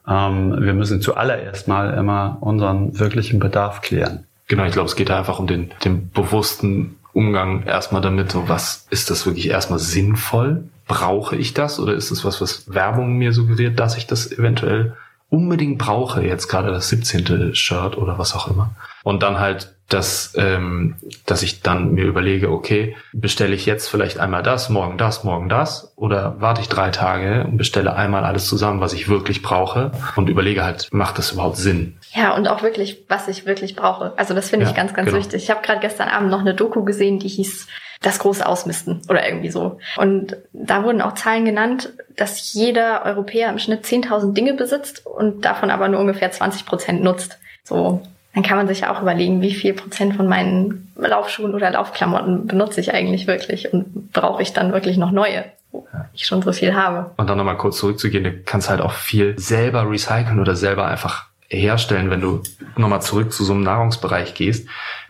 Ähm, 0.07 0.55
wir 0.59 0.73
müssen 0.73 1.01
zuallererst 1.01 1.67
mal 1.67 1.93
immer 1.93 2.37
unseren 2.41 2.99
wirklichen 2.99 3.39
Bedarf 3.39 3.81
klären. 3.81 4.25
Genau, 4.47 4.65
ich 4.65 4.73
glaube, 4.73 4.87
es 4.87 4.95
geht 4.95 5.09
da 5.09 5.17
einfach 5.17 5.39
um 5.39 5.47
den, 5.47 5.71
den 5.85 6.09
bewussten 6.11 6.97
Umgang 7.13 7.63
erstmal 7.63 8.01
damit, 8.01 8.31
so 8.31 8.47
was 8.47 8.87
ist 8.89 9.09
das 9.09 9.25
wirklich 9.25 9.49
erstmal 9.49 9.79
sinnvoll? 9.79 10.65
Brauche 10.87 11.35
ich 11.35 11.53
das 11.53 11.79
oder 11.79 11.93
ist 11.93 12.11
es 12.11 12.25
was, 12.25 12.41
was 12.41 12.73
Werbung 12.73 13.17
mir 13.17 13.33
suggeriert, 13.33 13.79
dass 13.79 13.97
ich 13.97 14.07
das 14.07 14.31
eventuell 14.31 14.95
unbedingt 15.29 15.77
brauche, 15.77 16.21
jetzt 16.21 16.47
gerade 16.47 16.71
das 16.71 16.89
17. 16.89 17.55
Shirt 17.55 17.97
oder 17.97 18.17
was 18.17 18.35
auch 18.35 18.49
immer. 18.49 18.71
Und 19.03 19.23
dann 19.23 19.39
halt 19.39 19.73
dass, 19.93 20.33
ähm, 20.37 20.95
dass 21.25 21.43
ich 21.43 21.61
dann 21.61 21.93
mir 21.93 22.05
überlege, 22.05 22.49
okay, 22.49 22.95
bestelle 23.13 23.55
ich 23.55 23.65
jetzt 23.65 23.87
vielleicht 23.87 24.19
einmal 24.19 24.43
das, 24.43 24.69
morgen 24.69 24.97
das, 24.97 25.23
morgen 25.23 25.49
das 25.49 25.93
oder 25.95 26.35
warte 26.39 26.61
ich 26.61 26.69
drei 26.69 26.89
Tage 26.89 27.43
und 27.43 27.57
bestelle 27.57 27.95
einmal 27.95 28.23
alles 28.23 28.47
zusammen, 28.47 28.81
was 28.81 28.93
ich 28.93 29.09
wirklich 29.09 29.41
brauche 29.41 29.91
und 30.15 30.29
überlege 30.29 30.63
halt, 30.63 30.89
macht 30.91 31.17
das 31.17 31.31
überhaupt 31.31 31.57
Sinn? 31.57 31.97
Ja, 32.13 32.35
und 32.35 32.47
auch 32.47 32.63
wirklich, 32.63 33.05
was 33.07 33.27
ich 33.27 33.45
wirklich 33.45 33.75
brauche. 33.75 34.13
Also 34.17 34.33
das 34.33 34.49
finde 34.49 34.65
ja, 34.65 34.71
ich 34.71 34.75
ganz, 34.75 34.93
ganz 34.93 35.07
genau. 35.07 35.19
wichtig. 35.19 35.43
Ich 35.43 35.49
habe 35.49 35.61
gerade 35.61 35.79
gestern 35.79 36.09
Abend 36.09 36.29
noch 36.29 36.41
eine 36.41 36.53
Doku 36.53 36.83
gesehen, 36.83 37.19
die 37.19 37.27
hieß 37.27 37.67
das 38.01 38.17
große 38.19 38.45
Ausmisten 38.45 39.01
oder 39.09 39.27
irgendwie 39.27 39.51
so. 39.51 39.77
Und 39.97 40.35
da 40.53 40.83
wurden 40.83 41.01
auch 41.01 41.13
Zahlen 41.13 41.45
genannt, 41.45 41.93
dass 42.15 42.53
jeder 42.53 43.05
Europäer 43.05 43.49
im 43.49 43.59
Schnitt 43.59 43.85
10.000 43.85 44.33
Dinge 44.33 44.53
besitzt 44.53 45.05
und 45.05 45.45
davon 45.45 45.69
aber 45.69 45.87
nur 45.87 45.99
ungefähr 45.99 46.31
20 46.31 46.65
Prozent 46.65 47.03
nutzt. 47.03 47.37
So, 47.63 48.01
dann 48.33 48.43
kann 48.43 48.57
man 48.57 48.67
sich 48.67 48.85
auch 48.85 49.01
überlegen, 49.01 49.41
wie 49.41 49.53
viel 49.53 49.73
Prozent 49.73 50.15
von 50.15 50.27
meinen 50.27 50.91
Laufschuhen 50.95 51.53
oder 51.53 51.69
Laufklamotten 51.71 52.47
benutze 52.47 52.79
ich 52.79 52.93
eigentlich 52.93 53.27
wirklich 53.27 53.73
und 53.73 54.11
brauche 54.13 54.41
ich 54.41 54.53
dann 54.53 54.71
wirklich 54.71 54.97
noch 54.97 55.11
neue, 55.11 55.45
wo 55.71 55.85
ich 56.13 56.25
schon 56.25 56.41
so 56.41 56.53
viel 56.53 56.73
habe. 56.73 57.11
Und 57.17 57.29
dann 57.29 57.37
nochmal 57.37 57.57
kurz 57.57 57.77
zurückzugehen, 57.77 58.23
du 58.23 58.31
kannst 58.43 58.69
halt 58.69 58.81
auch 58.81 58.93
viel 58.93 59.37
selber 59.37 59.89
recyceln 59.89 60.39
oder 60.39 60.55
selber 60.55 60.87
einfach 60.87 61.25
herstellen, 61.49 62.09
wenn 62.09 62.21
du 62.21 62.41
nochmal 62.77 63.01
zurück 63.01 63.33
zu 63.33 63.43
so 63.43 63.53
einem 63.53 63.63
Nahrungsbereich 63.63 64.33
gehst, 64.33 64.67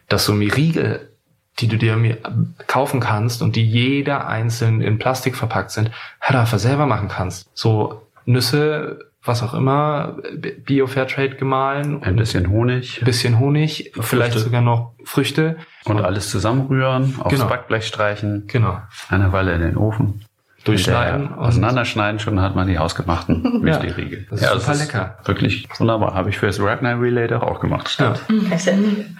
dass 0.09 0.25
so 0.25 0.33
eine 0.33 0.55
Riegel, 0.55 1.07
die 1.59 1.67
du 1.67 1.77
dir 1.77 2.17
kaufen 2.65 2.99
kannst 2.99 3.43
und 3.43 3.55
die 3.55 3.65
jeder 3.65 4.27
einzeln 4.27 4.81
in 4.81 4.97
Plastik 4.97 5.35
verpackt 5.35 5.71
sind, 5.71 5.91
halt 6.19 6.39
einfach 6.39 6.57
selber 6.57 6.87
machen 6.87 7.07
kannst. 7.07 7.47
So 7.53 8.01
Nüsse 8.25 9.10
was 9.23 9.43
auch 9.43 9.53
immer, 9.53 10.17
Bio-Fairtrade 10.65 11.35
gemahlen. 11.35 12.01
Ein 12.03 12.15
bisschen 12.15 12.49
Honig. 12.49 13.01
Ein 13.01 13.05
bisschen 13.05 13.39
Honig, 13.39 13.91
Früchte. 13.93 14.03
vielleicht 14.03 14.39
sogar 14.39 14.61
noch 14.61 14.93
Früchte. 15.03 15.57
Und, 15.85 15.97
und 15.97 16.05
alles 16.05 16.29
zusammenrühren, 16.29 17.15
aufs 17.19 17.35
genau. 17.35 17.47
Backblech 17.47 17.85
streichen. 17.85 18.45
Genau. 18.47 18.79
Eine 19.09 19.31
Weile 19.31 19.53
in 19.53 19.61
den 19.61 19.77
Ofen. 19.77 20.25
Durchschneiden. 20.63 21.33
Auseinanderschneiden, 21.33 22.19
schon 22.19 22.39
hat 22.39 22.55
man 22.55 22.67
die 22.67 22.77
ausgemachten 22.77 23.63
ja. 23.65 23.77
Riegel. 23.77 24.27
Das 24.29 24.41
ist 24.41 24.45
ja, 24.45 24.59
super 24.59 24.75
lecker. 24.75 25.17
Wirklich 25.25 25.67
wunderbar. 25.79 26.13
Habe 26.13 26.29
ich 26.29 26.37
für 26.37 26.45
das 26.45 26.59
Ragnar 26.59 27.01
Relay 27.01 27.27
doch 27.27 27.41
auch 27.41 27.59
gemacht. 27.59 27.89
Stimmt. 27.89 28.21
Ja. 28.29 28.57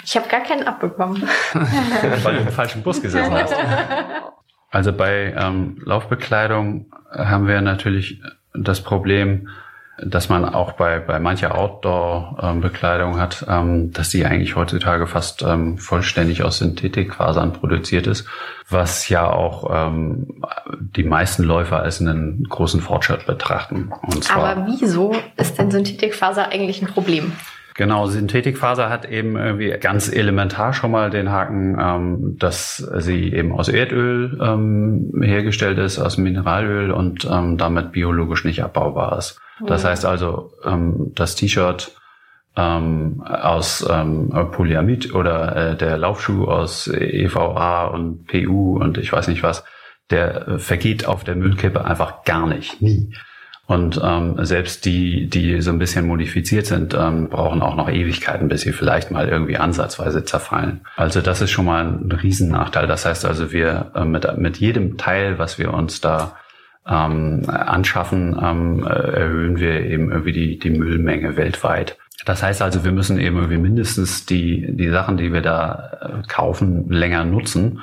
Ich 0.04 0.16
habe 0.16 0.30
gar 0.30 0.42
keinen 0.42 0.68
abbekommen. 0.68 1.24
Weil 1.54 2.36
du 2.36 2.42
im 2.42 2.48
falschen 2.50 2.84
Bus 2.84 3.02
gesessen 3.02 3.34
hast. 3.34 3.56
Also 4.70 4.94
bei 4.94 5.34
ähm, 5.36 5.82
Laufbekleidung 5.84 6.92
haben 7.12 7.48
wir 7.48 7.62
natürlich 7.62 8.22
das 8.54 8.82
Problem, 8.82 9.50
dass 10.04 10.30
man 10.30 10.46
auch 10.46 10.74
bei, 10.74 11.00
bei 11.00 11.20
mancher 11.20 11.58
Outdoor-Bekleidung 11.58 13.20
hat, 13.20 13.46
ähm, 13.48 13.92
dass 13.92 14.10
die 14.10 14.26
eigentlich 14.26 14.56
heutzutage 14.56 15.08
fast 15.08 15.44
ähm, 15.44 15.78
vollständig 15.78 16.44
aus 16.44 16.60
Synthetikfasern 16.60 17.54
produziert 17.54 18.08
ist, 18.08 18.28
was 18.70 19.10
ja 19.10 19.30
auch 19.30 19.70
ähm, 19.72 20.44
die 20.80 21.04
meisten 21.04 21.44
Läufer 21.44 21.82
als 21.82 22.02
einen 22.02 22.44
großen 22.44 22.82
Fortschritt 22.82 23.26
betrachten. 23.26 23.92
Aber 24.34 24.68
wieso 24.68 25.16
ist 25.38 25.58
denn 25.58 25.72
Synthetikfaser 25.72 26.50
eigentlich 26.50 26.82
ein 26.82 26.88
Problem? 26.88 27.34
Genau, 27.76 28.06
Synthetikfaser 28.06 28.90
hat 28.90 29.10
eben 29.10 29.38
irgendwie 29.38 29.70
ganz 29.80 30.12
elementar 30.12 30.74
schon 30.74 30.92
mal 30.92 31.10
den 31.10 31.32
Haken, 31.32 31.78
ähm, 31.80 32.36
dass 32.38 32.78
sie 32.78 33.34
eben 33.34 33.54
aus 33.54 33.70
Erdöl 33.70 34.38
ähm, 34.42 35.12
hergestellt 35.22 35.78
ist, 35.78 35.98
aus 35.98 36.18
Mineralöl 36.18 36.92
und 36.92 37.26
ähm, 37.32 37.58
damit 37.58 37.92
biologisch 37.94 38.44
nicht 38.44 38.62
abbaubar 38.62 39.18
ist. 39.18 39.40
Das 39.68 39.86
heißt 39.86 40.06
also, 40.06 40.54
ähm, 40.66 41.12
das 41.16 41.36
T-Shirt 41.36 41.92
ähm, 42.56 43.24
aus 43.26 43.86
ähm, 43.90 44.30
Polyamid 44.52 45.14
oder 45.14 45.56
äh, 45.56 45.76
der 45.78 45.98
Laufschuh 45.98 46.46
aus 46.46 46.88
EVA 46.88 47.86
und 47.86 48.28
PU 48.28 48.78
und 48.78 48.98
ich 48.98 49.12
weiß 49.12 49.28
nicht 49.28 49.44
was, 49.44 49.64
der 50.10 50.48
äh, 50.48 50.60
vergeht 50.60 51.08
auf 51.08 51.24
der 51.24 51.36
Müllkippe 51.36 51.86
einfach 51.86 52.24
gar 52.24 52.48
nicht, 52.48 52.82
nie. 52.82 53.14
Und 53.68 54.02
ähm, 54.04 54.36
selbst 54.44 54.84
die, 54.84 55.30
die 55.30 55.62
so 55.62 55.72
ein 55.72 55.80
bisschen 55.80 56.06
modifiziert 56.06 56.66
sind, 56.66 56.94
ähm, 56.94 57.30
brauchen 57.30 57.62
auch 57.62 57.78
noch 57.78 57.90
Ewigkeiten, 57.90 58.50
bis 58.50 58.62
sie 58.62 58.74
vielleicht 58.74 59.12
mal 59.12 59.30
irgendwie 59.30 59.56
ansatzweise 59.56 60.26
zerfallen. 60.26 60.82
Also 60.98 61.22
das 61.22 61.42
ist 61.42 61.52
schon 61.52 61.66
mal 61.66 61.86
ein 61.86 62.12
Riesennachteil. 62.12 62.86
Das 62.86 63.06
heißt 63.06 63.24
also, 63.24 63.54
wir 63.54 63.92
äh, 63.96 64.04
mit, 64.04 64.38
mit 64.38 64.58
jedem 64.58 64.98
Teil, 64.98 65.40
was 65.40 65.58
wir 65.58 65.74
uns 65.74 66.02
da 66.02 66.36
ähm, 66.88 67.44
anschaffen, 67.48 68.38
ähm, 68.42 68.84
erhöhen 68.84 69.60
wir 69.60 69.82
eben 69.82 70.12
irgendwie 70.12 70.32
die, 70.32 70.60
die 70.60 70.72
Müllmenge 70.72 71.38
weltweit. 71.38 71.98
Das 72.26 72.44
heißt 72.44 72.62
also, 72.62 72.84
wir 72.84 72.92
müssen 72.92 73.20
eben 73.20 73.38
irgendwie 73.38 73.58
mindestens 73.58 74.26
die, 74.26 74.68
die 74.76 74.90
Sachen, 74.90 75.18
die 75.18 75.34
wir 75.34 75.42
da 75.42 75.98
äh, 76.02 76.28
kaufen, 76.28 76.90
länger 76.90 77.24
nutzen. 77.26 77.82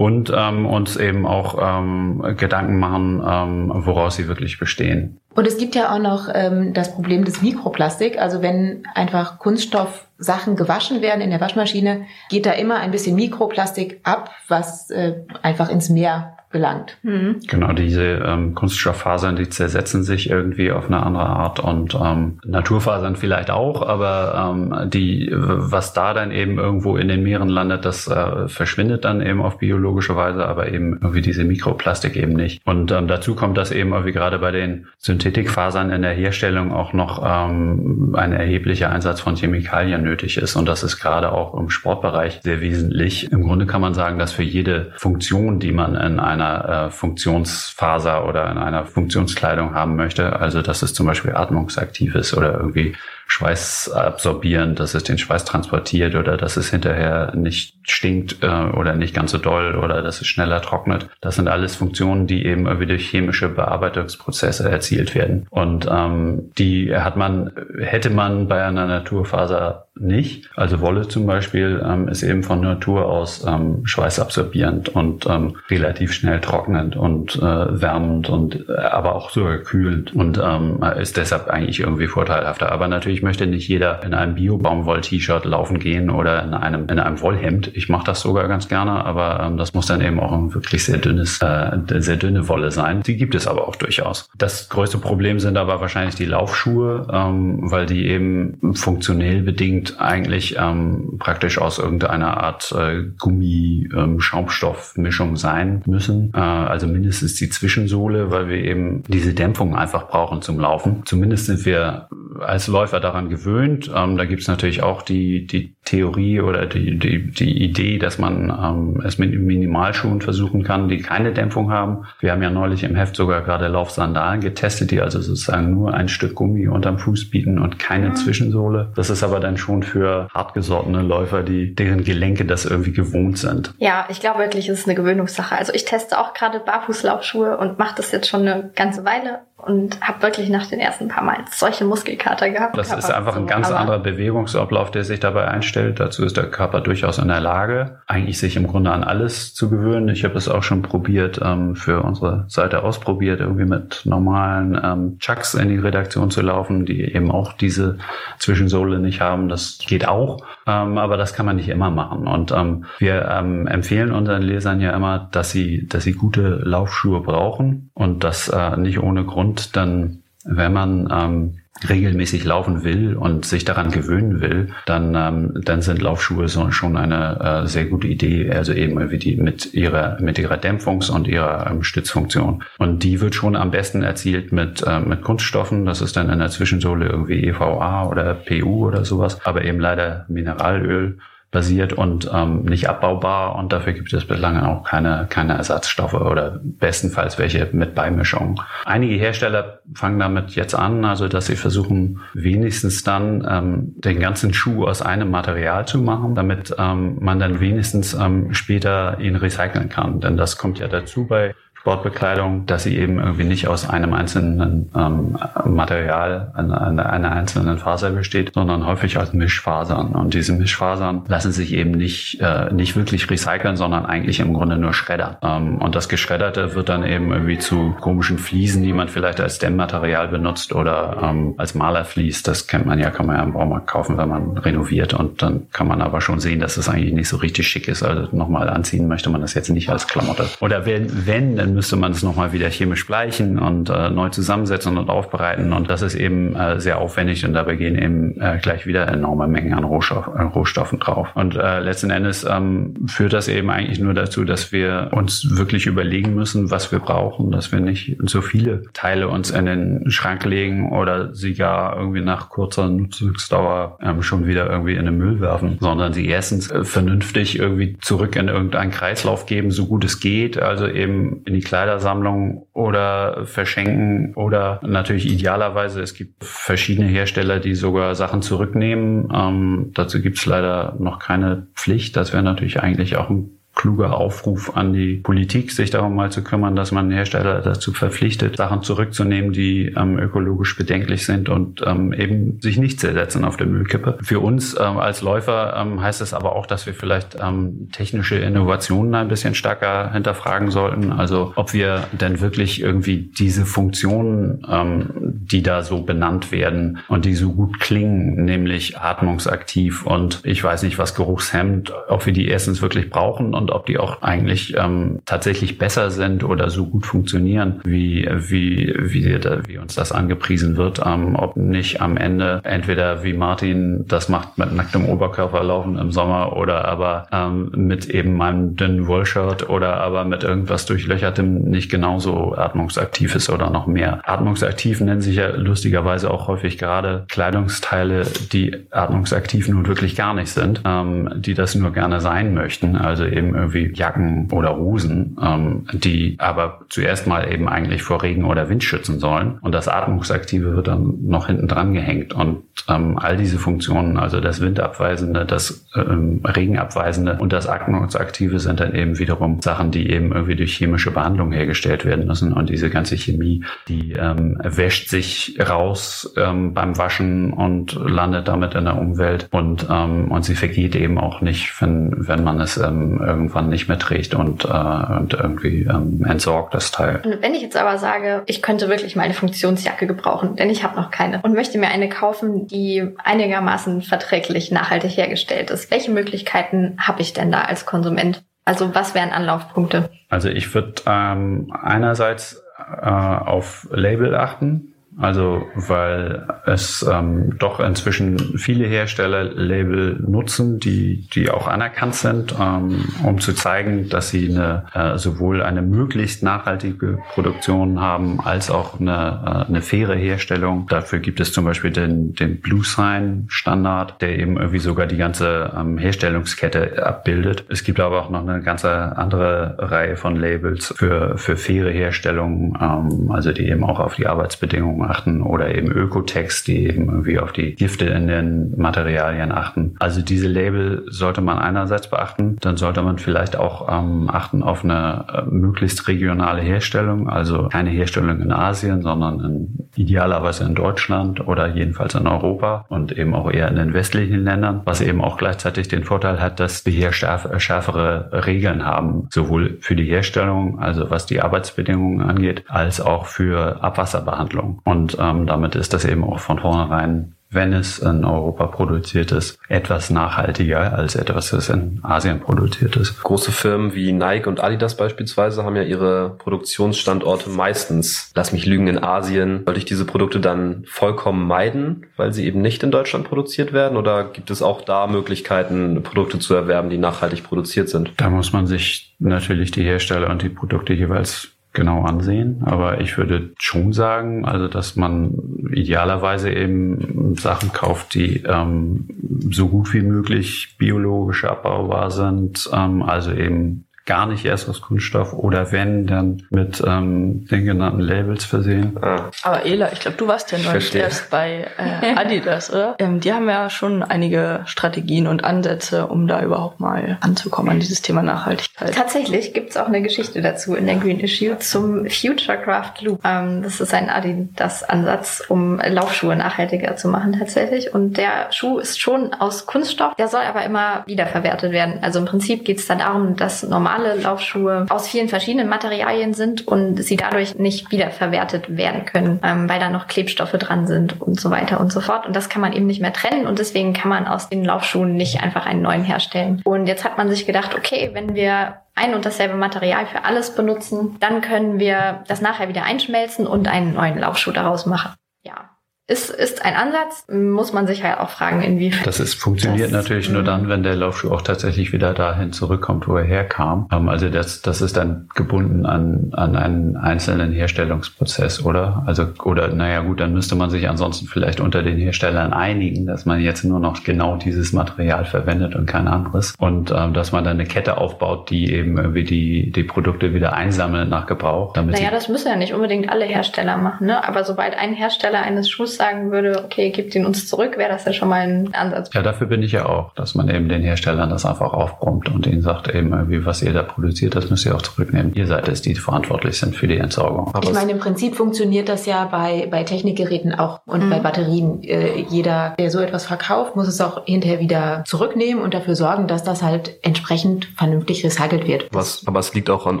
und 0.00 0.32
ähm, 0.34 0.64
uns 0.64 0.96
eben 0.96 1.26
auch 1.26 1.58
ähm, 1.60 2.34
Gedanken 2.38 2.78
machen, 2.78 3.22
ähm, 3.22 3.70
woraus 3.84 4.16
sie 4.16 4.28
wirklich 4.28 4.58
bestehen. 4.58 5.20
Und 5.34 5.46
es 5.46 5.58
gibt 5.58 5.74
ja 5.74 5.94
auch 5.94 5.98
noch 5.98 6.28
ähm, 6.32 6.72
das 6.72 6.94
Problem 6.94 7.26
des 7.26 7.42
Mikroplastik. 7.42 8.18
Also 8.18 8.40
wenn 8.40 8.82
einfach 8.94 9.38
Kunststoffsachen 9.38 10.56
gewaschen 10.56 11.02
werden 11.02 11.20
in 11.20 11.28
der 11.28 11.42
Waschmaschine, 11.42 12.06
geht 12.30 12.46
da 12.46 12.52
immer 12.52 12.76
ein 12.76 12.92
bisschen 12.92 13.14
Mikroplastik 13.14 14.00
ab, 14.02 14.30
was 14.48 14.88
äh, 14.88 15.16
einfach 15.42 15.68
ins 15.68 15.90
Meer 15.90 16.38
gelangt. 16.50 16.98
Mhm. 17.02 17.40
Genau, 17.46 17.72
diese 17.72 18.02
ähm, 18.02 18.54
Kunststofffasern, 18.56 19.36
die 19.36 19.48
zersetzen 19.48 20.02
sich 20.02 20.30
irgendwie 20.30 20.72
auf 20.72 20.86
eine 20.86 21.00
andere 21.04 21.26
Art 21.26 21.60
und 21.60 21.94
ähm, 21.94 22.40
Naturfasern 22.44 23.14
vielleicht 23.14 23.50
auch, 23.50 23.86
aber 23.86 24.52
ähm, 24.52 24.90
die, 24.90 25.30
was 25.32 25.92
da 25.92 26.12
dann 26.12 26.32
eben 26.32 26.58
irgendwo 26.58 26.96
in 26.96 27.06
den 27.06 27.22
Meeren 27.22 27.48
landet, 27.48 27.84
das 27.84 28.08
äh, 28.08 28.48
verschwindet 28.48 29.04
dann 29.04 29.20
eben 29.20 29.40
auf 29.40 29.58
biologische 29.58 30.16
Weise, 30.16 30.44
aber 30.46 30.72
eben 30.72 30.94
irgendwie 30.94 31.22
diese 31.22 31.44
Mikroplastik 31.44 32.16
eben 32.16 32.32
nicht. 32.32 32.66
Und 32.66 32.90
ähm, 32.90 33.06
dazu 33.06 33.36
kommt, 33.36 33.56
dass 33.56 33.70
eben 33.70 33.92
irgendwie 33.92 34.12
gerade 34.12 34.40
bei 34.40 34.50
den 34.50 34.88
Synthetikfasern 34.98 35.90
in 35.90 36.02
der 36.02 36.14
Herstellung 36.14 36.72
auch 36.72 36.92
noch 36.92 37.22
ähm, 37.24 38.16
ein 38.16 38.32
erheblicher 38.32 38.90
Einsatz 38.90 39.20
von 39.20 39.36
Chemikalien 39.36 40.02
nötig 40.02 40.36
ist 40.36 40.56
und 40.56 40.66
das 40.66 40.82
ist 40.82 40.98
gerade 40.98 41.30
auch 41.30 41.54
im 41.54 41.70
Sportbereich 41.70 42.40
sehr 42.42 42.60
wesentlich. 42.60 43.30
Im 43.30 43.42
Grunde 43.42 43.66
kann 43.66 43.80
man 43.80 43.94
sagen, 43.94 44.18
dass 44.18 44.32
für 44.32 44.42
jede 44.42 44.92
Funktion, 44.96 45.60
die 45.60 45.70
man 45.70 45.94
in 45.94 46.18
einer 46.18 46.39
einer 46.40 46.86
äh, 46.86 46.90
Funktionsfaser 46.90 48.26
oder 48.26 48.50
in 48.50 48.58
einer 48.58 48.86
Funktionskleidung 48.86 49.74
haben 49.74 49.96
möchte. 49.96 50.40
Also 50.40 50.62
dass 50.62 50.82
es 50.82 50.94
zum 50.94 51.06
Beispiel 51.06 51.34
atmungsaktiv 51.34 52.14
ist 52.14 52.34
oder 52.34 52.54
irgendwie 52.54 52.94
schweißabsorbierend, 53.30 54.80
dass 54.80 54.94
es 54.94 55.04
den 55.04 55.16
Schweiß 55.16 55.44
transportiert 55.44 56.16
oder 56.16 56.36
dass 56.36 56.56
es 56.56 56.70
hinterher 56.70 57.32
nicht 57.36 57.76
stinkt 57.88 58.42
äh, 58.42 58.46
oder 58.46 58.94
nicht 58.94 59.14
ganz 59.14 59.30
so 59.30 59.38
doll 59.38 59.76
oder 59.76 60.02
dass 60.02 60.20
es 60.20 60.26
schneller 60.26 60.60
trocknet. 60.60 61.08
Das 61.20 61.36
sind 61.36 61.48
alles 61.48 61.76
Funktionen, 61.76 62.26
die 62.26 62.44
eben 62.44 62.66
irgendwie 62.66 62.86
durch 62.86 63.08
chemische 63.08 63.48
Bearbeitungsprozesse 63.48 64.68
erzielt 64.68 65.14
werden. 65.14 65.46
Und 65.50 65.86
ähm, 65.90 66.50
die 66.58 66.94
hat 66.94 67.16
man, 67.16 67.52
hätte 67.78 68.10
man 68.10 68.48
bei 68.48 68.64
einer 68.64 68.86
Naturfaser 68.86 69.86
nicht. 70.00 70.48
Also 70.56 70.80
Wolle 70.80 71.06
zum 71.08 71.26
Beispiel 71.26 71.82
ähm, 71.84 72.08
ist 72.08 72.22
eben 72.22 72.42
von 72.42 72.60
Natur 72.60 73.06
aus 73.06 73.44
ähm, 73.46 73.82
schweißabsorbierend 73.84 74.88
und 74.88 75.26
ähm, 75.26 75.56
relativ 75.68 76.12
schnell 76.12 76.40
trocknend 76.40 76.96
und 76.96 77.36
äh, 77.36 77.40
wärmend 77.42 78.28
und 78.28 78.68
äh, 78.68 78.76
aber 78.76 79.14
auch 79.14 79.30
sogar 79.30 79.58
kühlend 79.58 80.14
und 80.14 80.40
ähm, 80.42 80.82
ist 80.98 81.16
deshalb 81.16 81.48
eigentlich 81.48 81.80
irgendwie 81.80 82.06
vorteilhafter. 82.06 82.72
Aber 82.72 82.88
natürlich 82.88 83.19
möchte 83.22 83.46
nicht 83.46 83.68
jeder 83.68 84.02
in 84.02 84.14
einem 84.14 84.34
Bio-Baumwoll-T-Shirt 84.34 85.44
laufen 85.44 85.78
gehen 85.78 86.10
oder 86.10 86.42
in 86.42 86.54
einem 86.54 86.88
in 86.88 86.98
einem 86.98 87.20
Wollhemd. 87.20 87.70
Ich 87.74 87.88
mache 87.88 88.04
das 88.04 88.20
sogar 88.20 88.48
ganz 88.48 88.68
gerne, 88.68 89.04
aber 89.04 89.40
ähm, 89.40 89.56
das 89.56 89.74
muss 89.74 89.86
dann 89.86 90.00
eben 90.00 90.20
auch 90.20 90.32
ein 90.32 90.54
wirklich 90.54 90.84
sehr 90.84 90.98
dünnes, 90.98 91.40
äh, 91.40 91.70
sehr 91.98 92.16
dünne 92.16 92.48
Wolle 92.48 92.70
sein. 92.70 93.02
Die 93.02 93.16
gibt 93.16 93.34
es 93.34 93.46
aber 93.46 93.66
auch 93.68 93.76
durchaus. 93.76 94.28
Das 94.36 94.68
größte 94.68 94.98
Problem 94.98 95.40
sind 95.40 95.56
aber 95.56 95.80
wahrscheinlich 95.80 96.14
die 96.14 96.26
Laufschuhe, 96.26 97.06
ähm, 97.12 97.70
weil 97.70 97.86
die 97.86 98.06
eben 98.06 98.74
funktionell 98.74 99.42
bedingt 99.42 100.00
eigentlich 100.00 100.56
ähm, 100.58 101.16
praktisch 101.18 101.58
aus 101.58 101.78
irgendeiner 101.78 102.38
Art 102.38 102.72
äh, 102.72 103.04
Gummi-Schaumstoffmischung 103.18 105.30
ähm, 105.30 105.36
sein 105.36 105.82
müssen. 105.86 106.32
Äh, 106.34 106.38
also 106.38 106.86
mindestens 106.86 107.34
die 107.34 107.48
Zwischensohle, 107.48 108.30
weil 108.30 108.48
wir 108.48 108.58
eben 108.58 109.02
diese 109.08 109.34
Dämpfung 109.34 109.76
einfach 109.76 110.08
brauchen 110.08 110.42
zum 110.42 110.60
Laufen. 110.60 111.02
Zumindest 111.04 111.46
sind 111.46 111.64
wir 111.64 112.08
als 112.40 112.68
Läufer 112.68 113.00
daran 113.10 113.28
gewöhnt. 113.28 113.90
Ähm, 113.94 114.16
da 114.16 114.24
gibt 114.24 114.42
es 114.42 114.48
natürlich 114.48 114.82
auch 114.82 115.02
die, 115.02 115.46
die 115.46 115.74
Theorie 115.84 116.40
oder 116.40 116.66
die, 116.66 116.98
die, 116.98 117.30
die 117.30 117.64
Idee, 117.64 117.98
dass 117.98 118.18
man 118.18 118.50
ähm, 118.50 119.02
es 119.04 119.18
mit 119.18 119.32
Minimalschuhen 119.38 120.20
versuchen 120.20 120.62
kann, 120.62 120.88
die 120.88 120.98
keine 120.98 121.32
Dämpfung 121.32 121.72
haben. 121.72 122.04
Wir 122.20 122.32
haben 122.32 122.42
ja 122.42 122.50
neulich 122.50 122.84
im 122.84 122.94
Heft 122.94 123.16
sogar 123.16 123.42
gerade 123.42 123.66
Laufsandalen 123.68 124.40
getestet, 124.40 124.90
die 124.90 125.00
also 125.00 125.20
sozusagen 125.20 125.74
nur 125.74 125.94
ein 125.94 126.08
Stück 126.08 126.34
Gummi 126.36 126.68
unterm 126.68 126.98
Fuß 126.98 127.30
bieten 127.30 127.58
und 127.58 127.78
keine 127.78 128.14
Zwischensohle. 128.14 128.92
Das 128.94 129.10
ist 129.10 129.22
aber 129.22 129.40
dann 129.40 129.56
schon 129.56 129.82
für 129.82 130.28
hartgesottene 130.32 131.02
Läufer, 131.02 131.42
die 131.42 131.74
deren 131.74 132.04
Gelenke 132.04 132.44
das 132.44 132.64
irgendwie 132.64 132.92
gewohnt 132.92 133.38
sind. 133.38 133.74
Ja, 133.78 134.06
ich 134.08 134.20
glaube 134.20 134.40
wirklich, 134.40 134.68
es 134.68 134.80
ist 134.80 134.86
eine 134.86 134.94
Gewöhnungssache. 134.94 135.56
Also 135.56 135.72
ich 135.72 135.84
teste 135.84 136.18
auch 136.18 136.34
gerade 136.34 136.60
Barfußlaufschuhe 136.60 137.56
und 137.56 137.78
mache 137.78 137.96
das 137.96 138.12
jetzt 138.12 138.28
schon 138.28 138.46
eine 138.46 138.70
ganze 138.74 139.04
Weile 139.04 139.40
und 139.62 140.00
habe 140.00 140.22
wirklich 140.22 140.48
nach 140.48 140.66
den 140.66 140.80
ersten 140.80 141.08
paar 141.08 141.24
Mal 141.24 141.38
solche 141.50 141.84
Muskelkater 141.84 142.50
gehabt. 142.50 142.76
Das 142.76 142.92
ist 142.92 143.10
einfach 143.10 143.36
ein 143.36 143.46
ganz 143.46 143.70
anderer 143.70 143.98
Bewegungsablauf, 143.98 144.90
der 144.90 145.04
sich 145.04 145.20
dabei 145.20 145.48
einstellt. 145.48 146.00
Dazu 146.00 146.24
ist 146.24 146.36
der 146.36 146.46
Körper 146.50 146.80
durchaus 146.80 147.18
in 147.18 147.28
der 147.28 147.40
Lage, 147.40 148.00
eigentlich 148.06 148.38
sich 148.38 148.56
im 148.56 148.66
Grunde 148.66 148.92
an 148.92 149.04
alles 149.04 149.54
zu 149.54 149.70
gewöhnen. 149.70 150.08
Ich 150.08 150.24
habe 150.24 150.36
es 150.36 150.48
auch 150.48 150.62
schon 150.62 150.82
probiert, 150.82 151.40
ähm, 151.42 151.76
für 151.76 152.02
unsere 152.02 152.44
Seite 152.48 152.82
ausprobiert, 152.82 153.40
irgendwie 153.40 153.64
mit 153.64 154.02
normalen 154.04 154.80
ähm, 154.82 155.18
Chucks 155.18 155.54
in 155.54 155.68
die 155.68 155.78
Redaktion 155.78 156.30
zu 156.30 156.42
laufen, 156.42 156.86
die 156.86 157.02
eben 157.02 157.30
auch 157.30 157.52
diese 157.52 157.98
Zwischensohle 158.38 158.98
nicht 158.98 159.20
haben. 159.20 159.48
Das 159.48 159.78
geht 159.78 160.06
auch, 160.08 160.44
ähm, 160.66 160.98
aber 160.98 161.16
das 161.16 161.34
kann 161.34 161.46
man 161.46 161.56
nicht 161.56 161.68
immer 161.68 161.90
machen. 161.90 162.26
Und 162.26 162.52
ähm, 162.52 162.84
wir 162.98 163.28
ähm, 163.28 163.66
empfehlen 163.66 164.12
unseren 164.12 164.42
Lesern 164.42 164.80
ja 164.80 164.94
immer, 164.94 165.28
dass 165.32 165.50
sie, 165.50 165.86
dass 165.86 166.04
sie 166.04 166.12
gute 166.12 166.60
Laufschuhe 166.64 167.20
brauchen 167.20 167.90
und 167.94 168.24
das 168.24 168.48
äh, 168.48 168.76
nicht 168.76 169.00
ohne 169.02 169.24
Grund 169.24 169.49
und 169.50 169.74
dann, 169.74 170.22
wenn 170.44 170.72
man 170.72 171.08
ähm, 171.10 171.58
regelmäßig 171.88 172.44
laufen 172.44 172.84
will 172.84 173.16
und 173.16 173.44
sich 173.44 173.64
daran 173.64 173.90
gewöhnen 173.90 174.40
will, 174.40 174.68
dann, 174.86 175.16
ähm, 175.16 175.60
dann 175.64 175.82
sind 175.82 176.00
Laufschuhe 176.00 176.46
so, 176.46 176.70
schon 176.70 176.96
eine 176.96 177.64
äh, 177.64 177.66
sehr 177.66 177.86
gute 177.86 178.06
Idee, 178.06 178.48
also 178.52 178.72
eben 178.72 179.10
wie 179.10 179.18
die 179.18 179.34
mit 179.36 179.74
ihrer, 179.74 180.20
mit 180.20 180.38
ihrer 180.38 180.54
Dämpfungs- 180.54 181.10
und 181.10 181.26
ihrer 181.26 181.68
ähm, 181.68 181.82
Stützfunktion. 181.82 182.62
Und 182.78 183.02
die 183.02 183.20
wird 183.20 183.34
schon 183.34 183.56
am 183.56 183.72
besten 183.72 184.04
erzielt 184.04 184.52
mit, 184.52 184.84
äh, 184.86 185.00
mit 185.00 185.22
Kunststoffen. 185.22 185.84
Das 185.84 186.00
ist 186.00 186.16
dann 186.16 186.30
in 186.30 186.38
der 186.38 186.50
Zwischensohle 186.50 187.08
irgendwie 187.08 187.42
EVA 187.44 188.06
oder 188.06 188.34
PU 188.34 188.86
oder 188.86 189.04
sowas, 189.04 189.44
aber 189.44 189.64
eben 189.64 189.80
leider 189.80 190.26
Mineralöl 190.28 191.18
basiert 191.50 191.92
und 191.92 192.30
ähm, 192.32 192.62
nicht 192.62 192.88
abbaubar 192.88 193.56
und 193.56 193.72
dafür 193.72 193.92
gibt 193.92 194.12
es 194.12 194.24
bislang 194.24 194.60
auch 194.60 194.84
keine, 194.84 195.26
keine 195.28 195.54
Ersatzstoffe 195.54 196.14
oder 196.14 196.60
bestenfalls 196.62 197.38
welche 197.38 197.68
mit 197.72 197.94
Beimischung. 197.96 198.60
Einige 198.84 199.16
Hersteller 199.16 199.80
fangen 199.94 200.20
damit 200.20 200.52
jetzt 200.52 200.74
an, 200.74 201.04
also 201.04 201.26
dass 201.26 201.46
sie 201.46 201.56
versuchen 201.56 202.20
wenigstens 202.34 203.02
dann 203.02 203.46
ähm, 203.50 203.94
den 203.96 204.20
ganzen 204.20 204.54
Schuh 204.54 204.86
aus 204.86 205.02
einem 205.02 205.30
Material 205.30 205.86
zu 205.86 205.98
machen, 205.98 206.36
damit 206.36 206.72
ähm, 206.78 207.18
man 207.20 207.40
dann 207.40 207.58
wenigstens 207.58 208.14
ähm, 208.14 208.54
später 208.54 209.18
ihn 209.18 209.34
recyceln 209.34 209.88
kann. 209.88 210.20
Denn 210.20 210.36
das 210.36 210.56
kommt 210.56 210.78
ja 210.78 210.86
dazu 210.86 211.26
bei 211.26 211.54
Sportbekleidung, 211.80 212.66
dass 212.66 212.82
sie 212.82 212.98
eben 212.98 213.18
irgendwie 213.18 213.44
nicht 213.44 213.66
aus 213.66 213.88
einem 213.88 214.12
einzelnen 214.12 214.90
ähm, 214.94 215.38
Material, 215.64 216.52
einer, 216.54 217.10
einer 217.10 217.32
einzelnen 217.32 217.78
Faser 217.78 218.10
besteht, 218.10 218.52
sondern 218.54 218.86
häufig 218.86 219.16
aus 219.16 219.32
Mischfasern. 219.32 220.08
Und 220.08 220.34
diese 220.34 220.52
Mischfasern 220.52 221.22
lassen 221.26 221.52
sich 221.52 221.72
eben 221.72 221.92
nicht, 221.92 222.38
äh, 222.42 222.70
nicht 222.70 222.96
wirklich 222.96 223.30
recyceln, 223.30 223.76
sondern 223.76 224.04
eigentlich 224.04 224.40
im 224.40 224.52
Grunde 224.52 224.76
nur 224.76 224.92
schreddern. 224.92 225.38
Ähm, 225.42 225.78
und 225.78 225.94
das 225.94 226.10
Geschredderte 226.10 226.74
wird 226.74 226.90
dann 226.90 227.02
eben 227.02 227.32
irgendwie 227.32 227.56
zu 227.56 227.96
komischen 227.98 228.36
Fliesen, 228.36 228.82
die 228.82 228.92
man 228.92 229.08
vielleicht 229.08 229.40
als 229.40 229.58
Dämmmaterial 229.58 230.28
benutzt 230.28 230.74
oder 230.74 231.16
ähm, 231.22 231.54
als 231.56 231.74
Malerflies. 231.74 232.42
Das 232.42 232.66
kennt 232.66 232.84
man 232.84 232.98
ja, 232.98 233.08
kann 233.08 233.24
man 233.24 233.36
ja 233.36 233.42
im 233.42 233.54
Baumarkt 233.54 233.86
kaufen, 233.86 234.18
wenn 234.18 234.28
man 234.28 234.58
renoviert. 234.58 235.14
Und 235.14 235.40
dann 235.40 235.70
kann 235.72 235.88
man 235.88 236.02
aber 236.02 236.20
schon 236.20 236.40
sehen, 236.40 236.60
dass 236.60 236.76
es 236.76 236.90
eigentlich 236.90 237.14
nicht 237.14 237.28
so 237.28 237.38
richtig 237.38 237.66
schick 237.66 237.88
ist. 237.88 238.02
Also 238.02 238.28
nochmal 238.36 238.68
anziehen 238.68 239.08
möchte 239.08 239.30
man 239.30 239.40
das 239.40 239.54
jetzt 239.54 239.70
nicht 239.70 239.88
als 239.88 240.06
Klamotte. 240.06 240.46
Oder 240.60 240.84
wenn, 240.84 241.26
wenn 241.26 241.56
dann 241.56 241.69
müsste 241.70 241.96
man 241.96 242.12
es 242.12 242.22
nochmal 242.22 242.52
wieder 242.52 242.68
chemisch 242.68 243.06
bleichen 243.06 243.58
und 243.58 243.90
äh, 243.90 244.10
neu 244.10 244.28
zusammensetzen 244.28 244.98
und 244.98 245.08
aufbereiten. 245.08 245.72
Und 245.72 245.90
das 245.90 246.02
ist 246.02 246.14
eben 246.14 246.54
äh, 246.56 246.80
sehr 246.80 246.98
aufwendig 246.98 247.44
und 247.44 247.52
dabei 247.52 247.76
gehen 247.76 247.96
eben 247.96 248.40
äh, 248.40 248.58
gleich 248.62 248.86
wieder 248.86 249.08
enorme 249.08 249.46
Mengen 249.46 249.74
an 249.74 249.84
Rohstoff, 249.84 250.26
äh, 250.26 250.42
Rohstoffen 250.42 250.98
drauf. 250.98 251.28
Und 251.34 251.56
äh, 251.56 251.80
letzten 251.80 252.10
Endes 252.10 252.44
ähm, 252.48 252.94
führt 253.06 253.32
das 253.32 253.48
eben 253.48 253.70
eigentlich 253.70 254.00
nur 254.00 254.14
dazu, 254.14 254.44
dass 254.44 254.72
wir 254.72 255.10
uns 255.12 255.56
wirklich 255.56 255.86
überlegen 255.86 256.34
müssen, 256.34 256.70
was 256.70 256.92
wir 256.92 256.98
brauchen, 256.98 257.50
dass 257.50 257.72
wir 257.72 257.80
nicht 257.80 258.16
so 258.24 258.40
viele 258.40 258.82
Teile 258.92 259.28
uns 259.28 259.50
in 259.50 259.66
den 259.66 260.10
Schrank 260.10 260.44
legen 260.44 260.92
oder 260.92 261.34
sie 261.34 261.54
gar 261.54 261.96
irgendwie 261.96 262.20
nach 262.20 262.48
kurzer 262.48 262.88
Nutzungsdauer 262.88 263.98
ähm, 264.02 264.22
schon 264.22 264.46
wieder 264.46 264.70
irgendwie 264.70 264.94
in 264.94 265.04
den 265.04 265.18
Müll 265.18 265.40
werfen, 265.40 265.78
sondern 265.80 266.12
sie 266.12 266.26
erstens 266.26 266.70
äh, 266.70 266.84
vernünftig 266.84 267.58
irgendwie 267.58 267.96
zurück 268.00 268.36
in 268.36 268.48
irgendeinen 268.48 268.90
Kreislauf 268.90 269.46
geben, 269.46 269.70
so 269.70 269.86
gut 269.86 270.04
es 270.04 270.20
geht, 270.20 270.60
also 270.60 270.86
eben 270.86 271.42
in 271.44 271.54
die 271.54 271.59
Kleidersammlung 271.60 272.66
oder 272.72 273.46
verschenken 273.46 274.34
oder 274.34 274.80
natürlich 274.82 275.30
idealerweise, 275.30 276.00
es 276.00 276.14
gibt 276.14 276.44
verschiedene 276.44 277.08
Hersteller, 277.08 277.60
die 277.60 277.74
sogar 277.74 278.14
Sachen 278.14 278.42
zurücknehmen. 278.42 279.28
Ähm, 279.34 279.92
dazu 279.94 280.20
gibt 280.20 280.38
es 280.38 280.46
leider 280.46 280.96
noch 280.98 281.18
keine 281.18 281.66
Pflicht. 281.74 282.16
Das 282.16 282.32
wäre 282.32 282.42
natürlich 282.42 282.80
eigentlich 282.80 283.16
auch 283.16 283.30
ein 283.30 283.59
kluger 283.80 284.14
Aufruf 284.14 284.76
an 284.76 284.92
die 284.92 285.14
Politik, 285.14 285.72
sich 285.72 285.88
darum 285.88 286.14
mal 286.14 286.30
zu 286.30 286.44
kümmern, 286.44 286.76
dass 286.76 286.92
man 286.92 287.10
Hersteller 287.10 287.62
dazu 287.62 287.94
verpflichtet, 287.94 288.58
Sachen 288.58 288.82
zurückzunehmen, 288.82 289.52
die 289.54 289.94
ähm, 289.96 290.18
ökologisch 290.18 290.76
bedenklich 290.76 291.24
sind 291.24 291.48
und 291.48 291.82
ähm, 291.86 292.12
eben 292.12 292.60
sich 292.60 292.76
nicht 292.76 293.00
zu 293.00 293.06
ersetzen 293.06 293.42
auf 293.42 293.56
der 293.56 293.66
Müllkippe. 293.66 294.18
Für 294.20 294.40
uns 294.40 294.76
ähm, 294.78 294.98
als 294.98 295.22
Läufer 295.22 295.74
ähm, 295.78 296.02
heißt 296.02 296.20
es 296.20 296.34
aber 296.34 296.56
auch, 296.56 296.66
dass 296.66 296.84
wir 296.84 296.92
vielleicht 296.92 297.38
ähm, 297.42 297.88
technische 297.90 298.36
Innovationen 298.36 299.14
ein 299.14 299.28
bisschen 299.28 299.54
stärker 299.54 300.12
hinterfragen 300.12 300.70
sollten. 300.70 301.10
Also 301.10 301.52
ob 301.56 301.72
wir 301.72 302.06
denn 302.12 302.42
wirklich 302.42 302.82
irgendwie 302.82 303.30
diese 303.38 303.64
Funktionen, 303.64 304.62
ähm, 304.70 305.29
die 305.40 305.62
da 305.62 305.82
so 305.82 306.02
benannt 306.02 306.52
werden 306.52 306.98
und 307.08 307.24
die 307.24 307.34
so 307.34 307.52
gut 307.52 307.80
klingen, 307.80 308.44
nämlich 308.44 308.98
atmungsaktiv 308.98 310.04
und 310.04 310.40
ich 310.44 310.62
weiß 310.62 310.82
nicht 310.82 310.98
was 310.98 311.14
Geruchshemd, 311.14 311.92
ob 312.08 312.26
wir 312.26 312.32
die 312.32 312.48
erstens 312.48 312.82
wirklich 312.82 313.08
brauchen 313.08 313.54
und 313.54 313.70
ob 313.70 313.86
die 313.86 313.98
auch 313.98 314.20
eigentlich 314.22 314.76
ähm, 314.76 315.20
tatsächlich 315.24 315.78
besser 315.78 316.10
sind 316.10 316.44
oder 316.44 316.68
so 316.68 316.86
gut 316.86 317.06
funktionieren, 317.06 317.80
wie, 317.84 318.28
wie, 318.30 318.94
wie, 318.98 319.40
wie 319.66 319.78
uns 319.78 319.94
das 319.94 320.12
angepriesen 320.12 320.76
wird, 320.76 321.00
ähm, 321.04 321.36
ob 321.36 321.56
nicht 321.56 322.02
am 322.02 322.18
Ende 322.18 322.60
entweder 322.64 323.24
wie 323.24 323.32
Martin 323.32 324.04
das 324.06 324.28
macht 324.28 324.58
mit 324.58 324.72
nacktem 324.72 325.06
Oberkörper 325.06 325.64
laufen 325.64 325.96
im 325.98 326.10
Sommer 326.10 326.56
oder 326.56 326.84
aber 326.84 327.26
ähm, 327.32 327.70
mit 327.74 328.10
eben 328.10 328.36
meinem 328.36 328.76
dünnen 328.76 329.06
Wollshirt 329.06 329.70
oder 329.70 330.00
aber 330.00 330.24
mit 330.24 330.44
irgendwas 330.44 330.84
durchlöchertem 330.86 331.62
nicht 331.62 331.90
genauso 331.90 332.54
atmungsaktiv 332.54 333.34
ist 333.34 333.48
oder 333.48 333.70
noch 333.70 333.86
mehr. 333.86 334.20
Atmungsaktiv 334.24 335.00
nennen 335.00 335.20
sich 335.30 335.38
ja 335.38 335.50
lustigerweise 335.56 336.30
auch 336.30 336.48
häufig 336.48 336.78
gerade 336.78 337.24
Kleidungsteile, 337.28 338.26
die 338.52 338.86
atmungsaktiv 338.90 339.68
nun 339.68 339.86
wirklich 339.86 340.16
gar 340.16 340.34
nicht 340.34 340.48
sind, 340.48 340.82
ähm, 340.84 341.30
die 341.36 341.54
das 341.54 341.74
nur 341.74 341.92
gerne 341.92 342.20
sein 342.20 342.54
möchten. 342.54 342.96
Also 342.96 343.24
eben 343.24 343.54
irgendwie 343.54 343.92
Jacken 343.94 344.50
oder 344.50 344.76
Hosen, 344.76 345.36
ähm, 345.42 345.86
die 345.92 346.36
aber 346.38 346.80
zuerst 346.88 347.26
mal 347.26 347.50
eben 347.52 347.68
eigentlich 347.68 348.02
vor 348.02 348.22
Regen 348.22 348.44
oder 348.44 348.68
Wind 348.68 348.84
schützen 348.84 349.18
sollen. 349.18 349.58
Und 349.60 349.72
das 349.72 349.88
Atmungsaktive 349.88 350.74
wird 350.74 350.88
dann 350.88 351.18
noch 351.26 351.46
hinten 351.46 351.68
dran 351.68 351.94
gehängt. 351.94 352.32
Und 352.32 352.62
ähm, 352.88 353.18
all 353.18 353.36
diese 353.36 353.58
Funktionen, 353.58 354.16
also 354.16 354.40
das 354.40 354.60
Windabweisende, 354.60 355.44
das 355.44 355.86
ähm, 355.94 356.40
Regenabweisende 356.44 357.38
und 357.38 357.52
das 357.52 357.66
Atmungsaktive 357.66 358.58
sind 358.58 358.80
dann 358.80 358.94
eben 358.94 359.18
wiederum 359.18 359.62
Sachen, 359.62 359.90
die 359.90 360.10
eben 360.10 360.32
irgendwie 360.32 360.56
durch 360.56 360.76
chemische 360.76 361.10
Behandlung 361.10 361.52
hergestellt 361.52 362.04
werden 362.04 362.26
müssen. 362.26 362.52
Und 362.52 362.70
diese 362.70 362.90
ganze 362.90 363.16
Chemie, 363.16 363.64
die 363.88 364.12
ähm, 364.12 364.58
wäscht 364.62 365.08
sich 365.08 365.19
raus 365.58 366.32
ähm, 366.36 366.74
beim 366.74 366.96
Waschen 366.98 367.52
und 367.52 367.94
landet 367.94 368.48
damit 368.48 368.74
in 368.74 368.84
der 368.84 368.96
Umwelt. 368.96 369.48
Und, 369.50 369.86
ähm, 369.90 370.30
und 370.30 370.44
sie 370.44 370.54
vergeht 370.54 370.94
eben 370.94 371.18
auch 371.18 371.40
nicht, 371.40 371.80
wenn, 371.80 372.28
wenn 372.28 372.44
man 372.44 372.60
es 372.60 372.76
ähm, 372.76 373.20
irgendwann 373.24 373.68
nicht 373.68 373.88
mehr 373.88 373.98
trägt 373.98 374.34
und, 374.34 374.64
äh, 374.64 374.68
und 374.68 375.34
irgendwie 375.34 375.82
ähm, 375.82 376.24
entsorgt 376.28 376.74
das 376.74 376.90
Teil. 376.90 377.20
Und 377.24 377.42
wenn 377.42 377.54
ich 377.54 377.62
jetzt 377.62 377.76
aber 377.76 377.98
sage, 377.98 378.42
ich 378.46 378.62
könnte 378.62 378.88
wirklich 378.88 379.16
mal 379.16 379.22
eine 379.22 379.34
Funktionsjacke 379.34 380.06
gebrauchen, 380.06 380.56
denn 380.56 380.70
ich 380.70 380.82
habe 380.84 380.96
noch 380.96 381.10
keine 381.10 381.40
und 381.42 381.54
möchte 381.54 381.78
mir 381.78 381.88
eine 381.88 382.08
kaufen, 382.08 382.66
die 382.66 383.08
einigermaßen 383.22 384.02
verträglich 384.02 384.70
nachhaltig 384.70 385.16
hergestellt 385.16 385.70
ist, 385.70 385.90
welche 385.90 386.10
Möglichkeiten 386.10 386.96
habe 386.98 387.22
ich 387.22 387.32
denn 387.32 387.52
da 387.52 387.62
als 387.62 387.86
Konsument? 387.86 388.42
Also 388.64 388.94
was 388.94 389.14
wären 389.14 389.30
Anlaufpunkte? 389.30 390.10
Also 390.28 390.48
ich 390.48 390.72
würde 390.74 391.02
ähm, 391.06 391.72
einerseits 391.82 392.62
äh, 393.02 393.06
auf 393.06 393.88
Label 393.90 394.34
achten. 394.34 394.89
Also 395.18 395.66
weil 395.74 396.46
es 396.66 397.04
ähm, 397.10 397.58
doch 397.58 397.80
inzwischen 397.80 398.38
viele 398.58 398.86
Hersteller 398.86 399.44
Label 399.44 400.16
nutzen, 400.20 400.78
die, 400.78 401.28
die 401.34 401.50
auch 401.50 401.66
anerkannt 401.66 402.14
sind, 402.14 402.54
ähm, 402.58 403.04
um 403.24 403.40
zu 403.40 403.52
zeigen, 403.52 404.08
dass 404.08 404.30
sie 404.30 404.50
eine, 404.50 404.84
äh, 404.94 405.18
sowohl 405.18 405.62
eine 405.62 405.82
möglichst 405.82 406.42
nachhaltige 406.42 407.18
Produktion 407.34 408.00
haben, 408.00 408.40
als 408.40 408.70
auch 408.70 409.00
eine, 409.00 409.66
äh, 409.66 409.68
eine 409.68 409.82
faire 409.82 410.14
Herstellung. 410.14 410.86
Dafür 410.88 411.18
gibt 411.18 411.40
es 411.40 411.52
zum 411.52 411.64
Beispiel 411.64 411.90
den, 411.90 412.34
den 412.34 412.60
Blue 412.60 412.84
Sign 412.84 413.46
Standard, 413.48 414.22
der 414.22 414.38
eben 414.38 414.56
irgendwie 414.56 414.78
sogar 414.78 415.06
die 415.06 415.16
ganze 415.16 415.72
ähm, 415.76 415.98
Herstellungskette 415.98 417.04
abbildet. 417.04 417.64
Es 417.68 417.82
gibt 417.82 417.98
aber 417.98 418.22
auch 418.22 418.30
noch 418.30 418.46
eine 418.46 418.62
ganze 418.62 419.16
andere 419.18 419.74
Reihe 419.78 420.16
von 420.16 420.36
Labels 420.36 420.94
für, 420.96 421.36
für 421.36 421.56
faire 421.56 421.90
Herstellung, 421.90 422.78
ähm, 422.80 423.30
also 423.32 423.52
die 423.52 423.68
eben 423.68 423.84
auch 423.84 423.98
auf 423.98 424.14
die 424.14 424.26
Arbeitsbedingungen 424.26 424.99
achten 425.02 425.42
oder 425.42 425.74
eben 425.74 425.90
Ökotext, 425.90 426.66
die 426.66 426.86
eben 426.86 427.08
irgendwie 427.08 427.38
auf 427.38 427.52
die 427.52 427.74
Gifte 427.74 428.06
in 428.06 428.26
den 428.26 428.78
Materialien 428.78 429.52
achten. 429.52 429.94
Also 429.98 430.22
diese 430.22 430.48
Label 430.48 431.04
sollte 431.08 431.40
man 431.40 431.58
einerseits 431.58 432.08
beachten, 432.08 432.56
dann 432.60 432.76
sollte 432.76 433.02
man 433.02 433.18
vielleicht 433.18 433.56
auch 433.56 433.88
ähm, 433.90 434.28
achten 434.30 434.62
auf 434.62 434.84
eine 434.84 435.24
äh, 435.32 435.42
möglichst 435.50 436.08
regionale 436.08 436.62
Herstellung, 436.62 437.28
also 437.28 437.68
keine 437.68 437.90
Herstellung 437.90 438.40
in 438.40 438.52
Asien, 438.52 439.02
sondern 439.02 439.40
in, 439.40 439.88
idealerweise 439.96 440.64
in 440.64 440.74
Deutschland 440.74 441.46
oder 441.46 441.68
jedenfalls 441.74 442.14
in 442.14 442.26
Europa 442.26 442.86
und 442.88 443.16
eben 443.16 443.34
auch 443.34 443.50
eher 443.50 443.68
in 443.68 443.76
den 443.76 443.92
westlichen 443.94 444.44
Ländern, 444.44 444.82
was 444.84 445.00
eben 445.00 445.20
auch 445.20 445.36
gleichzeitig 445.36 445.88
den 445.88 446.04
Vorteil 446.04 446.40
hat, 446.40 446.60
dass 446.60 446.86
wir 446.86 446.92
hier 446.92 447.12
schärf, 447.12 447.48
schärfere 447.58 448.30
Regeln 448.46 448.84
haben, 448.84 449.28
sowohl 449.30 449.78
für 449.80 449.96
die 449.96 450.04
Herstellung, 450.04 450.78
also 450.78 451.10
was 451.10 451.26
die 451.26 451.40
Arbeitsbedingungen 451.40 452.22
angeht, 452.28 452.64
als 452.68 453.00
auch 453.00 453.26
für 453.26 453.82
Abwasserbehandlung. 453.82 454.80
Und 454.90 455.16
ähm, 455.20 455.46
damit 455.46 455.76
ist 455.76 455.92
das 455.92 456.04
eben 456.04 456.24
auch 456.24 456.40
von 456.40 456.58
vornherein 456.58 457.34
wenn 457.50 457.72
es 457.72 457.98
in 457.98 458.24
Europa 458.24 458.66
produziert 458.66 459.32
ist, 459.32 459.58
etwas 459.68 460.10
nachhaltiger 460.10 460.96
als 460.96 461.16
etwas, 461.16 461.50
das 461.50 461.68
in 461.68 461.98
Asien 462.02 462.40
produziert 462.40 462.96
ist. 462.96 463.20
Große 463.22 463.50
Firmen 463.50 463.94
wie 463.94 464.12
Nike 464.12 464.46
und 464.46 464.62
Adidas 464.62 464.96
beispielsweise 464.96 465.64
haben 465.64 465.76
ja 465.76 465.82
ihre 465.82 466.30
Produktionsstandorte 466.38 467.50
meistens, 467.50 468.30
lass 468.36 468.52
mich 468.52 468.66
lügen, 468.66 468.86
in 468.86 469.02
Asien. 469.02 469.62
Sollte 469.64 469.78
ich 469.78 469.84
diese 469.84 470.04
Produkte 470.04 470.38
dann 470.38 470.84
vollkommen 470.86 471.46
meiden, 471.46 472.06
weil 472.16 472.32
sie 472.32 472.46
eben 472.46 472.60
nicht 472.62 472.82
in 472.82 472.92
Deutschland 472.92 473.28
produziert 473.28 473.72
werden? 473.72 473.96
Oder 473.96 474.24
gibt 474.24 474.50
es 474.50 474.62
auch 474.62 474.82
da 474.82 475.08
Möglichkeiten, 475.08 476.02
Produkte 476.02 476.38
zu 476.38 476.54
erwerben, 476.54 476.88
die 476.88 476.98
nachhaltig 476.98 477.42
produziert 477.42 477.88
sind? 477.88 478.12
Da 478.16 478.30
muss 478.30 478.52
man 478.52 478.66
sich 478.66 479.16
natürlich 479.18 479.72
die 479.72 479.82
Hersteller 479.82 480.30
und 480.30 480.42
die 480.42 480.48
Produkte 480.48 480.92
jeweils 480.92 481.50
genau 481.72 482.02
ansehen. 482.02 482.62
Aber 482.64 483.00
ich 483.00 483.16
würde 483.16 483.52
schon 483.58 483.92
sagen, 483.92 484.44
also 484.44 484.68
dass 484.68 484.96
man 484.96 485.34
idealerweise 485.72 486.52
eben 486.52 487.36
Sachen 487.36 487.72
kauft, 487.72 488.14
die 488.14 488.42
ähm, 488.44 489.08
so 489.50 489.68
gut 489.68 489.92
wie 489.94 490.02
möglich 490.02 490.76
biologisch 490.78 491.44
abbaubar 491.44 492.10
sind, 492.10 492.68
ähm, 492.72 493.02
also 493.02 493.32
eben 493.32 493.86
gar 494.10 494.26
nicht 494.26 494.44
erst 494.44 494.68
aus 494.68 494.80
Kunststoff 494.80 495.32
oder 495.34 495.70
wenn, 495.70 496.04
dann 496.08 496.42
mit 496.50 496.82
ähm, 496.84 497.46
den 497.46 497.64
genannten 497.64 498.00
Labels 498.00 498.44
versehen. 498.44 498.96
Ah. 499.00 499.30
Aber 499.44 499.64
Ela, 499.64 499.92
ich 499.92 500.00
glaube, 500.00 500.16
du 500.16 500.26
warst 500.26 500.50
ja 500.50 500.58
neulich 500.58 500.92
erst 500.96 501.30
bei 501.30 501.68
äh, 501.78 502.14
Adidas, 502.16 502.72
oder? 502.72 502.96
Ähm, 502.98 503.20
die 503.20 503.32
haben 503.32 503.48
ja 503.48 503.70
schon 503.70 504.02
einige 504.02 504.62
Strategien 504.64 505.28
und 505.28 505.44
Ansätze, 505.44 506.08
um 506.08 506.26
da 506.26 506.42
überhaupt 506.42 506.80
mal 506.80 507.18
anzukommen 507.20 507.70
an 507.70 507.78
dieses 507.78 508.02
Thema 508.02 508.24
Nachhaltigkeit. 508.24 508.92
Tatsächlich 508.92 509.54
gibt's 509.54 509.76
auch 509.76 509.86
eine 509.86 510.02
Geschichte 510.02 510.42
dazu 510.42 510.74
in 510.74 510.86
der 510.86 510.96
Green 510.96 511.20
Issue 511.20 511.60
zum 511.60 512.10
Futurecraft 512.10 513.02
Loop. 513.02 513.20
Ähm, 513.22 513.62
das 513.62 513.80
ist 513.80 513.94
ein 513.94 514.10
Adidas-Ansatz, 514.10 515.44
um 515.46 515.78
Laufschuhe 515.78 516.34
nachhaltiger 516.34 516.96
zu 516.96 517.06
machen 517.06 517.38
tatsächlich. 517.38 517.94
Und 517.94 518.16
der 518.16 518.50
Schuh 518.50 518.80
ist 518.80 519.00
schon 519.00 519.34
aus 519.34 519.66
Kunststoff, 519.66 520.16
der 520.16 520.26
soll 520.26 520.42
aber 520.42 520.64
immer 520.64 521.04
wiederverwertet 521.06 521.70
werden. 521.70 522.00
Also 522.02 522.18
im 522.18 522.24
Prinzip 522.24 522.64
geht's 522.64 522.88
dann 522.88 522.98
darum, 522.98 523.36
dass 523.36 523.62
normale 523.62 523.99
normale 524.00 524.20
Laufschuhe 524.20 524.86
aus 524.88 525.08
vielen 525.08 525.28
verschiedenen 525.28 525.68
Materialien 525.68 526.34
sind 526.34 526.66
und 526.66 527.02
sie 527.02 527.16
dadurch 527.16 527.56
nicht 527.56 527.90
wiederverwertet 527.90 528.76
werden 528.76 529.04
können, 529.04 529.40
ähm, 529.42 529.68
weil 529.68 529.80
da 529.80 529.90
noch 529.90 530.06
Klebstoffe 530.06 530.52
dran 530.52 530.86
sind 530.86 531.20
und 531.20 531.40
so 531.40 531.50
weiter 531.50 531.80
und 531.80 531.92
so 531.92 532.00
fort. 532.00 532.26
Und 532.26 532.34
das 532.34 532.48
kann 532.48 532.62
man 532.62 532.72
eben 532.72 532.86
nicht 532.86 533.00
mehr 533.00 533.12
trennen 533.12 533.46
und 533.46 533.58
deswegen 533.58 533.92
kann 533.92 534.08
man 534.08 534.26
aus 534.26 534.48
den 534.48 534.64
Laufschuhen 534.64 535.14
nicht 535.14 535.42
einfach 535.42 535.66
einen 535.66 535.82
neuen 535.82 536.04
herstellen. 536.04 536.60
Und 536.64 536.86
jetzt 536.86 537.04
hat 537.04 537.18
man 537.18 537.28
sich 537.28 537.46
gedacht, 537.46 537.74
okay, 537.74 538.10
wenn 538.12 538.34
wir 538.34 538.76
ein 538.94 539.14
und 539.14 539.24
dasselbe 539.24 539.54
Material 539.54 540.06
für 540.06 540.24
alles 540.24 540.54
benutzen, 540.54 541.16
dann 541.20 541.40
können 541.40 541.78
wir 541.78 542.24
das 542.28 542.40
nachher 542.40 542.68
wieder 542.68 542.84
einschmelzen 542.84 543.46
und 543.46 543.68
einen 543.68 543.94
neuen 543.94 544.18
Laufschuh 544.18 544.52
daraus 544.52 544.86
machen. 544.86 545.14
Ja, 545.42 545.70
ist, 546.10 546.28
ist 546.28 546.64
ein 546.64 546.74
Ansatz, 546.74 547.24
muss 547.30 547.72
man 547.72 547.86
sich 547.86 548.02
halt 548.02 548.18
auch 548.18 548.30
fragen, 548.30 548.62
inwiefern. 548.62 549.04
Das 549.04 549.20
ist, 549.20 549.34
funktioniert 549.34 549.92
das, 549.92 549.92
natürlich 549.92 550.28
nur 550.28 550.42
dann, 550.42 550.68
wenn 550.68 550.82
der 550.82 550.96
Laufschuh 550.96 551.30
auch 551.30 551.42
tatsächlich 551.42 551.92
wieder 551.92 552.14
dahin 552.14 552.52
zurückkommt, 552.52 553.06
wo 553.06 553.16
er 553.16 553.22
herkam. 553.22 553.86
Ähm, 553.92 554.08
also 554.08 554.28
das, 554.28 554.60
das 554.60 554.82
ist 554.82 554.96
dann 554.96 555.28
gebunden 555.36 555.86
an, 555.86 556.32
an 556.32 556.56
einen 556.56 556.96
einzelnen 556.96 557.52
Herstellungsprozess, 557.52 558.64
oder? 558.64 559.04
Also, 559.06 559.28
oder 559.44 559.68
naja 559.68 560.00
gut, 560.00 560.18
dann 560.18 560.32
müsste 560.32 560.56
man 560.56 560.68
sich 560.68 560.88
ansonsten 560.88 561.28
vielleicht 561.28 561.60
unter 561.60 561.84
den 561.84 561.96
Herstellern 561.96 562.52
einigen, 562.52 563.06
dass 563.06 563.24
man 563.24 563.40
jetzt 563.40 563.62
nur 563.62 563.78
noch 563.78 564.02
genau 564.02 564.34
dieses 564.34 564.72
Material 564.72 565.24
verwendet 565.24 565.76
und 565.76 565.86
kein 565.86 566.08
anderes. 566.08 566.54
Und 566.58 566.90
ähm, 566.90 567.14
dass 567.14 567.30
man 567.30 567.44
dann 567.44 567.60
eine 567.60 567.66
Kette 567.66 567.98
aufbaut, 567.98 568.50
die 568.50 568.72
eben 568.72 568.98
irgendwie 568.98 569.22
die, 569.22 569.70
die 569.70 569.84
Produkte 569.84 570.34
wieder 570.34 570.54
einsammelt 570.54 571.08
nach 571.08 571.26
Gebrauch. 571.26 571.72
Damit 571.72 571.94
naja, 571.94 572.10
das 572.10 572.28
müssen 572.28 572.48
ja 572.48 572.56
nicht 572.56 572.74
unbedingt 572.74 573.08
alle 573.08 573.26
Hersteller 573.26 573.76
machen, 573.76 574.08
ne? 574.08 574.26
Aber 574.26 574.42
sobald 574.42 574.76
ein 574.76 574.92
Hersteller 574.92 575.42
eines 575.42 575.70
Schuhs 575.70 575.99
sagen 576.00 576.32
würde, 576.32 576.62
okay, 576.64 576.90
gebt 576.90 577.14
ihn 577.14 577.26
uns 577.26 577.46
zurück, 577.46 577.76
wäre 577.76 577.90
das 577.90 578.04
ja 578.04 578.12
schon 578.12 578.28
mal 578.28 578.40
ein 578.40 578.74
Ansatz. 578.74 579.10
Ja, 579.12 579.22
dafür 579.22 579.46
bin 579.46 579.62
ich 579.62 579.72
ja 579.72 579.86
auch, 579.86 580.14
dass 580.14 580.34
man 580.34 580.48
eben 580.48 580.68
den 580.68 580.82
Herstellern 580.82 581.28
das 581.28 581.44
einfach 581.44 581.72
aufbrummt 581.72 582.28
und 582.30 582.46
ihnen 582.46 582.62
sagt 582.62 582.88
eben 582.88 583.12
irgendwie, 583.12 583.44
was 583.44 583.62
ihr 583.62 583.72
da 583.72 583.82
produziert, 583.82 584.34
das 584.34 584.48
müsst 584.48 584.64
ihr 584.64 584.74
auch 584.74 584.82
zurücknehmen. 584.82 585.34
Ihr 585.34 585.46
seid 585.46 585.68
es, 585.68 585.82
die 585.82 585.94
verantwortlich 585.94 586.58
sind 586.58 586.74
für 586.74 586.88
die 586.88 586.96
Entsorgung. 586.96 587.54
Aber 587.54 587.68
ich 587.68 587.74
meine, 587.74 587.92
im 587.92 587.98
Prinzip 587.98 588.34
funktioniert 588.34 588.88
das 588.88 589.04
ja 589.04 589.26
bei, 589.26 589.68
bei 589.70 589.84
Technikgeräten 589.84 590.54
auch 590.54 590.80
und 590.86 591.04
mhm. 591.04 591.10
bei 591.10 591.18
Batterien. 591.18 591.82
Äh, 591.82 592.24
jeder, 592.30 592.74
der 592.78 592.90
so 592.90 593.00
etwas 593.00 593.26
verkauft, 593.26 593.76
muss 593.76 593.86
es 593.86 594.00
auch 594.00 594.24
hinterher 594.24 594.60
wieder 594.60 595.04
zurücknehmen 595.06 595.62
und 595.62 595.74
dafür 595.74 595.96
sorgen, 595.96 596.26
dass 596.26 596.44
das 596.44 596.62
halt 596.62 596.96
entsprechend 597.02 597.66
vernünftig 597.76 598.24
recycelt 598.24 598.66
wird. 598.66 598.88
Was, 598.92 599.26
aber 599.26 599.40
es 599.40 599.52
liegt 599.52 599.68
auch 599.68 599.86
an 599.86 600.00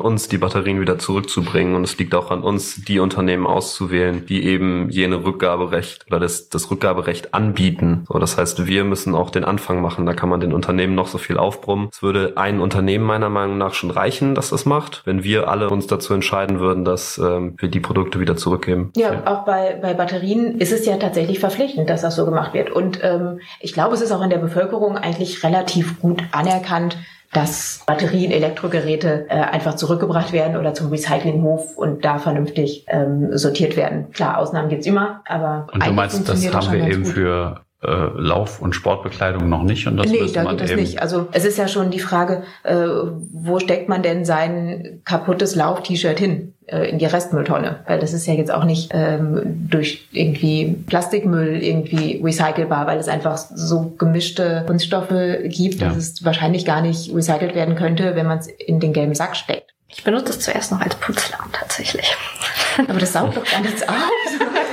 uns, 0.00 0.28
die 0.28 0.38
Batterien 0.38 0.80
wieder 0.80 0.98
zurückzubringen 0.98 1.74
und 1.74 1.84
es 1.84 1.98
liegt 1.98 2.14
auch 2.14 2.30
an 2.30 2.42
uns, 2.42 2.84
die 2.84 3.00
Unternehmen 3.00 3.46
auszuwählen, 3.46 4.24
die 4.24 4.46
eben 4.46 4.88
jene 4.88 5.24
Rückgaberecht 5.80 6.06
oder 6.06 6.20
das, 6.20 6.48
das 6.48 6.70
Rückgaberecht 6.70 7.34
anbieten. 7.34 8.04
So, 8.08 8.18
das 8.18 8.36
heißt, 8.36 8.66
wir 8.66 8.84
müssen 8.84 9.14
auch 9.14 9.30
den 9.30 9.44
Anfang 9.44 9.80
machen. 9.80 10.06
Da 10.06 10.14
kann 10.14 10.28
man 10.28 10.40
den 10.40 10.52
Unternehmen 10.52 10.94
noch 10.94 11.06
so 11.06 11.18
viel 11.18 11.38
aufbrummen. 11.38 11.88
Es 11.92 12.02
würde 12.02 12.34
ein 12.36 12.60
Unternehmen 12.60 13.04
meiner 13.04 13.28
Meinung 13.28 13.58
nach 13.58 13.74
schon 13.74 13.90
reichen, 13.90 14.34
dass 14.34 14.50
das 14.50 14.66
macht, 14.66 15.02
wenn 15.04 15.24
wir 15.24 15.48
alle 15.48 15.70
uns 15.70 15.86
dazu 15.86 16.14
entscheiden 16.14 16.60
würden, 16.60 16.84
dass 16.84 17.18
ähm, 17.18 17.54
wir 17.58 17.68
die 17.68 17.80
Produkte 17.80 18.20
wieder 18.20 18.36
zurückgeben. 18.36 18.92
Ja, 18.96 19.12
ja, 19.12 19.26
auch 19.26 19.44
bei, 19.44 19.78
bei 19.80 19.94
Batterien 19.94 20.58
ist 20.58 20.72
es 20.72 20.86
ja 20.86 20.96
tatsächlich 20.96 21.40
verpflichtend, 21.40 21.88
dass 21.88 22.02
das 22.02 22.16
so 22.16 22.24
gemacht 22.24 22.54
wird. 22.54 22.70
Und 22.70 23.00
ähm, 23.02 23.40
ich 23.60 23.72
glaube, 23.72 23.94
es 23.94 24.00
ist 24.00 24.12
auch 24.12 24.22
in 24.22 24.30
der 24.30 24.38
Bevölkerung 24.38 24.96
eigentlich 24.96 25.42
relativ 25.42 26.00
gut 26.00 26.22
anerkannt, 26.32 26.96
dass 27.32 27.82
Batterien, 27.86 28.32
Elektrogeräte 28.32 29.26
äh, 29.28 29.34
einfach 29.34 29.76
zurückgebracht 29.76 30.32
werden 30.32 30.56
oder 30.56 30.74
zum 30.74 30.90
Recyclinghof 30.90 31.76
und 31.76 32.04
da 32.04 32.18
vernünftig 32.18 32.86
ähm, 32.88 33.36
sortiert 33.36 33.76
werden. 33.76 34.10
Klar, 34.10 34.38
Ausnahmen 34.38 34.68
gibt's 34.68 34.86
immer, 34.86 35.22
aber 35.26 35.68
und 35.72 35.86
du 35.86 35.92
meinst, 35.92 36.28
das 36.28 36.52
haben 36.52 36.72
wir 36.72 36.88
eben 36.88 37.04
gut. 37.04 37.12
für 37.12 37.60
Lauf- 37.86 38.60
und 38.60 38.74
Sportbekleidung 38.74 39.48
noch 39.48 39.62
nicht 39.62 39.86
und 39.86 39.96
das 39.96 40.06
nee, 40.06 40.30
da 40.32 40.44
man 40.44 40.56
geht 40.56 40.70
das 40.70 40.76
nicht. 40.76 41.00
Also 41.00 41.28
es 41.32 41.44
ist 41.44 41.56
ja 41.56 41.66
schon 41.66 41.90
die 41.90 42.00
Frage, 42.00 42.42
äh, 42.62 42.74
wo 42.74 43.58
steckt 43.58 43.88
man 43.88 44.02
denn 44.02 44.24
sein 44.24 45.00
kaputtes 45.04 45.54
Lauf-T-Shirt 45.54 46.18
hin? 46.18 46.52
Äh, 46.70 46.88
in 46.88 46.98
die 46.98 47.06
Restmülltonne, 47.06 47.80
weil 47.88 47.98
das 47.98 48.12
ist 48.12 48.26
ja 48.26 48.34
jetzt 48.34 48.52
auch 48.52 48.62
nicht 48.62 48.90
ähm, 48.92 49.66
durch 49.68 50.06
irgendwie 50.12 50.76
Plastikmüll 50.86 51.60
irgendwie 51.60 52.20
recycelbar, 52.22 52.86
weil 52.86 52.98
es 53.00 53.08
einfach 53.08 53.38
so 53.38 53.92
gemischte 53.98 54.62
Kunststoffe 54.68 55.08
gibt, 55.46 55.80
ja. 55.80 55.88
dass 55.88 55.96
es 55.96 56.24
wahrscheinlich 56.24 56.64
gar 56.64 56.80
nicht 56.80 57.12
recycelt 57.12 57.56
werden 57.56 57.74
könnte, 57.74 58.14
wenn 58.14 58.26
man 58.26 58.38
es 58.38 58.46
in 58.46 58.78
den 58.78 58.92
gelben 58.92 59.16
Sack 59.16 59.34
steckt. 59.34 59.74
Ich 59.88 60.04
benutze 60.04 60.30
es 60.30 60.38
zuerst 60.38 60.70
noch 60.70 60.80
als 60.80 60.94
Putzlamm 60.94 61.50
tatsächlich. 61.50 62.14
Aber 62.86 63.00
das 63.00 63.14
saugt 63.14 63.36
doch 63.36 63.44
gar 63.44 63.62
nichts 63.62 63.82
aus. 63.82 63.96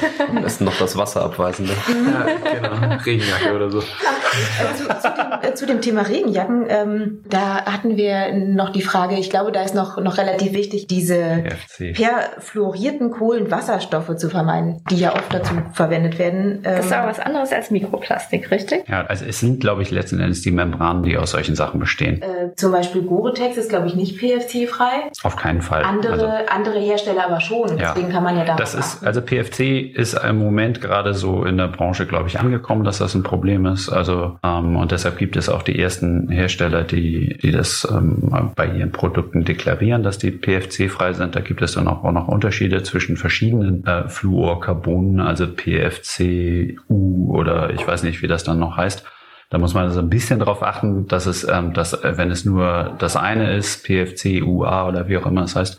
Das 0.42 0.54
ist 0.54 0.60
noch 0.60 0.76
das 0.78 0.96
Wasser 0.96 1.22
abweisende. 1.22 1.72
Ja, 1.72 2.26
genau. 2.52 2.96
Regenjacke 3.04 3.54
oder 3.54 3.70
so. 3.70 3.78
Äh, 3.78 4.74
zu, 4.76 4.84
dem, 4.84 5.42
äh, 5.42 5.54
zu, 5.54 5.66
dem, 5.66 5.80
Thema 5.80 6.02
Regenjacken, 6.02 6.66
ähm, 6.68 7.20
da 7.28 7.64
hatten 7.64 7.96
wir 7.96 8.32
noch 8.32 8.70
die 8.70 8.82
Frage, 8.82 9.16
ich 9.16 9.30
glaube, 9.30 9.52
da 9.52 9.62
ist 9.62 9.74
noch, 9.74 9.98
noch 10.00 10.18
relativ 10.18 10.52
wichtig, 10.52 10.86
diese 10.86 11.44
PFC. 11.44 11.94
perfluorierten 11.94 13.10
Kohlenwasserstoffe 13.10 14.16
zu 14.16 14.30
vermeiden, 14.30 14.82
die 14.90 14.96
ja 14.96 15.14
oft 15.14 15.32
dazu 15.32 15.54
verwendet 15.72 16.18
werden. 16.18 16.60
das 16.62 16.86
ist 16.86 16.92
ähm, 16.92 16.98
aber 16.98 17.08
was 17.10 17.20
anderes 17.20 17.52
als 17.52 17.70
Mikroplastik, 17.70 18.50
richtig? 18.50 18.88
Ja, 18.88 19.04
also 19.06 19.24
es 19.24 19.40
sind, 19.40 19.60
glaube 19.60 19.82
ich, 19.82 19.90
letzten 19.90 20.20
Endes 20.20 20.42
die 20.42 20.50
Membranen, 20.50 21.02
die 21.02 21.16
aus 21.16 21.32
solchen 21.32 21.54
Sachen 21.54 21.80
bestehen. 21.80 22.22
Äh, 22.22 22.54
zum 22.56 22.72
Beispiel 22.72 23.02
Gore-Tex 23.02 23.56
ist, 23.56 23.68
glaube 23.68 23.86
ich, 23.86 23.94
nicht 23.94 24.18
PFC-frei. 24.18 25.10
Auf 25.22 25.36
keinen 25.36 25.62
Fall. 25.62 25.82
Andere, 25.82 26.12
also, 26.12 26.26
andere 26.48 26.78
Hersteller 26.78 27.26
aber 27.26 27.40
schon. 27.40 27.78
Ja. 27.78 27.92
Deswegen 27.92 28.10
kann 28.10 28.22
man 28.22 28.36
ja 28.36 28.44
da. 28.44 28.56
Das 28.56 28.74
ist, 28.74 29.04
also 29.04 29.20
PFC 29.20 29.89
ist 29.94 30.14
im 30.14 30.38
Moment 30.38 30.80
gerade 30.80 31.14
so 31.14 31.44
in 31.44 31.56
der 31.56 31.68
Branche, 31.68 32.06
glaube 32.06 32.28
ich, 32.28 32.38
angekommen, 32.38 32.84
dass 32.84 32.98
das 32.98 33.14
ein 33.14 33.22
Problem 33.22 33.66
ist. 33.66 33.88
Also 33.88 34.38
ähm, 34.42 34.76
und 34.76 34.92
deshalb 34.92 35.18
gibt 35.18 35.36
es 35.36 35.48
auch 35.48 35.62
die 35.62 35.78
ersten 35.78 36.28
Hersteller, 36.28 36.82
die, 36.82 37.38
die 37.42 37.50
das 37.50 37.86
ähm, 37.90 38.52
bei 38.54 38.66
ihren 38.66 38.92
Produkten 38.92 39.44
deklarieren, 39.44 40.02
dass 40.02 40.18
die 40.18 40.30
PFC-frei 40.30 41.12
sind. 41.12 41.36
Da 41.36 41.40
gibt 41.40 41.62
es 41.62 41.72
dann 41.72 41.88
auch, 41.88 42.04
auch 42.04 42.12
noch 42.12 42.28
Unterschiede 42.28 42.82
zwischen 42.82 43.16
verschiedenen 43.16 43.84
äh, 43.86 44.08
Fluorcarbonen, 44.08 45.20
also 45.20 45.46
PFC-U 45.46 47.34
oder 47.34 47.70
ich 47.70 47.86
weiß 47.86 48.02
nicht, 48.02 48.22
wie 48.22 48.28
das 48.28 48.44
dann 48.44 48.58
noch 48.58 48.76
heißt. 48.76 49.04
Da 49.50 49.58
muss 49.58 49.74
man 49.74 49.86
also 49.86 49.98
ein 50.00 50.08
bisschen 50.08 50.38
darauf 50.38 50.62
achten, 50.62 51.08
dass 51.08 51.26
es, 51.26 51.46
ähm, 51.46 51.72
dass, 51.74 51.92
äh, 51.92 52.16
wenn 52.16 52.30
es 52.30 52.44
nur 52.44 52.94
das 52.98 53.16
eine 53.16 53.56
ist, 53.56 53.84
PFC, 53.84 54.42
UA 54.42 54.88
oder 54.88 55.08
wie 55.08 55.18
auch 55.18 55.26
immer 55.26 55.42
es 55.42 55.56
heißt, 55.56 55.78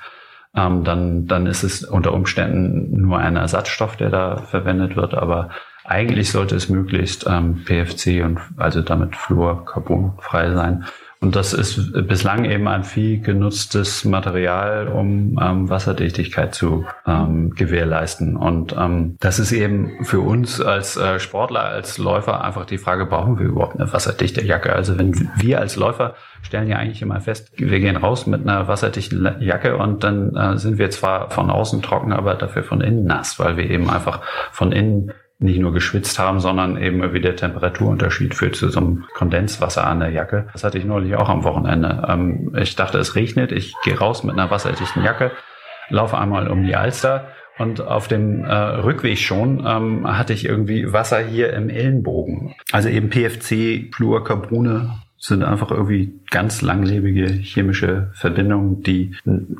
ähm, 0.55 0.83
dann, 0.83 1.27
dann 1.27 1.47
ist 1.47 1.63
es 1.63 1.83
unter 1.83 2.13
Umständen 2.13 3.01
nur 3.01 3.19
ein 3.19 3.35
Ersatzstoff, 3.35 3.95
der 3.95 4.09
da 4.09 4.37
verwendet 4.37 4.95
wird. 4.95 5.13
Aber 5.13 5.49
eigentlich 5.83 6.31
sollte 6.31 6.55
es 6.55 6.69
möglichst 6.69 7.25
ähm, 7.27 7.63
PFC 7.65 8.23
und 8.23 8.39
also 8.57 8.81
damit 8.81 9.15
fluorcarbonfrei 9.15 10.51
sein. 10.51 10.85
Und 11.23 11.35
das 11.35 11.53
ist 11.53 11.93
bislang 12.07 12.45
eben 12.45 12.67
ein 12.67 12.83
viel 12.83 13.21
genutztes 13.21 14.05
Material, 14.05 14.87
um 14.87 15.39
ähm, 15.39 15.69
Wasserdichtigkeit 15.69 16.55
zu 16.55 16.85
ähm, 17.05 17.51
gewährleisten. 17.51 18.35
Und 18.35 18.75
ähm, 18.75 19.17
das 19.19 19.37
ist 19.37 19.51
eben 19.51 20.03
für 20.03 20.19
uns 20.19 20.59
als 20.59 20.97
äh, 20.97 21.19
Sportler, 21.19 21.61
als 21.61 21.99
Läufer 21.99 22.43
einfach 22.43 22.65
die 22.65 22.79
Frage, 22.79 23.05
brauchen 23.05 23.37
wir 23.37 23.45
überhaupt 23.45 23.79
eine 23.79 23.93
wasserdichte 23.93 24.43
Jacke? 24.43 24.73
Also 24.73 24.97
wenn 24.97 25.13
wir 25.35 25.59
als 25.59 25.75
Läufer 25.75 26.15
stellen 26.41 26.67
ja 26.67 26.77
eigentlich 26.77 27.03
immer 27.03 27.21
fest, 27.21 27.51
wir 27.55 27.79
gehen 27.79 27.97
raus 27.97 28.25
mit 28.25 28.41
einer 28.41 28.67
wasserdichten 28.67 29.35
Jacke 29.41 29.77
und 29.77 30.03
dann 30.03 30.35
äh, 30.35 30.57
sind 30.57 30.79
wir 30.79 30.89
zwar 30.89 31.29
von 31.29 31.51
außen 31.51 31.83
trocken, 31.83 32.13
aber 32.13 32.33
dafür 32.33 32.63
von 32.63 32.81
innen 32.81 33.05
nass, 33.05 33.37
weil 33.37 33.57
wir 33.57 33.69
eben 33.69 33.91
einfach 33.91 34.21
von 34.51 34.71
innen 34.71 35.11
nicht 35.41 35.59
nur 35.59 35.73
geschwitzt 35.73 36.19
haben, 36.19 36.39
sondern 36.39 36.77
eben 36.77 37.13
wie 37.13 37.19
der 37.19 37.35
Temperaturunterschied 37.35 38.35
führt 38.35 38.55
zu 38.55 38.69
so 38.69 38.79
einem 38.79 39.05
Kondenswasser 39.15 39.85
an 39.85 39.99
der 39.99 40.11
Jacke. 40.11 40.47
Das 40.53 40.63
hatte 40.63 40.77
ich 40.77 40.85
neulich 40.85 41.15
auch 41.15 41.29
am 41.29 41.43
Wochenende. 41.43 42.05
Ähm, 42.07 42.55
ich 42.57 42.75
dachte, 42.75 42.99
es 42.99 43.15
regnet, 43.15 43.51
ich 43.51 43.75
gehe 43.83 43.97
raus 43.97 44.23
mit 44.23 44.37
einer 44.37 44.51
wasserdichten 44.51 45.03
Jacke, 45.03 45.31
laufe 45.89 46.17
einmal 46.17 46.47
um 46.47 46.63
die 46.63 46.75
Alster 46.75 47.27
und 47.57 47.81
auf 47.81 48.07
dem 48.07 48.43
äh, 48.43 48.53
Rückweg 48.53 49.17
schon 49.17 49.65
ähm, 49.67 50.17
hatte 50.17 50.33
ich 50.33 50.45
irgendwie 50.45 50.93
Wasser 50.93 51.19
hier 51.19 51.53
im 51.53 51.69
Ellenbogen. 51.69 52.55
Also 52.71 52.89
eben 52.89 53.09
PFC, 53.09 53.93
Fluorcarbone 53.93 54.99
sind 55.17 55.43
einfach 55.43 55.69
irgendwie 55.69 56.19
ganz 56.31 56.63
langlebige 56.63 57.27
chemische 57.27 58.09
Verbindungen, 58.13 58.81
die 58.81 59.15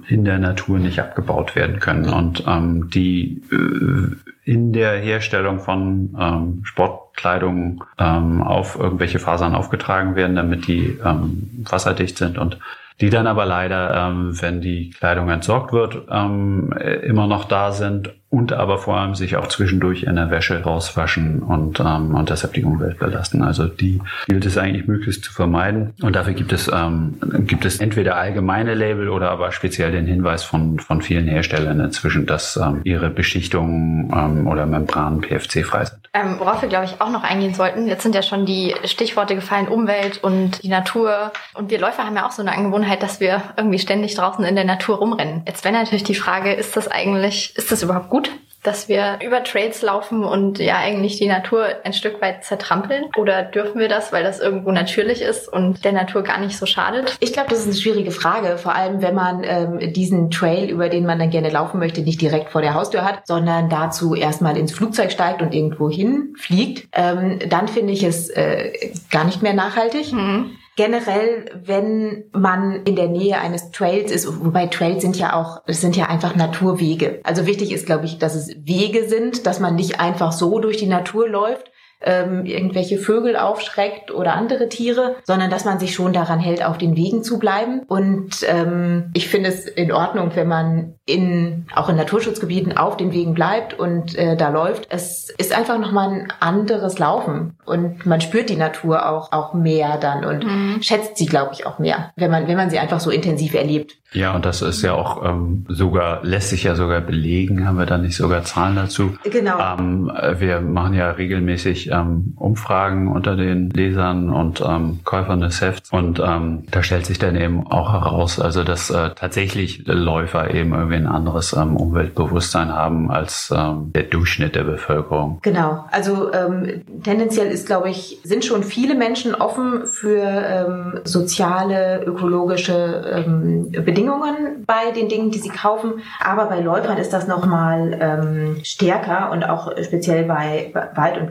in 0.08 0.26
der 0.26 0.39
Natur 0.39 0.80
nicht 0.80 1.00
abgebaut 1.00 1.56
werden 1.56 1.80
können 1.80 2.10
und 2.10 2.44
ähm, 2.48 2.89
die 2.89 3.44
äh, 3.52 4.31
in 4.52 4.74
der 4.74 5.00
Herstellung 5.00 5.60
von 5.62 6.14
ähm, 6.20 6.62
Sportkleidung 6.66 7.86
ähm, 7.98 8.44
auf 8.44 8.78
irgendwelche 8.78 9.20
Fasern 9.20 9.56
aufgetragen 9.56 10.18
werden, 10.18 10.36
damit 10.36 10.68
die 10.68 11.00
ähm, 11.06 11.64
wasserdicht 11.70 12.18
sind 12.18 12.38
und 12.38 12.60
die 13.00 13.10
dann 13.10 13.28
aber 13.28 13.46
leider, 13.46 13.96
ähm, 13.96 14.42
wenn 14.42 14.60
die 14.60 14.90
Kleidung 14.90 15.30
entsorgt 15.30 15.72
wird, 15.72 16.06
ähm, 16.12 16.74
immer 16.74 17.28
noch 17.28 17.46
da 17.46 17.72
sind 17.72 18.14
und 18.32 18.54
aber 18.54 18.78
vor 18.78 18.98
allem 18.98 19.13
sich 19.13 19.36
auch 19.36 19.48
zwischendurch 19.48 20.04
in 20.04 20.15
der 20.15 20.32
Wäsche 20.32 20.63
rauswaschen 20.63 21.39
und, 21.39 21.82
ähm, 21.82 22.15
und 22.15 22.30
deshalb 22.30 22.54
die 22.54 22.63
Umwelt 22.63 22.98
belasten. 22.98 23.44
Also 23.44 23.65
die 23.65 24.02
gilt 24.28 24.46
es 24.46 24.58
eigentlich 24.58 24.88
möglichst 24.88 25.26
zu 25.26 25.34
vermeiden. 25.34 25.94
Und 26.02 26.15
dafür 26.15 26.34
gibt 26.34 26.54
es, 26.54 26.72
ähm, 26.74 27.17
gibt 27.46 27.65
es 27.65 27.82
entweder 27.82 28.15
allgemeine 28.15 28.74
Label 28.74 29.10
oder 29.10 29.32
aber 29.32 29.52
speziell 29.52 29.91
den 29.91 30.06
Hinweis 30.06 30.44
von, 30.44 30.80
von 30.80 31.02
vielen 31.02 31.28
Herstellern 31.28 31.82
inzwischen, 31.82 32.26
dass 32.26 32.56
ähm, 32.56 32.80
ihre 32.86 33.10
Beschichtungen 33.10 34.10
ähm, 34.15 34.48
oder 34.48 34.65
Membranen 34.65 35.20
PFC-frei 35.20 35.86
sind. 35.86 36.02
Ähm, 36.13 36.36
worauf 36.39 36.62
wir, 36.62 36.67
glaube 36.67 36.86
ich, 36.86 37.00
auch 37.00 37.10
noch 37.10 37.24
eingehen 37.24 37.54
sollten, 37.54 37.88
jetzt 37.88 38.04
sind 38.04 38.15
ja 38.15 38.22
schon 38.22 38.46
die 38.46 38.76
Stichworte 38.84 39.34
gefallen, 39.34 39.70
Umwelt 39.70 40.22
und 40.22 40.62
die 40.62 40.67
Natur. 40.67 41.32
Und 41.54 41.70
wir 41.70 41.80
Läufer 41.80 42.06
haben 42.06 42.15
ja 42.15 42.28
auch 42.28 42.32
so 42.32 42.41
eine 42.41 42.52
Angewohnheit, 42.52 43.02
dass 43.02 43.22
wir 43.22 43.41
irgendwie 43.56 43.80
ständig 43.80 44.15
draußen 44.15 44.44
in 44.44 44.56
der 44.56 44.65
Natur 44.65 44.98
rumrennen. 44.98 45.44
Jetzt 45.48 45.63
wäre 45.63 45.74
natürlich 45.74 46.04
die 46.04 46.15
Frage, 46.15 46.54
ist 46.54 46.76
das 46.76 46.89
eigentlich, 46.89 47.56
ist 47.56 47.72
das 47.72 47.84
überhaupt 47.84 48.10
gut? 48.10 48.21
Dass 48.64 48.88
wir 48.88 49.20
über 49.24 49.44
Trails 49.44 49.82
laufen 49.82 50.24
und 50.24 50.60
ja 50.60 50.78
eigentlich 50.78 51.18
die 51.18 51.28
Natur 51.28 51.66
ein 51.84 51.94
Stück 51.94 52.22
weit 52.22 52.44
zertrampeln? 52.44 53.06
Oder 53.18 53.44
dürfen 53.44 53.80
wir 53.80 53.88
das, 53.88 54.14
weil 54.14 54.24
das 54.24 54.40
irgendwo 54.40 54.72
natürlich 54.72 55.22
ist 55.22 55.52
und 55.52 55.84
der 55.84 55.94
Natur 55.94 56.22
gar 56.22 56.40
nicht 56.40 56.58
so 56.58 56.66
schadet? 56.66 57.16
Ich 57.20 57.34
glaube, 57.34 57.50
das 57.50 57.60
ist 57.60 57.66
eine 57.66 57.76
schwierige 57.76 58.12
Frage, 58.12 58.58
vor 58.58 58.76
allem 58.76 59.02
wenn 59.02 59.16
man 59.16 59.44
ähm, 59.44 59.94
diesen 59.94 60.30
Trail, 60.30 60.70
über 60.70 60.90
den 60.90 61.06
man 61.06 61.18
dann 61.18 61.32
gerne 61.32 61.50
laufen 61.50 61.80
möchte, 61.80 62.02
nicht 62.02 62.22
direkt 62.22 62.52
vor 62.52 62.62
der 62.62 62.76
Haustür 62.76 63.04
hat, 63.04 63.26
sondern 63.26 63.70
dazu 63.70 64.14
erstmal 64.14 64.58
ins 64.58 64.74
Flugzeug 64.74 65.12
steigt 65.12 65.42
und 65.42 65.54
irgendwo 65.54 65.90
hinfliegt. 65.90 66.88
Ähm, 66.94 67.40
dann 67.50 67.68
finde 67.68 67.94
ich 67.94 68.04
es 68.04 68.30
äh, 68.30 68.92
gar 69.10 69.24
nicht 69.24 69.42
mehr 69.42 69.54
nachhaltig. 69.54 70.14
Mhm 70.14 70.58
generell, 70.82 71.46
wenn 71.63 72.24
man 72.32 72.82
in 72.86 72.96
der 72.96 73.08
Nähe 73.08 73.39
eines 73.39 73.70
Trails 73.70 74.10
ist, 74.10 74.28
wobei 74.44 74.65
Trails 74.65 75.04
sind 75.04 75.15
ja 75.15 75.36
auch, 75.39 75.62
es 75.67 75.80
sind 75.80 75.96
ja 75.96 76.08
einfach 76.08 76.36
Naturwege. 76.36 77.20
Also 77.24 77.46
wichtig 77.46 77.72
ist, 77.72 77.86
glaube 77.86 78.06
ich, 78.06 78.17
dass 78.17 78.34
es 78.34 78.50
Wege 78.65 79.08
sind, 79.08 79.46
dass 79.46 79.60
man 79.60 79.76
nicht 79.76 80.00
einfach 80.00 80.32
so 80.32 80.58
durch 80.58 80.78
die 80.78 80.88
Natur 80.88 81.30
läuft, 81.30 81.71
ähm, 82.02 82.46
irgendwelche 82.46 82.98
Vögel 82.98 83.36
aufschreckt 83.36 84.12
oder 84.12 84.34
andere 84.34 84.70
Tiere, 84.70 85.16
sondern 85.24 85.50
dass 85.50 85.66
man 85.66 85.80
sich 85.80 85.94
schon 85.94 86.14
daran 86.14 86.40
hält, 86.40 86.64
auf 86.66 86.78
den 86.78 86.96
Wegen 86.96 87.24
zu 87.24 87.40
bleiben. 87.40 87.82
Und 87.88 88.46
ähm, 88.48 89.12
ich 89.14 89.30
finde 89.30 89.50
es 89.50 89.66
in 89.66 89.92
Ordnung, 89.92 90.32
wenn 90.36 90.48
man 90.48 90.96
in 91.06 91.66
auch 91.76 91.90
in 91.90 91.98
Naturschutzgebieten 91.98 92.78
auf 92.78 92.98
den 92.98 93.12
Wegen 93.12 93.34
bleibt 93.34 93.78
und 93.78 94.16
äh, 94.16 94.36
da 94.36 94.50
läuft. 94.50 94.88
Es 94.90 95.30
ist 95.38 95.56
einfach 95.56 95.78
nochmal 95.78 96.10
ein 96.10 96.34
anderes 96.40 97.00
Laufen 97.00 97.58
und 97.66 98.06
man 98.06 98.22
spürt 98.22 98.50
die 98.50 98.56
Natur 98.56 99.10
auch 99.10 99.32
auch 99.32 99.54
mehr 99.54 99.98
dann 99.98 100.26
und 100.26 100.46
mhm. 100.46 100.82
schätzt 100.82 101.18
sie, 101.18 101.26
glaube 101.26 101.52
ich, 101.54 101.66
auch 101.66 101.80
mehr, 101.80 102.12
wenn 102.16 102.32
man 102.32 102.48
wenn 102.48 102.58
man 102.58 102.70
sie 102.70 102.80
einfach 102.80 103.00
so 103.00 103.10
intensiv 103.10 103.54
erlebt. 103.54 103.98
Ja, 104.14 104.36
und 104.36 104.46
das 104.46 104.62
ist 104.62 104.82
ja 104.82 104.94
auch 104.94 105.24
ähm, 105.24 105.66
sogar, 105.70 106.24
lässt 106.24 106.50
sich 106.50 106.64
ja 106.64 106.76
sogar 106.76 107.00
belegen, 107.00 107.66
haben 107.66 107.78
wir 107.78 107.86
da 107.86 107.98
nicht 107.98 108.18
sogar 108.18 108.44
Zahlen 108.44 108.76
dazu? 108.76 109.16
Genau. 109.24 109.58
Ähm, 109.58 110.12
wir 110.38 110.60
machen 110.60 110.94
ja 110.96 111.12
regelmäßig 111.12 111.91
ähm, 111.92 112.34
Umfragen 112.38 113.08
unter 113.08 113.36
den 113.36 113.70
Lesern 113.70 114.30
und 114.30 114.62
ähm, 114.62 115.00
Käufern 115.04 115.42
des 115.42 115.62
Hefts 115.62 115.92
und 115.92 116.20
ähm, 116.20 116.64
da 116.72 116.84
stellt 116.84 117.06
sich 117.06 117.20
dann 117.20 117.36
eben 117.36 117.68
auch 117.68 117.94
heraus, 117.94 118.40
also 118.40 118.64
dass 118.64 118.90
äh, 118.90 119.12
tatsächlich 119.16 119.84
Läufer 119.86 120.54
eben 120.54 120.74
irgendwie 120.74 120.96
ein 120.96 121.08
anderes 121.08 121.54
ähm, 121.54 121.76
Umweltbewusstsein 121.76 122.74
haben 122.74 123.12
als 123.12 123.54
ähm, 123.56 123.92
der 123.94 124.04
Durchschnitt 124.04 124.56
der 124.56 124.64
Bevölkerung. 124.64 125.39
Genau, 125.42 125.86
also 125.92 126.34
ähm, 126.34 126.84
tendenziell 127.04 127.48
ist, 127.48 127.68
glaube 127.68 127.89
ich, 127.89 128.20
sind 128.24 128.46
schon 128.46 128.64
viele 128.64 128.96
Menschen 128.96 129.36
offen 129.36 129.86
für 129.86 130.22
ähm, 130.22 131.00
soziale, 131.04 132.04
ökologische 132.06 133.26
ähm, 133.26 133.72
Bedingungen 133.72 134.64
bei 134.66 134.92
den 134.92 135.10
Dingen, 135.10 135.32
die 135.32 135.39
sie 135.39 135.50
kaufen. 135.50 136.02
Aber 136.24 136.46
bei 136.46 136.60
Läufern 136.60 136.98
ist 136.98 137.14
das 137.14 137.28
nochmal 137.28 137.98
ähm, 138.00 138.58
stärker 138.64 139.32
und 139.32 139.44
auch 139.44 139.72
speziell 139.84 140.26
bei 140.26 140.72
Wald- 140.96 141.20
und 141.20 141.30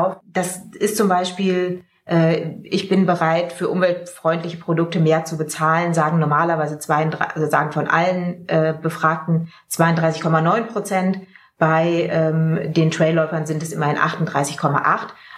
Geländelauf. 0.00 0.16
Das 0.32 0.62
ist 0.78 0.96
zum 0.96 1.08
Beispiel 1.08 1.84
äh, 2.06 2.54
ich 2.64 2.88
bin 2.88 3.06
bereit, 3.06 3.52
für 3.52 3.68
umweltfreundliche 3.68 4.56
Produkte 4.56 5.00
mehr 5.00 5.24
zu 5.24 5.36
bezahlen, 5.36 5.94
sagen 5.94 6.18
normalerweise 6.18 6.78
32, 6.78 7.36
also 7.36 7.48
sagen 7.48 7.72
von 7.72 7.86
allen 7.86 8.48
äh, 8.48 8.74
Befragten 8.80 9.48
32,9 9.70 10.62
Prozent. 10.62 11.20
Bei 11.58 12.08
ähm, 12.10 12.72
den 12.72 12.90
Trailläufern 12.90 13.44
sind 13.44 13.62
es 13.62 13.72
immerhin 13.72 13.98
38,8. 13.98 14.82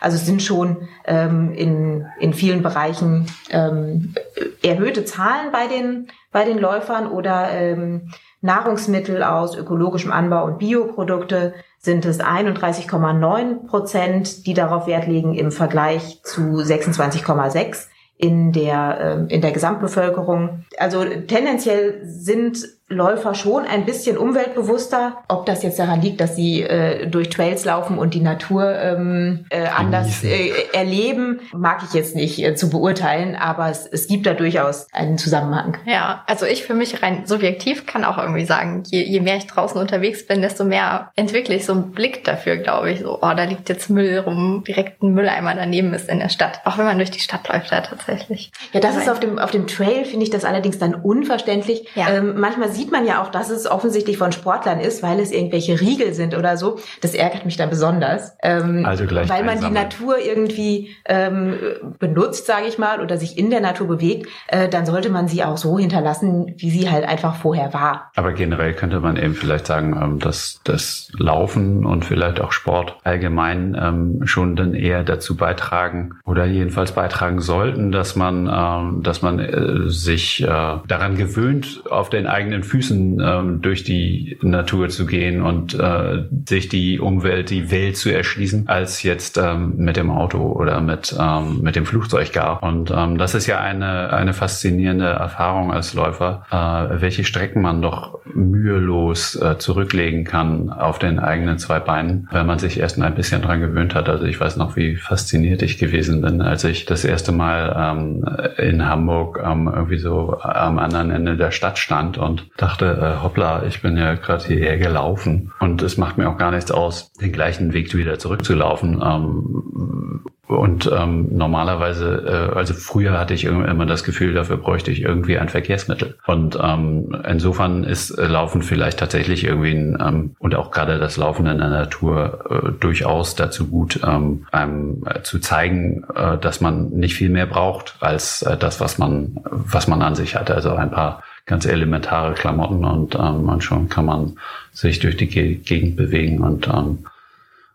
Also 0.00 0.16
es 0.16 0.24
sind 0.24 0.40
schon 0.40 0.88
ähm, 1.04 1.52
in, 1.52 2.06
in 2.20 2.32
vielen 2.32 2.62
Bereichen 2.62 3.26
ähm, 3.50 4.14
erhöhte 4.62 5.04
Zahlen 5.04 5.50
bei 5.50 5.66
den, 5.66 6.06
bei 6.30 6.44
den 6.44 6.58
Läufern 6.58 7.08
oder 7.08 7.50
ähm, 7.50 8.12
Nahrungsmittel 8.40 9.24
aus 9.24 9.56
ökologischem 9.56 10.12
Anbau 10.12 10.44
und 10.44 10.58
Bioprodukte 10.58 11.54
sind 11.84 12.04
es 12.04 12.20
31,9 12.20 13.66
Prozent, 13.66 14.46
die 14.46 14.54
darauf 14.54 14.86
Wert 14.86 15.06
legen 15.06 15.34
im 15.34 15.50
Vergleich 15.50 16.22
zu 16.22 16.40
26,6 16.60 17.88
in 18.16 18.52
der, 18.52 18.98
ähm, 19.00 19.28
in 19.28 19.40
der 19.40 19.50
Gesamtbevölkerung. 19.50 20.64
Also 20.78 21.04
tendenziell 21.04 22.02
sind 22.04 22.68
Läufer 22.92 23.34
schon 23.34 23.64
ein 23.64 23.84
bisschen 23.84 24.16
umweltbewusster. 24.16 25.18
Ob 25.28 25.46
das 25.46 25.62
jetzt 25.62 25.78
daran 25.78 26.00
liegt, 26.00 26.20
dass 26.20 26.36
sie 26.36 26.62
äh, 26.62 27.06
durch 27.06 27.30
Trails 27.30 27.64
laufen 27.64 27.98
und 27.98 28.14
die 28.14 28.20
Natur 28.20 28.74
ähm, 28.74 29.46
äh, 29.50 29.66
anders 29.66 30.22
äh, 30.22 30.52
erleben, 30.72 31.40
mag 31.52 31.82
ich 31.84 31.94
jetzt 31.94 32.14
nicht 32.14 32.42
äh, 32.42 32.54
zu 32.54 32.70
beurteilen, 32.70 33.36
aber 33.36 33.68
es, 33.68 33.86
es 33.86 34.06
gibt 34.06 34.26
da 34.26 34.34
durchaus 34.34 34.86
einen 34.92 35.18
Zusammenhang. 35.18 35.78
Ja, 35.86 36.24
also 36.26 36.46
ich 36.46 36.64
für 36.64 36.74
mich 36.74 37.02
rein 37.02 37.26
subjektiv 37.26 37.86
kann 37.86 38.04
auch 38.04 38.18
irgendwie 38.18 38.44
sagen, 38.44 38.82
je, 38.86 39.02
je 39.02 39.20
mehr 39.20 39.36
ich 39.36 39.46
draußen 39.46 39.80
unterwegs 39.80 40.26
bin, 40.26 40.42
desto 40.42 40.64
mehr 40.64 41.10
entwickle 41.16 41.54
ich 41.54 41.64
so 41.64 41.72
einen 41.72 41.92
Blick 41.92 42.24
dafür, 42.24 42.56
glaube 42.56 42.90
ich. 42.90 43.00
So, 43.00 43.18
oh, 43.20 43.32
da 43.34 43.44
liegt 43.44 43.68
jetzt 43.68 43.90
Müll 43.90 44.18
rum, 44.18 44.64
direkt 44.66 45.02
ein 45.02 45.14
Mülleimer 45.14 45.54
daneben 45.54 45.92
ist 45.94 46.08
in 46.08 46.18
der 46.18 46.28
Stadt. 46.28 46.60
Auch 46.64 46.78
wenn 46.78 46.84
man 46.84 46.98
durch 46.98 47.10
die 47.10 47.20
Stadt 47.20 47.48
läuft, 47.48 47.72
da 47.72 47.80
tatsächlich. 47.80 48.52
Ja, 48.72 48.80
das 48.80 48.96
ist 48.96 49.08
auf 49.08 49.20
dem, 49.20 49.38
auf 49.38 49.50
dem 49.50 49.66
Trail, 49.66 50.04
finde 50.04 50.24
ich 50.24 50.30
das 50.30 50.44
allerdings 50.44 50.78
dann 50.78 50.94
unverständlich. 50.94 51.86
Ja. 51.94 52.10
Ähm, 52.10 52.34
manchmal 52.38 52.70
sieht 52.70 52.81
man 52.90 53.06
ja 53.06 53.22
auch, 53.22 53.30
dass 53.30 53.50
es 53.50 53.70
offensichtlich 53.70 54.18
von 54.18 54.32
Sportlern 54.32 54.80
ist, 54.80 55.02
weil 55.02 55.20
es 55.20 55.30
irgendwelche 55.30 55.80
Riegel 55.80 56.14
sind 56.14 56.36
oder 56.36 56.56
so. 56.56 56.78
Das 57.00 57.14
ärgert 57.14 57.44
mich 57.44 57.56
dann 57.56 57.70
besonders. 57.70 58.36
Ähm, 58.42 58.84
also 58.84 59.04
gleich 59.06 59.28
weil 59.28 59.44
man 59.44 59.56
einsammeln. 59.56 59.74
die 59.74 59.80
Natur 59.80 60.18
irgendwie 60.18 60.96
ähm, 61.06 61.54
benutzt, 61.98 62.46
sage 62.46 62.66
ich 62.66 62.78
mal, 62.78 63.00
oder 63.00 63.16
sich 63.18 63.38
in 63.38 63.50
der 63.50 63.60
Natur 63.60 63.88
bewegt, 63.88 64.28
äh, 64.48 64.68
dann 64.68 64.86
sollte 64.86 65.10
man 65.10 65.28
sie 65.28 65.44
auch 65.44 65.56
so 65.56 65.78
hinterlassen, 65.78 66.54
wie 66.56 66.70
sie 66.70 66.90
halt 66.90 67.04
einfach 67.04 67.36
vorher 67.36 67.72
war. 67.72 68.10
Aber 68.16 68.32
generell 68.32 68.74
könnte 68.74 69.00
man 69.00 69.16
eben 69.16 69.34
vielleicht 69.34 69.66
sagen, 69.66 69.98
ähm, 70.02 70.18
dass 70.18 70.60
das 70.64 71.10
Laufen 71.18 71.84
und 71.84 72.04
vielleicht 72.04 72.40
auch 72.40 72.52
Sport 72.52 72.96
allgemein 73.04 73.76
ähm, 73.80 74.26
schon 74.26 74.56
dann 74.56 74.74
eher 74.74 75.04
dazu 75.04 75.36
beitragen 75.36 76.14
oder 76.24 76.44
jedenfalls 76.46 76.92
beitragen 76.92 77.40
sollten, 77.40 77.92
dass 77.92 78.16
man, 78.16 78.50
ähm, 78.52 79.02
dass 79.02 79.22
man 79.22 79.38
äh, 79.38 79.88
sich 79.88 80.42
äh, 80.42 80.46
daran 80.46 81.16
gewöhnt, 81.16 81.82
auf 81.90 82.10
den 82.10 82.26
eigenen 82.26 82.62
Füßen 82.72 83.20
ähm, 83.22 83.60
durch 83.60 83.84
die 83.84 84.38
Natur 84.40 84.88
zu 84.88 85.04
gehen 85.04 85.42
und 85.42 85.78
äh, 85.78 86.24
sich 86.48 86.70
die 86.70 87.00
Umwelt, 87.00 87.50
die 87.50 87.70
Welt 87.70 87.98
zu 87.98 88.08
erschließen, 88.08 88.66
als 88.66 89.02
jetzt 89.02 89.36
ähm, 89.36 89.74
mit 89.76 89.98
dem 89.98 90.10
Auto 90.10 90.38
oder 90.38 90.80
mit, 90.80 91.14
ähm, 91.20 91.60
mit 91.60 91.76
dem 91.76 91.84
Flugzeug 91.84 92.32
gar. 92.32 92.62
Und 92.62 92.90
ähm, 92.90 93.18
das 93.18 93.34
ist 93.34 93.46
ja 93.46 93.60
eine, 93.60 94.10
eine 94.14 94.32
faszinierende 94.32 95.04
Erfahrung 95.04 95.70
als 95.70 95.92
Läufer, 95.92 96.46
äh, 96.50 97.02
welche 97.02 97.24
Strecken 97.24 97.60
man 97.60 97.82
doch 97.82 98.20
mühelos 98.32 99.36
äh, 99.36 99.58
zurücklegen 99.58 100.24
kann 100.24 100.70
auf 100.70 100.98
den 100.98 101.18
eigenen 101.18 101.58
zwei 101.58 101.78
Beinen, 101.78 102.26
wenn 102.32 102.46
man 102.46 102.58
sich 102.58 102.80
erst 102.80 102.98
ein 102.98 103.14
bisschen 103.14 103.42
dran 103.42 103.60
gewöhnt 103.60 103.94
hat. 103.94 104.08
Also 104.08 104.24
ich 104.24 104.40
weiß 104.40 104.56
noch, 104.56 104.76
wie 104.76 104.96
fasziniert 104.96 105.60
ich 105.60 105.76
gewesen 105.76 106.22
bin, 106.22 106.40
als 106.40 106.64
ich 106.64 106.86
das 106.86 107.04
erste 107.04 107.32
Mal 107.32 107.76
ähm, 107.76 108.24
in 108.56 108.86
Hamburg 108.86 109.42
ähm, 109.44 109.70
irgendwie 109.70 109.98
so 109.98 110.38
am 110.40 110.78
anderen 110.78 111.10
Ende 111.10 111.36
der 111.36 111.50
Stadt 111.50 111.76
stand 111.76 112.16
und 112.16 112.46
dachte, 112.56 112.86
äh, 112.86 113.22
hoppla, 113.22 113.64
ich 113.64 113.82
bin 113.82 113.96
ja 113.96 114.14
gerade 114.14 114.44
hierher 114.44 114.78
gelaufen 114.78 115.52
und 115.60 115.82
es 115.82 115.96
macht 115.96 116.18
mir 116.18 116.28
auch 116.28 116.38
gar 116.38 116.50
nichts 116.50 116.70
aus, 116.70 117.12
den 117.14 117.32
gleichen 117.32 117.72
Weg 117.72 117.94
wieder 117.94 118.18
zurückzulaufen. 118.18 119.02
Ähm, 119.02 120.22
und 120.46 120.90
ähm, 120.92 121.28
normalerweise, 121.30 122.50
äh, 122.52 122.56
also 122.56 122.74
früher 122.74 123.18
hatte 123.18 123.34
ich 123.34 123.44
immer 123.44 123.86
das 123.86 124.04
Gefühl, 124.04 124.34
dafür 124.34 124.56
bräuchte 124.56 124.90
ich 124.90 125.02
irgendwie 125.02 125.38
ein 125.38 125.48
Verkehrsmittel. 125.48 126.18
Und 126.26 126.58
ähm, 126.62 127.16
insofern 127.26 127.84
ist 127.84 128.10
äh, 128.10 128.26
Laufen 128.26 128.62
vielleicht 128.62 128.98
tatsächlich 128.98 129.44
irgendwie 129.44 129.72
ein, 129.72 129.98
ähm, 130.00 130.36
und 130.38 130.54
auch 130.54 130.70
gerade 130.70 130.98
das 130.98 131.16
Laufen 131.16 131.46
in 131.46 131.58
der 131.58 131.68
Natur 131.68 132.44
äh, 132.50 132.72
durchaus 132.80 133.34
dazu 133.34 133.68
gut, 133.68 134.00
ähm, 134.06 134.46
einem 134.52 135.04
äh, 135.06 135.22
zu 135.22 135.38
zeigen, 135.38 136.04
äh, 136.14 136.38
dass 136.38 136.60
man 136.60 136.90
nicht 136.90 137.14
viel 137.14 137.30
mehr 137.30 137.46
braucht 137.46 137.96
als 138.00 138.42
äh, 138.42 138.56
das, 138.56 138.80
was 138.80 138.98
man, 138.98 139.40
was 139.50 139.88
man 139.88 140.02
an 140.02 140.14
sich 140.14 140.34
hat. 140.36 140.50
Also 140.50 140.74
ein 140.74 140.90
paar 140.90 141.22
ganz 141.46 141.66
elementare 141.66 142.34
Klamotten 142.34 142.84
und, 142.84 143.14
ähm, 143.14 143.48
und 143.48 143.62
schon 143.64 143.88
kann 143.88 144.04
man 144.04 144.38
sich 144.72 145.00
durch 145.00 145.16
die 145.16 145.26
Gegend 145.26 145.96
bewegen 145.96 146.40
und 146.40 146.68
ähm, 146.68 147.06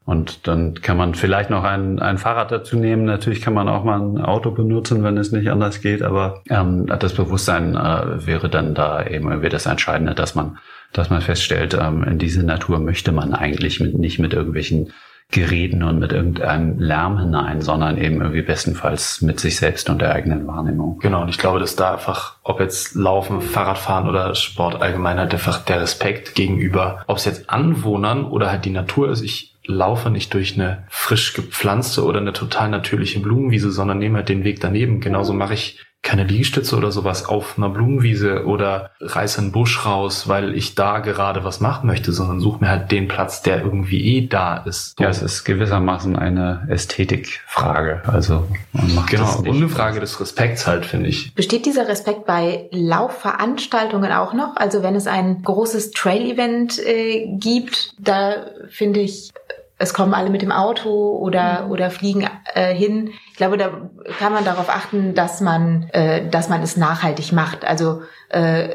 und 0.08 0.48
dann 0.48 0.76
kann 0.76 0.96
man 0.96 1.16
vielleicht 1.16 1.50
noch 1.50 1.66
ein, 1.66 2.00
ein 2.00 2.18
Fahrrad 2.18 2.50
dazu 2.50 2.78
nehmen. 2.78 3.04
Natürlich 3.04 3.42
kann 3.42 3.54
man 3.54 3.68
auch 3.68 3.84
mal 3.84 4.00
ein 4.00 4.22
Auto 4.22 4.52
benutzen, 4.52 5.04
wenn 5.04 5.18
es 5.18 5.34
nicht 5.34 5.50
anders 5.52 5.82
geht. 5.82 6.02
Aber 6.02 6.44
ähm, 6.50 6.86
das 6.86 7.12
Bewusstsein 7.14 7.76
äh, 7.76 8.26
wäre 8.26 8.48
dann 8.48 8.74
da 8.74 9.06
eben 9.06 9.28
irgendwie 9.28 9.50
das 9.50 9.66
Entscheidende, 9.66 10.16
dass 10.16 10.34
man, 10.34 10.60
dass 10.94 11.10
man 11.10 11.20
feststellt, 11.20 11.78
ähm, 11.78 12.06
in 12.06 12.20
diese 12.20 12.44
Natur 12.44 12.80
möchte 12.80 13.12
man 13.12 13.34
eigentlich 13.34 13.82
mit, 13.82 14.00
nicht 14.00 14.18
mit 14.18 14.32
irgendwelchen 14.32 14.94
Geräten 15.30 15.84
und 15.84 16.00
mit 16.00 16.14
irgendeinem 16.14 16.80
Lärm 16.80 17.20
hinein, 17.20 17.62
sondern 17.62 17.98
eben 17.98 18.22
irgendwie 18.22 18.44
bestenfalls 18.44 19.22
mit 19.22 19.42
sich 19.42 19.58
selbst 19.58 19.90
und 19.90 20.02
der 20.02 20.14
eigenen 20.14 20.48
Wahrnehmung. 20.48 21.00
Genau, 21.00 21.22
und 21.22 21.30
ich 21.30 21.38
glaube, 21.38 21.60
dass 21.60 21.76
da 21.76 21.94
einfach, 21.94 22.38
ob 22.44 22.62
jetzt 22.62 22.96
Laufen, 22.96 23.42
Fahrradfahren 23.42 24.08
oder 24.08 24.34
Sport 24.36 24.82
allgemein 24.82 25.18
halt 25.18 25.34
einfach 25.34 25.66
der 25.66 25.82
Respekt 25.82 26.34
gegenüber, 26.34 27.04
ob 27.08 27.18
es 27.18 27.26
jetzt 27.26 27.50
Anwohnern 27.50 28.26
oder 28.26 28.50
halt 28.50 28.64
die 28.64 28.72
Natur 28.72 29.10
ist. 29.10 29.22
Ich 29.22 29.54
laufe 29.66 30.10
nicht 30.10 30.34
durch 30.34 30.56
eine 30.56 30.86
frisch 30.88 31.34
gepflanzte 31.34 32.06
oder 32.06 32.22
eine 32.22 32.32
total 32.32 32.70
natürliche 32.70 33.20
Blumenwiese, 33.20 33.72
sondern 33.72 34.00
nehme 34.00 34.20
halt 34.20 34.30
den 34.30 34.46
Weg 34.46 34.62
daneben. 34.62 35.02
Genauso 35.02 35.34
mache 35.34 35.56
ich 35.56 35.86
keine 36.04 36.24
Liegestütze 36.24 36.78
oder 36.78 36.92
sowas 36.92 37.26
auf 37.26 37.58
einer 37.58 37.70
Blumenwiese 37.70 38.46
oder 38.46 38.92
reiße 39.02 39.42
einen 39.42 39.52
Busch 39.52 39.86
raus, 39.86 40.30
weil 40.30 40.56
ich 40.56 40.74
da 40.74 41.00
gerade 41.00 41.44
was 41.44 41.60
machen 41.60 41.88
möchte, 41.88 42.14
sondern 42.14 42.40
suche 42.40 42.62
mir 42.62 42.70
halt 42.70 42.92
den 42.92 43.08
Platz, 43.08 43.42
der 43.42 43.62
irgendwie 43.62 44.18
eh 44.18 44.28
da 44.28 44.58
ist. 44.58 44.98
So. 44.98 45.04
Ja, 45.04 45.10
es 45.10 45.22
ist 45.22 45.44
gewissermaßen 45.44 46.16
eine 46.16 46.66
Ästhetikfrage. 46.70 48.04
Also 48.08 48.48
man 48.72 48.96
macht 48.96 49.10
genau, 49.10 49.24
das 49.24 49.42
nicht. 49.42 49.50
und 49.52 49.58
eine 49.58 49.70
Frage 49.70 50.00
des 50.00 50.20
Respekts 50.22 50.66
halt, 50.66 50.86
finde 50.86 51.10
ich. 51.10 51.34
Besteht 51.36 51.66
dieser 51.66 51.88
Respekt 51.88 52.26
bei 52.26 52.70
Laufveranstaltungen 52.72 54.12
auch 54.14 54.34
noch? 54.34 54.56
Also 54.56 54.84
wenn 54.84 54.96
es 54.96 55.08
ein 55.08 55.42
großes 55.44 55.92
Trail-Event 55.92 56.80
äh, 56.80 57.28
gibt, 57.38 57.94
da 58.00 58.46
finde 58.70 59.02
ich 59.02 59.32
es 59.78 59.94
kommen 59.94 60.14
alle 60.14 60.30
mit 60.30 60.42
dem 60.42 60.52
Auto 60.52 61.18
oder, 61.18 61.66
mhm. 61.66 61.72
oder 61.72 61.92
fliegen 61.92 62.28
äh, 62.54 62.74
hin. 62.74 63.12
Ich 63.30 63.38
glaube, 63.38 63.58
da 63.58 63.90
kann 64.20 64.34
man 64.34 64.44
darauf 64.44 64.70
achten, 64.70 65.14
dass 65.14 65.42
man, 65.42 65.90
äh, 65.90 66.28
dass 66.30 66.50
man 66.50 66.64
es 66.64 66.78
nachhaltig 66.78 67.32
macht. 67.32 67.66
Also 67.66 68.02
äh, 68.30 68.70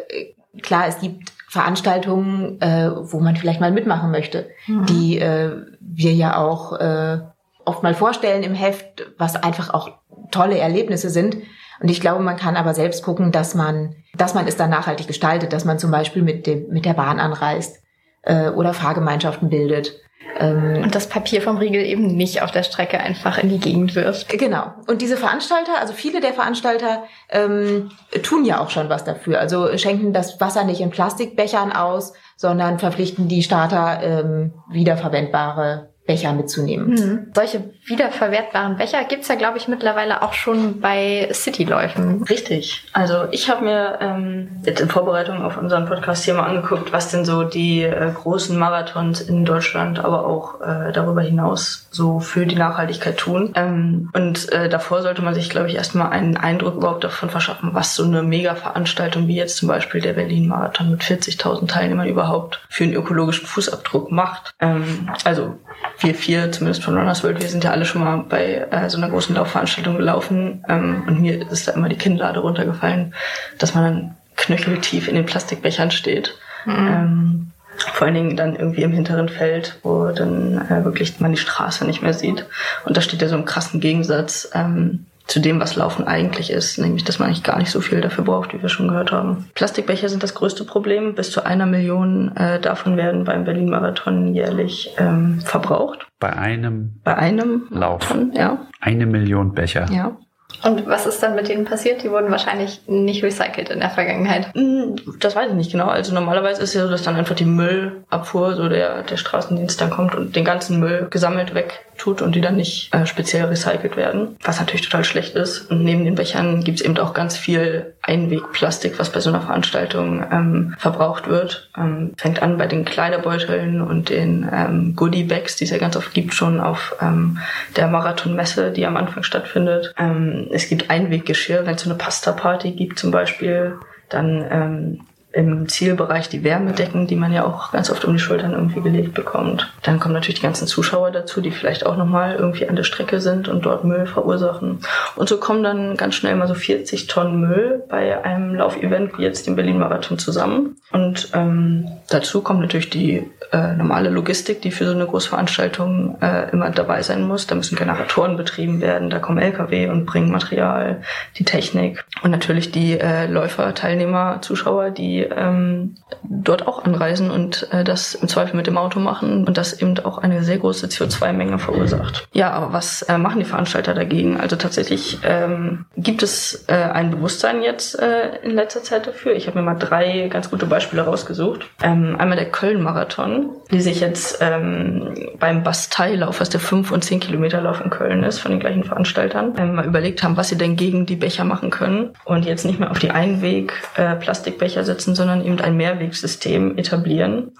klar, 0.62 0.86
es 0.86 1.00
gibt 1.00 1.32
Veranstaltungen, 1.48 2.60
äh, 2.60 2.90
wo 2.94 3.20
man 3.20 3.36
vielleicht 3.36 3.60
mal 3.60 3.72
mitmachen 3.72 4.10
möchte, 4.10 4.48
mhm. 4.66 4.86
die 4.86 5.18
äh, 5.18 5.50
wir 5.80 6.14
ja 6.14 6.36
auch 6.36 6.72
äh, 6.78 7.18
oft 7.64 7.82
mal 7.82 7.94
vorstellen 7.94 8.42
im 8.42 8.54
Heft, 8.54 9.06
was 9.18 9.36
einfach 9.36 9.74
auch 9.74 9.90
tolle 10.30 10.58
Erlebnisse 10.58 11.10
sind. 11.10 11.36
Und 11.80 11.90
ich 11.90 12.00
glaube, 12.00 12.22
man 12.22 12.36
kann 12.36 12.56
aber 12.56 12.74
selbst 12.74 13.02
gucken, 13.02 13.32
dass 13.32 13.54
man, 13.54 13.96
dass 14.14 14.34
man 14.34 14.46
es 14.46 14.56
dann 14.56 14.70
nachhaltig 14.70 15.08
gestaltet, 15.08 15.52
dass 15.52 15.64
man 15.64 15.78
zum 15.78 15.90
Beispiel 15.90 16.22
mit 16.22 16.46
dem, 16.46 16.68
mit 16.68 16.84
der 16.84 16.94
Bahn 16.94 17.18
anreist 17.18 17.82
äh, 18.22 18.50
oder 18.50 18.72
Fahrgemeinschaften 18.72 19.50
bildet. 19.50 20.00
Ähm, 20.38 20.82
und 20.82 20.94
das 20.94 21.08
Papier 21.08 21.42
vom 21.42 21.58
Riegel 21.58 21.84
eben 21.84 22.06
nicht 22.16 22.42
auf 22.42 22.50
der 22.50 22.62
Strecke 22.62 22.98
einfach 22.98 23.38
in 23.38 23.48
die 23.48 23.58
Gegend 23.58 23.94
wirft. 23.94 24.28
Genau. 24.28 24.72
Und 24.86 25.02
diese 25.02 25.16
Veranstalter, 25.16 25.78
also 25.78 25.92
viele 25.92 26.20
der 26.20 26.32
Veranstalter 26.32 27.04
ähm, 27.28 27.90
tun 28.22 28.44
ja 28.44 28.60
auch 28.60 28.70
schon 28.70 28.88
was 28.88 29.04
dafür. 29.04 29.38
Also 29.38 29.76
schenken 29.76 30.12
das 30.12 30.40
Wasser 30.40 30.64
nicht 30.64 30.80
in 30.80 30.90
Plastikbechern 30.90 31.72
aus, 31.72 32.12
sondern 32.36 32.78
verpflichten 32.78 33.28
die 33.28 33.42
Starter 33.42 34.00
ähm, 34.02 34.54
wiederverwendbare 34.70 35.91
Becher 36.06 36.32
mitzunehmen. 36.32 36.88
Mhm. 36.88 37.26
Solche 37.32 37.70
wiederverwertbaren 37.86 38.76
Becher 38.76 39.04
gibt's 39.04 39.28
ja, 39.28 39.36
glaube 39.36 39.58
ich, 39.58 39.68
mittlerweile 39.68 40.22
auch 40.22 40.32
schon 40.32 40.80
bei 40.80 41.28
Cityläufen. 41.32 42.24
Richtig. 42.24 42.84
Also 42.92 43.26
ich 43.30 43.48
habe 43.48 43.64
mir 43.64 43.98
ähm, 44.00 44.48
jetzt 44.64 44.80
in 44.80 44.88
Vorbereitung 44.88 45.42
auf 45.42 45.56
unseren 45.56 45.86
Podcast 45.86 46.24
hier 46.24 46.34
mal 46.34 46.48
angeguckt, 46.48 46.92
was 46.92 47.10
denn 47.10 47.24
so 47.24 47.44
die 47.44 47.82
äh, 47.82 48.10
großen 48.12 48.58
Marathons 48.58 49.20
in 49.20 49.44
Deutschland, 49.44 50.00
aber 50.00 50.26
auch 50.26 50.60
äh, 50.60 50.92
darüber 50.92 51.22
hinaus 51.22 51.86
so 51.92 52.18
für 52.18 52.46
die 52.46 52.56
Nachhaltigkeit 52.56 53.16
tun. 53.16 53.52
Ähm, 53.54 54.10
und 54.12 54.50
äh, 54.50 54.68
davor 54.68 55.02
sollte 55.02 55.22
man 55.22 55.34
sich, 55.34 55.50
glaube 55.50 55.68
ich, 55.68 55.76
erstmal 55.76 56.10
einen 56.10 56.36
Eindruck 56.36 56.74
überhaupt 56.74 57.04
davon 57.04 57.30
verschaffen, 57.30 57.70
was 57.74 57.94
so 57.94 58.04
eine 58.04 58.24
Mega-Veranstaltung 58.24 59.28
wie 59.28 59.36
jetzt 59.36 59.56
zum 59.56 59.68
Beispiel 59.68 60.00
der 60.00 60.14
Berlin-Marathon 60.14 60.90
mit 60.90 61.02
40.000 61.02 61.68
Teilnehmern 61.68 62.08
überhaupt 62.08 62.60
für 62.68 62.82
einen 62.82 62.94
ökologischen 62.94 63.46
Fußabdruck 63.46 64.10
macht. 64.10 64.52
Ähm, 64.58 65.08
also 65.24 65.58
wir 65.98 66.14
vier, 66.14 66.52
zumindest 66.52 66.84
von 66.84 66.96
Runners 66.96 67.22
World, 67.22 67.40
wir 67.40 67.48
sind 67.48 67.64
ja 67.64 67.70
alle 67.70 67.84
schon 67.84 68.02
mal 68.02 68.24
bei 68.28 68.66
äh, 68.70 68.88
so 68.88 68.98
einer 68.98 69.10
großen 69.10 69.34
Laufveranstaltung 69.34 69.96
gelaufen 69.96 70.64
ähm, 70.68 71.04
und 71.06 71.20
mir 71.20 71.50
ist 71.50 71.68
da 71.68 71.72
immer 71.72 71.88
die 71.88 71.96
Kinnlade 71.96 72.40
runtergefallen, 72.40 73.14
dass 73.58 73.74
man 73.74 73.84
dann 73.84 74.16
knöcheltief 74.36 75.08
in 75.08 75.14
den 75.14 75.26
Plastikbechern 75.26 75.90
steht. 75.90 76.36
Mhm. 76.64 76.72
Ähm, 76.74 77.52
vor 77.76 78.06
allen 78.06 78.14
Dingen 78.14 78.36
dann 78.36 78.56
irgendwie 78.56 78.82
im 78.82 78.92
hinteren 78.92 79.28
Feld, 79.28 79.78
wo 79.82 80.06
dann 80.08 80.66
äh, 80.68 80.84
wirklich 80.84 81.18
man 81.20 81.32
die 81.32 81.38
Straße 81.38 81.84
nicht 81.84 82.02
mehr 82.02 82.14
sieht. 82.14 82.46
Und 82.84 82.96
da 82.96 83.00
steht 83.00 83.22
ja 83.22 83.28
so 83.28 83.34
im 83.34 83.44
krassen 83.44 83.80
Gegensatz 83.80 84.50
ähm, 84.54 85.06
zu 85.26 85.40
dem, 85.40 85.60
was 85.60 85.76
Laufen 85.76 86.06
eigentlich 86.06 86.50
ist, 86.50 86.78
nämlich 86.78 87.04
dass 87.04 87.18
man 87.18 87.28
eigentlich 87.28 87.42
gar 87.42 87.58
nicht 87.58 87.70
so 87.70 87.80
viel 87.80 88.00
dafür 88.00 88.24
braucht, 88.24 88.52
wie 88.52 88.62
wir 88.62 88.68
schon 88.68 88.88
gehört 88.88 89.12
haben. 89.12 89.50
Plastikbecher 89.54 90.08
sind 90.08 90.22
das 90.22 90.34
größte 90.34 90.64
Problem. 90.64 91.14
Bis 91.14 91.30
zu 91.30 91.44
einer 91.44 91.66
Million 91.66 92.36
äh, 92.36 92.60
davon 92.60 92.96
werden 92.96 93.24
beim 93.24 93.44
Berlin-Marathon 93.44 94.34
jährlich 94.34 94.94
ähm, 94.98 95.40
verbraucht. 95.40 96.06
Bei 96.18 96.32
einem? 96.32 97.00
Bei 97.04 97.16
einem 97.16 97.66
Lauf. 97.70 98.08
Marathon, 98.10 98.32
ja. 98.34 98.66
Eine 98.80 99.06
Million 99.06 99.54
Becher. 99.54 99.86
Ja. 99.90 100.16
Und 100.64 100.86
was 100.86 101.06
ist 101.06 101.22
dann 101.22 101.34
mit 101.34 101.48
denen 101.48 101.64
passiert? 101.64 102.02
Die 102.02 102.10
wurden 102.10 102.30
wahrscheinlich 102.30 102.82
nicht 102.86 103.24
recycelt 103.24 103.70
in 103.70 103.80
der 103.80 103.90
Vergangenheit. 103.90 104.54
Hm, 104.54 104.96
das 105.18 105.34
weiß 105.34 105.50
ich 105.50 105.56
nicht 105.56 105.72
genau. 105.72 105.88
Also 105.88 106.14
normalerweise 106.14 106.62
ist 106.62 106.70
es 106.70 106.74
ja 106.74 106.84
so, 106.84 106.90
dass 106.90 107.02
dann 107.02 107.16
einfach 107.16 107.34
die 107.34 107.44
Müllabfuhr, 107.44 108.54
so 108.54 108.68
der, 108.68 109.02
der 109.02 109.16
Straßendienst 109.16 109.80
dann 109.80 109.90
kommt 109.90 110.14
und 110.14 110.36
den 110.36 110.44
ganzen 110.44 110.78
Müll 110.78 111.08
gesammelt 111.10 111.54
weg 111.54 111.84
tut 112.02 112.20
und 112.20 112.34
die 112.34 112.40
dann 112.40 112.56
nicht 112.56 112.92
äh, 112.92 113.06
speziell 113.06 113.44
recycelt 113.44 113.96
werden, 113.96 114.36
was 114.42 114.58
natürlich 114.58 114.82
total 114.82 115.04
schlecht 115.04 115.36
ist. 115.36 115.70
Und 115.70 115.84
neben 115.84 116.04
den 116.04 116.16
Bechern 116.16 116.64
gibt 116.64 116.80
es 116.80 116.84
eben 116.84 116.98
auch 116.98 117.14
ganz 117.14 117.36
viel 117.36 117.94
Einwegplastik, 118.02 118.98
was 118.98 119.10
bei 119.10 119.20
so 119.20 119.30
einer 119.30 119.40
Veranstaltung 119.40 120.24
ähm, 120.32 120.74
verbraucht 120.78 121.28
wird. 121.28 121.70
Ähm, 121.76 122.14
fängt 122.16 122.42
an 122.42 122.58
bei 122.58 122.66
den 122.66 122.84
Kleiderbeuteln 122.84 123.80
und 123.80 124.08
den 124.08 124.48
ähm, 124.52 124.96
Goodie-Bags, 124.96 125.56
die 125.56 125.64
es 125.64 125.70
ja 125.70 125.78
ganz 125.78 125.96
oft 125.96 126.12
gibt, 126.12 126.34
schon 126.34 126.58
auf 126.58 126.96
ähm, 127.00 127.38
der 127.76 127.86
Marathonmesse, 127.86 128.72
die 128.72 128.84
am 128.84 128.96
Anfang 128.96 129.22
stattfindet. 129.22 129.94
Ähm, 129.96 130.48
es 130.50 130.68
gibt 130.68 130.90
Einweggeschirr, 130.90 131.66
wenn 131.66 131.76
es 131.76 131.82
so 131.82 131.90
eine 131.90 131.98
Pasta-Party 131.98 132.72
gibt 132.72 132.98
zum 132.98 133.12
Beispiel, 133.12 133.78
dann 134.08 134.44
ähm, 134.50 135.00
im 135.32 135.68
Zielbereich 135.68 136.28
die 136.28 136.44
Wärmedecken, 136.44 137.06
die 137.06 137.16
man 137.16 137.32
ja 137.32 137.44
auch 137.44 137.72
ganz 137.72 137.90
oft 137.90 138.04
um 138.04 138.12
die 138.12 138.18
Schultern 138.18 138.52
irgendwie 138.52 138.80
gelegt 138.80 139.14
bekommt. 139.14 139.72
Dann 139.82 139.98
kommen 139.98 140.14
natürlich 140.14 140.40
die 140.40 140.46
ganzen 140.46 140.66
Zuschauer 140.66 141.10
dazu, 141.10 141.40
die 141.40 141.50
vielleicht 141.50 141.86
auch 141.86 141.96
nochmal 141.96 142.36
irgendwie 142.36 142.68
an 142.68 142.76
der 142.76 142.84
Strecke 142.84 143.20
sind 143.20 143.48
und 143.48 143.64
dort 143.64 143.84
Müll 143.84 144.06
verursachen. 144.06 144.80
Und 145.16 145.28
so 145.28 145.38
kommen 145.38 145.62
dann 145.62 145.96
ganz 145.96 146.14
schnell 146.14 146.36
mal 146.36 146.48
so 146.48 146.54
40 146.54 147.06
Tonnen 147.06 147.40
Müll 147.40 147.82
bei 147.88 148.22
einem 148.24 148.54
Laufevent 148.54 149.18
wie 149.18 149.22
jetzt 149.22 149.46
dem 149.46 149.56
Berlin-Marathon 149.56 150.18
zusammen. 150.18 150.76
Und 150.92 151.30
ähm, 151.34 151.88
dazu 152.10 152.42
kommt 152.42 152.60
natürlich 152.60 152.90
die 152.90 153.24
äh, 153.52 153.74
normale 153.74 154.10
Logistik, 154.10 154.60
die 154.62 154.70
für 154.70 154.84
so 154.84 154.92
eine 154.92 155.06
Großveranstaltung 155.06 156.18
äh, 156.20 156.50
immer 156.50 156.70
dabei 156.70 157.02
sein 157.02 157.26
muss. 157.26 157.46
Da 157.46 157.54
müssen 157.54 157.76
Generatoren 157.76 158.36
betrieben 158.36 158.80
werden, 158.80 159.10
da 159.10 159.18
kommen 159.18 159.38
Lkw 159.38 159.88
und 159.88 160.06
bringen 160.06 160.30
Material, 160.30 161.02
die 161.38 161.44
Technik 161.44 162.04
und 162.22 162.30
natürlich 162.30 162.70
die 162.70 162.98
äh, 162.98 163.26
Läufer, 163.26 163.74
Teilnehmer, 163.74 164.38
Zuschauer, 164.42 164.90
die 164.90 165.21
ähm, 165.24 165.96
dort 166.22 166.66
auch 166.66 166.84
anreisen 166.84 167.30
und 167.30 167.68
äh, 167.72 167.84
das 167.84 168.14
im 168.14 168.28
Zweifel 168.28 168.56
mit 168.56 168.66
dem 168.66 168.78
Auto 168.78 169.00
machen 169.00 169.46
und 169.46 169.56
das 169.56 169.80
eben 169.80 169.98
auch 170.00 170.18
eine 170.18 170.42
sehr 170.42 170.58
große 170.58 170.86
CO2-Menge 170.86 171.58
verursacht. 171.58 172.26
Ja, 172.32 172.50
aber 172.50 172.72
was 172.72 173.02
äh, 173.02 173.18
machen 173.18 173.38
die 173.38 173.44
Veranstalter 173.44 173.94
dagegen? 173.94 174.40
Also 174.40 174.56
tatsächlich 174.56 175.18
ähm, 175.24 175.84
gibt 175.96 176.22
es 176.22 176.64
äh, 176.68 176.74
ein 176.74 177.10
Bewusstsein 177.10 177.62
jetzt 177.62 177.98
äh, 177.98 178.38
in 178.42 178.52
letzter 178.52 178.82
Zeit 178.82 179.06
dafür. 179.06 179.34
Ich 179.34 179.46
habe 179.46 179.58
mir 179.58 179.64
mal 179.64 179.74
drei 179.74 180.28
ganz 180.28 180.50
gute 180.50 180.66
Beispiele 180.66 181.02
rausgesucht. 181.02 181.66
Ähm, 181.82 182.16
einmal 182.18 182.36
der 182.36 182.50
Köln-Marathon, 182.50 183.50
die 183.72 183.80
sich 183.80 184.00
jetzt 184.00 184.38
ähm, 184.40 185.14
beim 185.38 185.62
Basteilauf, 185.62 186.40
was 186.40 186.50
der 186.50 186.60
5 186.60 186.90
und 186.90 187.02
10 187.02 187.20
Kilometer 187.20 187.60
Lauf 187.60 187.80
in 187.80 187.90
Köln 187.90 188.22
ist, 188.22 188.38
von 188.38 188.50
den 188.50 188.60
gleichen 188.60 188.84
Veranstaltern, 188.84 189.54
ähm, 189.56 189.74
mal 189.74 189.86
überlegt 189.86 190.22
haben, 190.22 190.36
was 190.36 190.50
sie 190.50 190.58
denn 190.58 190.76
gegen 190.76 191.06
die 191.06 191.16
Becher 191.16 191.44
machen 191.44 191.70
können 191.70 192.10
und 192.24 192.44
jetzt 192.44 192.64
nicht 192.64 192.78
mehr 192.78 192.90
auf 192.90 192.98
die 192.98 193.10
Einweg-Plastikbecher 193.10 194.80
äh, 194.80 194.84
setzen, 194.84 195.14
sondern 195.14 195.44
eben 195.44 195.60
ein 195.60 195.76
Mehrwegsystem 195.76 196.76
etablieren 196.76 197.52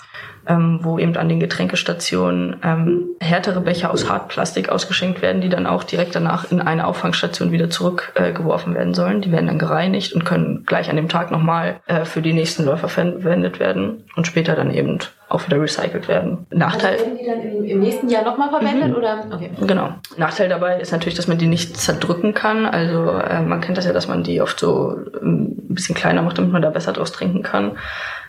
ähm, 0.47 0.81
wo 0.83 0.99
eben 0.99 1.17
an 1.17 1.29
den 1.29 1.41
Getränkestationen 1.41 2.57
ähm, 2.63 3.11
härtere 3.21 3.61
Becher 3.61 3.91
aus 3.91 4.09
Hartplastik 4.09 4.69
ausgeschenkt 4.69 5.23
werden, 5.23 5.41
die 5.41 5.49
dann 5.49 5.67
auch 5.67 5.85
direkt 5.85 6.15
danach 6.15 6.51
in 6.51 6.61
eine 6.61 6.87
Auffangstation 6.87 7.53
wieder 7.53 7.71
zurückgeworfen 7.71 8.75
äh, 8.75 8.79
werden 8.79 8.95
sollen. 8.95 9.21
Die 9.21 9.33
werden 9.33 9.47
dann 9.47 9.59
gereinigt 9.59 10.13
und 10.13 10.25
können 10.25 10.65
gleich 10.67 10.91
an 10.91 10.97
dem 10.97 11.09
Tag 11.09 11.31
nochmal 11.31 11.81
äh, 11.87 12.05
für 12.05 12.23
die 12.23 12.33
nächsten 12.33 12.65
Läufer 12.65 12.89
verwendet 12.89 13.61
werden 13.61 14.05
und 14.17 14.27
später 14.27 14.55
dann 14.55 14.73
eben 14.73 14.99
auch 15.29 15.47
wieder 15.47 15.61
recycelt 15.61 16.09
werden. 16.09 16.47
Nachteil. 16.51 16.93
Also 16.93 17.07
werden 17.07 17.19
die 17.19 17.27
dann 17.27 17.41
im, 17.41 17.65
im 17.65 17.81
nächsten 17.81 18.09
Jahr 18.09 18.25
nochmal 18.25 18.51
verwendet 18.51 18.91
mhm. 18.91 18.97
oder? 18.97 19.25
Okay. 19.33 19.51
Genau. 19.67 19.91
Nachteil 20.17 20.49
dabei 20.49 20.81
ist 20.81 20.93
natürlich, 20.93 21.15
dass 21.15 21.27
man 21.27 21.39
die 21.39 21.47
nicht 21.47 21.77
zerdrücken 21.77 22.35
kann. 22.35 22.67
Also 22.67 23.13
äh, 23.13 23.41
man 23.41 23.61
kennt 23.61 23.79
das 23.79 23.87
ja, 23.87 23.93
dass 23.93 24.09
man 24.09 24.23
die 24.23 24.43
oft 24.43 24.61
so 24.61 24.97
ähm, 25.23 25.57
ein 25.71 25.75
bisschen 25.75 25.95
kleiner 25.95 26.23
macht, 26.23 26.39
damit 26.39 26.53
man 26.53 26.63
da 26.63 26.71
besser 26.71 26.93
draus 26.93 27.13
trinken 27.13 27.43
kann. 27.43 27.73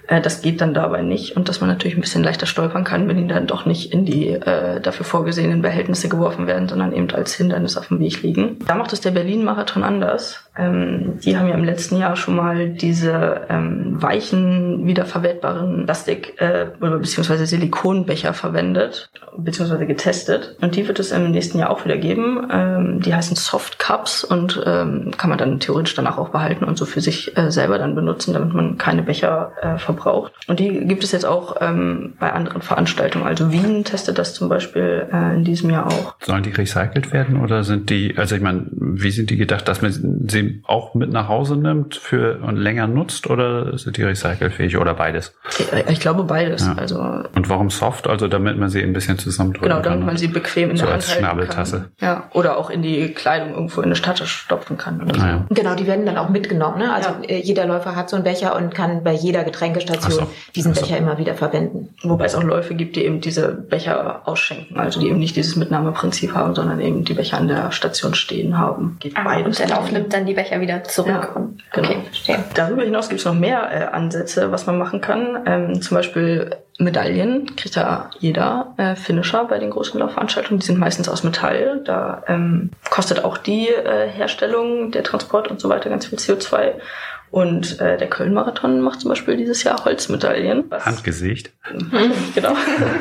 Äh, 0.08 0.22
das 0.22 0.42
geht 0.42 0.62
dann 0.62 0.74
dabei 0.74 1.02
nicht 1.02 1.36
und 1.36 1.50
dass 1.50 1.62
man 1.62 1.70
natürlich 1.70 1.98
ein 1.98 2.02
bisschen 2.02 2.24
leichter 2.24 2.46
stolpern 2.46 2.84
kann, 2.84 3.08
wenn 3.08 3.18
die 3.18 3.28
dann 3.28 3.48
doch 3.48 3.66
nicht 3.66 3.94
in 3.94 4.06
die 4.06 4.30
äh, 4.30 4.80
dafür 4.82 5.06
vorgesehenen 5.06 5.62
Behältnisse 5.62 6.10
geworfen 6.10 6.48
werden, 6.48 6.68
sondern 6.68 6.94
eben 6.94 7.10
als 7.12 7.34
Hindernis 7.34 7.78
auf 7.78 7.88
dem 7.88 8.00
Weg 8.00 8.22
liegen. 8.22 8.60
Da 8.68 8.76
macht 8.76 8.94
es 8.94 9.02
der 9.02 9.12
Berlin-Marathon 9.12 9.84
anders. 9.84 10.43
Ähm, 10.58 11.20
die 11.24 11.38
haben 11.38 11.48
ja 11.48 11.56
im 11.56 11.64
letzten 11.64 11.98
Jahr 11.98 12.16
schon 12.16 12.36
mal 12.36 12.70
diese 12.70 13.42
ähm, 13.50 14.02
weichen, 14.02 14.86
wiederverwertbaren 14.86 15.86
Plastik- 15.86 16.40
äh, 16.40 16.68
oder 16.80 17.00
beziehungsweise 17.00 17.46
Silikonbecher 17.46 18.34
verwendet, 18.34 19.10
beziehungsweise 19.38 19.88
getestet. 19.88 20.56
Und 20.62 20.76
die 20.76 20.88
wird 20.88 21.00
es 21.00 21.12
im 21.12 21.32
nächsten 21.32 21.58
Jahr 21.58 21.72
auch 21.72 21.86
wieder 21.86 21.98
geben. 21.98 22.48
Ähm, 22.52 23.00
die 23.02 23.14
heißen 23.14 23.36
Soft 23.36 23.80
Cups 23.80 24.24
und 24.24 24.62
ähm, 24.66 25.12
kann 25.18 25.30
man 25.30 25.40
dann 25.40 25.60
theoretisch 25.60 25.96
danach 25.96 26.18
auch 26.18 26.30
behalten 26.30 26.66
und 26.66 26.78
so 26.78 26.86
für 26.86 27.02
sich 27.02 27.36
äh, 27.36 27.50
selber 27.52 27.80
dann 27.80 27.96
benutzen, 27.96 28.34
damit 28.34 28.54
man 28.54 28.78
keine 28.78 29.02
Becher 29.02 29.54
äh, 29.62 29.78
verbraucht. 29.80 30.34
Und 30.48 30.60
die 30.60 30.86
gibt 30.86 31.04
es 31.04 31.12
jetzt 31.12 31.26
auch 31.26 31.56
ähm, 31.62 32.14
bei 32.20 32.32
anderen 32.32 32.62
Veranstaltungen. 32.62 33.26
Also 33.26 33.52
Wien 33.52 33.84
testet 33.84 34.20
das 34.20 34.36
zum 34.36 34.50
Beispiel 34.50 35.08
äh, 35.12 35.36
in 35.36 35.44
diesem 35.44 35.72
Jahr 35.72 35.88
auch. 35.88 36.16
Sollen 36.22 36.44
die 36.44 36.52
recycelt 36.52 37.12
werden 37.12 37.42
oder 37.42 37.64
sind 37.64 37.90
die, 37.90 38.16
also 38.18 38.36
ich 38.36 38.42
meine, 38.42 38.66
wie 38.72 39.12
sind 39.12 39.32
die 39.32 39.38
gedacht, 39.38 39.68
dass 39.68 39.82
man 39.82 39.92
sie 40.28 40.43
auch 40.66 40.94
mit 40.94 41.12
nach 41.12 41.28
Hause 41.28 41.56
nimmt 41.56 41.96
für 41.96 42.40
und 42.42 42.58
länger 42.58 42.88
nutzt 42.88 43.30
oder 43.30 43.78
sind 43.78 43.98
die 43.98 44.04
recycelfähig 44.04 44.78
oder 44.78 44.94
beides? 44.94 45.36
Ich, 45.90 46.00
glaube 46.00 46.24
beides. 46.24 46.66
Ja. 46.66 46.76
Also 46.76 47.00
und 47.00 47.50
warum 47.50 47.70
soft? 47.70 48.08
Also 48.08 48.28
damit 48.28 48.58
man 48.58 48.70
sie 48.70 48.82
ein 48.82 48.94
bisschen 48.94 49.18
zusammendrücken 49.18 49.70
genau, 49.70 49.76
kann. 49.76 49.84
Genau, 49.84 49.96
damit 49.96 50.06
man 50.08 50.18
sie 50.18 50.28
bequem 50.28 50.72
in 50.72 50.78
so 50.78 50.86
der 50.86 50.94
Hand 50.94 51.04
als 51.04 51.12
Schnabeltasse. 51.12 51.78
Kann. 52.00 52.08
Ja, 52.08 52.30
oder 52.34 52.58
auch 52.58 52.70
in 52.70 52.82
die 52.82 53.14
Kleidung 53.14 53.54
irgendwo 53.54 53.82
in 53.82 53.92
eine 53.92 54.02
Tasche 54.02 54.26
stopfen 54.26 54.78
kann. 54.78 55.02
Oder 55.02 55.20
so. 55.20 55.26
ja. 55.26 55.46
Genau, 55.50 55.76
die 55.76 55.88
werden 55.88 56.06
dann 56.06 56.18
auch 56.18 56.30
mitgenommen. 56.30 56.80
Ne? 56.80 56.94
Also 56.94 57.10
ja. 57.10 57.30
Äh, 57.30 57.42
jeder 57.42 57.66
Läufer 57.66 57.96
hat 57.96 58.10
so 58.10 58.16
einen 58.16 58.24
Becher 58.26 58.56
und 58.56 58.74
kann 58.74 59.04
bei 59.04 59.14
jeder 59.14 59.44
Getränke 59.44 59.82
Station 59.82 60.24
Ach 60.24 60.28
so. 60.28 60.52
diesen 60.56 60.74
so. 60.74 60.82
Becher 60.82 60.98
immer 60.98 61.18
wieder 61.18 61.36
verwenden. 61.36 61.90
Wobei 62.04 62.26
es 62.26 62.36
auch 62.36 62.44
Läufe 62.44 62.76
gibt, 62.76 62.96
die 62.96 63.06
eben 63.06 63.22
diese 63.22 63.50
Becher 63.50 64.22
ausschenken, 64.26 64.78
also 64.78 65.00
die 65.00 65.08
eben 65.08 65.20
nicht 65.20 65.36
dieses 65.36 65.56
Mitnahmeprinzip 65.56 66.34
haben, 66.34 66.56
sondern 66.56 66.80
eben 66.80 67.04
die 67.04 67.14
Becher 67.14 67.38
an 67.38 67.48
der 67.48 67.72
Station 67.72 68.14
stehen 68.14 68.58
haben. 68.58 68.98
Geht 69.00 69.14
Ah, 69.16 69.38
und 69.38 69.58
der 69.58 69.68
Lauf 69.70 69.92
nimmt 69.92 70.14
dann 70.14 70.26
die 70.26 70.33
Becher 70.34 70.62
wieder 70.62 70.84
zurück. 70.84 71.10
Ja, 71.10 71.30
und, 71.36 71.64
genau. 71.72 71.90
Okay, 71.90 72.02
verstehe. 72.06 72.44
Darüber 72.54 72.84
hinaus 72.84 73.10
gibt 73.10 73.20
es 73.20 73.26
noch 73.26 73.34
mehr 73.34 73.70
äh, 73.72 73.86
Ansätze, 73.86 74.52
was 74.52 74.66
man 74.66 74.78
machen 74.78 75.02
kann. 75.02 75.44
Ähm, 75.46 75.82
zum 75.82 75.96
Beispiel 75.96 76.56
Medaillen 76.80 77.56
kriegt 77.56 77.76
ja 77.76 78.10
jeder 78.20 78.74
äh, 78.78 78.96
Finisher 78.96 79.46
bei 79.46 79.60
den 79.60 79.70
großen 79.70 80.00
Laufveranstaltungen. 80.00 80.60
Die 80.60 80.66
sind 80.66 80.80
meistens 80.80 81.08
aus 81.08 81.24
Metall. 81.24 81.82
Da 81.86 82.24
ähm, 82.28 82.72
kostet 82.90 83.24
auch 83.24 83.38
die 83.38 83.68
äh, 83.68 84.08
Herstellung, 84.08 84.92
der 84.92 85.04
Transport 85.04 85.50
und 85.50 85.60
so 85.60 85.70
weiter 85.70 85.90
ganz 85.90 86.08
viel 86.08 86.18
CO2. 86.18 86.74
Und 87.34 87.80
äh, 87.82 87.98
der 87.98 88.12
Köln-Marathon 88.12 88.80
macht 88.80 89.02
zum 89.02 89.10
Beispiel 89.10 89.36
dieses 89.38 89.64
Jahr 89.64 89.84
Holzmedaillen. 89.84 90.66
Was, 90.70 90.86
Handgesicht. 90.86 91.50
genau. 92.36 92.56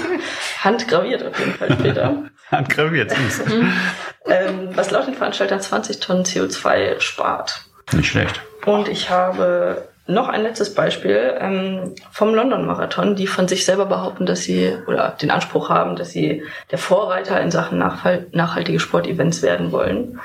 Handgraviert 0.64 1.22
auf 1.22 1.38
jeden 1.38 1.52
Fall 1.52 1.72
später. 1.74 2.24
Handgraviert, 2.50 3.10
süß. 3.10 3.42
ähm, 4.24 4.70
was 4.74 4.90
laut 4.90 5.06
den 5.06 5.12
Veranstaltern 5.12 5.60
20 5.60 6.00
Tonnen 6.00 6.24
CO2 6.24 6.98
spart. 6.98 7.66
Nicht 7.92 8.08
schlecht. 8.08 8.40
Und 8.64 8.88
ich 8.88 9.10
habe 9.10 9.86
noch 10.06 10.30
ein 10.30 10.42
letztes 10.42 10.72
Beispiel 10.72 11.34
ähm, 11.38 11.94
vom 12.10 12.34
London 12.34 12.64
Marathon, 12.64 13.14
die 13.14 13.26
von 13.26 13.48
sich 13.48 13.66
selber 13.66 13.84
behaupten, 13.84 14.24
dass 14.24 14.44
sie 14.44 14.78
oder 14.86 15.14
den 15.20 15.30
Anspruch 15.30 15.68
haben, 15.68 15.94
dass 15.94 16.10
sie 16.10 16.42
der 16.70 16.78
Vorreiter 16.78 17.38
in 17.38 17.50
Sachen 17.50 17.76
nachhal 17.76 18.26
nachhaltige 18.32 18.80
Sportevents 18.80 19.42
werden 19.42 19.72
wollen. 19.72 20.20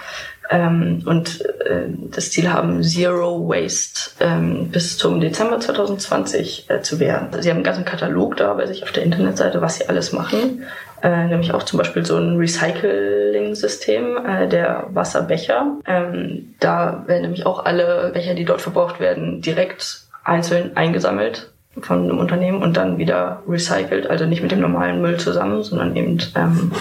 Ähm, 0.50 1.04
und 1.06 1.42
äh, 1.66 1.88
das 2.12 2.32
Ziel 2.32 2.52
haben, 2.52 2.84
Zero 2.84 3.48
Waste 3.50 4.12
ähm, 4.20 4.70
bis 4.70 4.98
zum 4.98 5.20
Dezember 5.20 5.60
2020 5.60 6.70
äh, 6.70 6.82
zu 6.82 7.00
werden. 7.00 7.30
Sie 7.42 7.50
haben 7.50 7.58
einen 7.58 7.64
ganzen 7.64 7.86
Katalog 7.86 8.38
da 8.38 8.54
bei 8.54 8.66
sich 8.66 8.84
auf 8.84 8.92
der 8.92 9.04
Internetseite, 9.04 9.62
was 9.62 9.78
sie 9.78 9.90
alles 9.90 10.14
machen. 10.14 10.64
Äh, 11.04 11.28
nämlich 11.28 11.54
auch 11.54 11.64
zum 11.64 11.78
Beispiel 11.78 12.06
so 12.06 12.18
ein 12.18 12.38
Recycling-System 12.38 14.18
äh, 14.26 14.48
der 14.48 14.88
Wasserbecher. 14.94 15.78
Ähm, 15.86 16.56
da 16.60 17.04
werden 17.06 17.22
nämlich 17.24 17.46
auch 17.46 17.66
alle 17.66 18.12
Becher, 18.14 18.34
die 18.34 18.46
dort 18.46 18.62
verbraucht 18.62 19.00
werden, 19.00 19.42
direkt 19.42 20.08
einzeln 20.24 20.76
eingesammelt 20.76 21.52
von 21.82 22.04
einem 22.04 22.18
Unternehmen 22.18 22.64
und 22.64 22.78
dann 22.78 22.98
wieder 22.98 23.44
recycelt, 23.48 24.10
also 24.10 24.26
nicht 24.26 24.42
mit 24.42 24.52
dem 24.52 24.60
normalen 24.60 25.02
Müll 25.02 25.18
zusammen, 25.18 25.62
sondern 25.62 25.96
eben 25.96 26.18
ähm, 26.36 26.72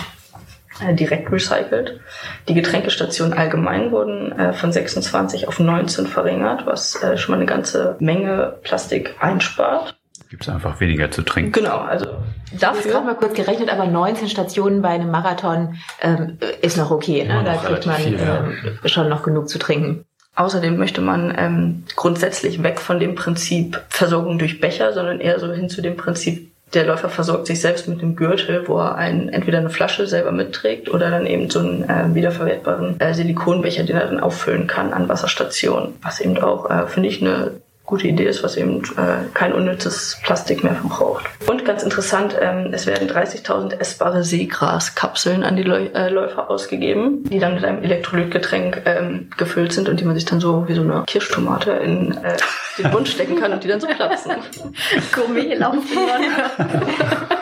äh, 0.80 0.94
direkt 0.94 1.30
recycelt. 1.30 2.00
Die 2.48 2.54
Getränkestationen 2.54 3.32
allgemein 3.32 3.90
wurden 3.90 4.32
äh, 4.32 4.52
von 4.52 4.72
26 4.72 5.48
auf 5.48 5.58
19 5.58 6.06
verringert, 6.06 6.66
was 6.66 7.02
äh, 7.02 7.16
schon 7.16 7.32
mal 7.34 7.38
eine 7.38 7.46
ganze 7.46 7.96
Menge 8.00 8.56
Plastik 8.62 9.14
einspart. 9.20 9.96
Gibt 10.28 10.42
es 10.42 10.48
einfach 10.48 10.80
weniger 10.80 11.10
zu 11.10 11.22
trinken. 11.22 11.52
Genau, 11.52 11.78
also 11.78 12.06
Ich 12.52 12.64
habe 12.64 12.78
gerade 12.78 12.92
dafür. 12.92 13.00
mal 13.02 13.14
kurz 13.14 13.34
gerechnet, 13.34 13.70
aber 13.70 13.86
19 13.86 14.28
Stationen 14.28 14.82
bei 14.82 14.88
einem 14.88 15.10
Marathon 15.10 15.76
ähm, 16.00 16.38
ist 16.62 16.76
noch 16.76 16.90
okay. 16.90 17.24
Ne? 17.24 17.42
Da 17.44 17.54
kriegt 17.56 17.86
man 17.86 17.96
viel, 17.96 18.18
ja. 18.18 18.44
ähm, 18.44 18.78
schon 18.86 19.08
noch 19.08 19.22
genug 19.22 19.48
zu 19.48 19.58
trinken. 19.58 20.04
Außerdem 20.34 20.76
möchte 20.76 21.00
man 21.00 21.34
ähm, 21.38 21.84
grundsätzlich 21.96 22.62
weg 22.62 22.80
von 22.80 23.00
dem 23.00 23.14
Prinzip 23.14 23.80
Versorgung 23.88 24.38
durch 24.38 24.60
Becher, 24.60 24.92
sondern 24.92 25.20
eher 25.20 25.40
so 25.40 25.50
hin 25.52 25.70
zu 25.70 25.80
dem 25.80 25.96
Prinzip, 25.96 26.52
der 26.74 26.84
Läufer 26.84 27.08
versorgt 27.08 27.46
sich 27.46 27.60
selbst 27.60 27.86
mit 27.86 28.02
dem 28.02 28.16
Gürtel, 28.16 28.66
wo 28.66 28.78
er 28.78 28.96
einen, 28.96 29.28
entweder 29.28 29.58
eine 29.58 29.70
Flasche 29.70 30.06
selber 30.06 30.32
mitträgt 30.32 30.88
oder 30.88 31.10
dann 31.10 31.26
eben 31.26 31.48
so 31.48 31.60
einen 31.60 31.88
äh, 31.88 32.14
wiederverwertbaren 32.14 33.00
äh, 33.00 33.14
Silikonbecher, 33.14 33.84
den 33.84 33.96
er 33.96 34.06
dann 34.06 34.20
auffüllen 34.20 34.66
kann 34.66 34.92
an 34.92 35.08
Wasserstationen. 35.08 35.94
Was 36.02 36.20
eben 36.20 36.36
auch, 36.38 36.68
äh, 36.68 36.86
finde 36.88 37.08
ich, 37.08 37.22
eine 37.22 37.52
gute 37.86 38.08
Idee 38.08 38.26
ist, 38.26 38.42
was 38.42 38.56
eben 38.56 38.82
äh, 38.96 39.24
kein 39.32 39.52
unnützes 39.52 40.18
Plastik 40.22 40.64
mehr 40.64 40.74
verbraucht. 40.74 41.24
Und 41.48 41.64
ganz 41.64 41.82
interessant, 41.82 42.36
ähm, 42.40 42.70
es 42.72 42.86
werden 42.86 43.08
30.000 43.08 43.78
essbare 43.78 44.24
Seegraskapseln 44.24 45.44
an 45.44 45.56
die 45.56 45.62
Läu 45.62 45.86
äh, 45.94 46.08
Läufer 46.08 46.50
ausgegeben, 46.50 47.24
die 47.24 47.38
dann 47.38 47.54
mit 47.54 47.64
einem 47.64 47.82
Elektrolytgetränk 47.82 48.82
ähm, 48.84 49.30
gefüllt 49.36 49.72
sind 49.72 49.88
und 49.88 50.00
die 50.00 50.04
man 50.04 50.16
sich 50.16 50.24
dann 50.24 50.40
so 50.40 50.68
wie 50.68 50.74
so 50.74 50.82
eine 50.82 51.04
Kirschtomate 51.06 51.70
in 51.72 52.12
äh, 52.12 52.36
den 52.78 52.90
Mund 52.90 53.08
stecken 53.08 53.40
kann 53.40 53.52
und 53.52 53.62
die 53.62 53.68
dann 53.68 53.80
so 53.80 53.86
platzen. 53.86 54.32
Gourmet-Lauf 55.14 55.74
in 55.74 55.94
London. 55.94 56.86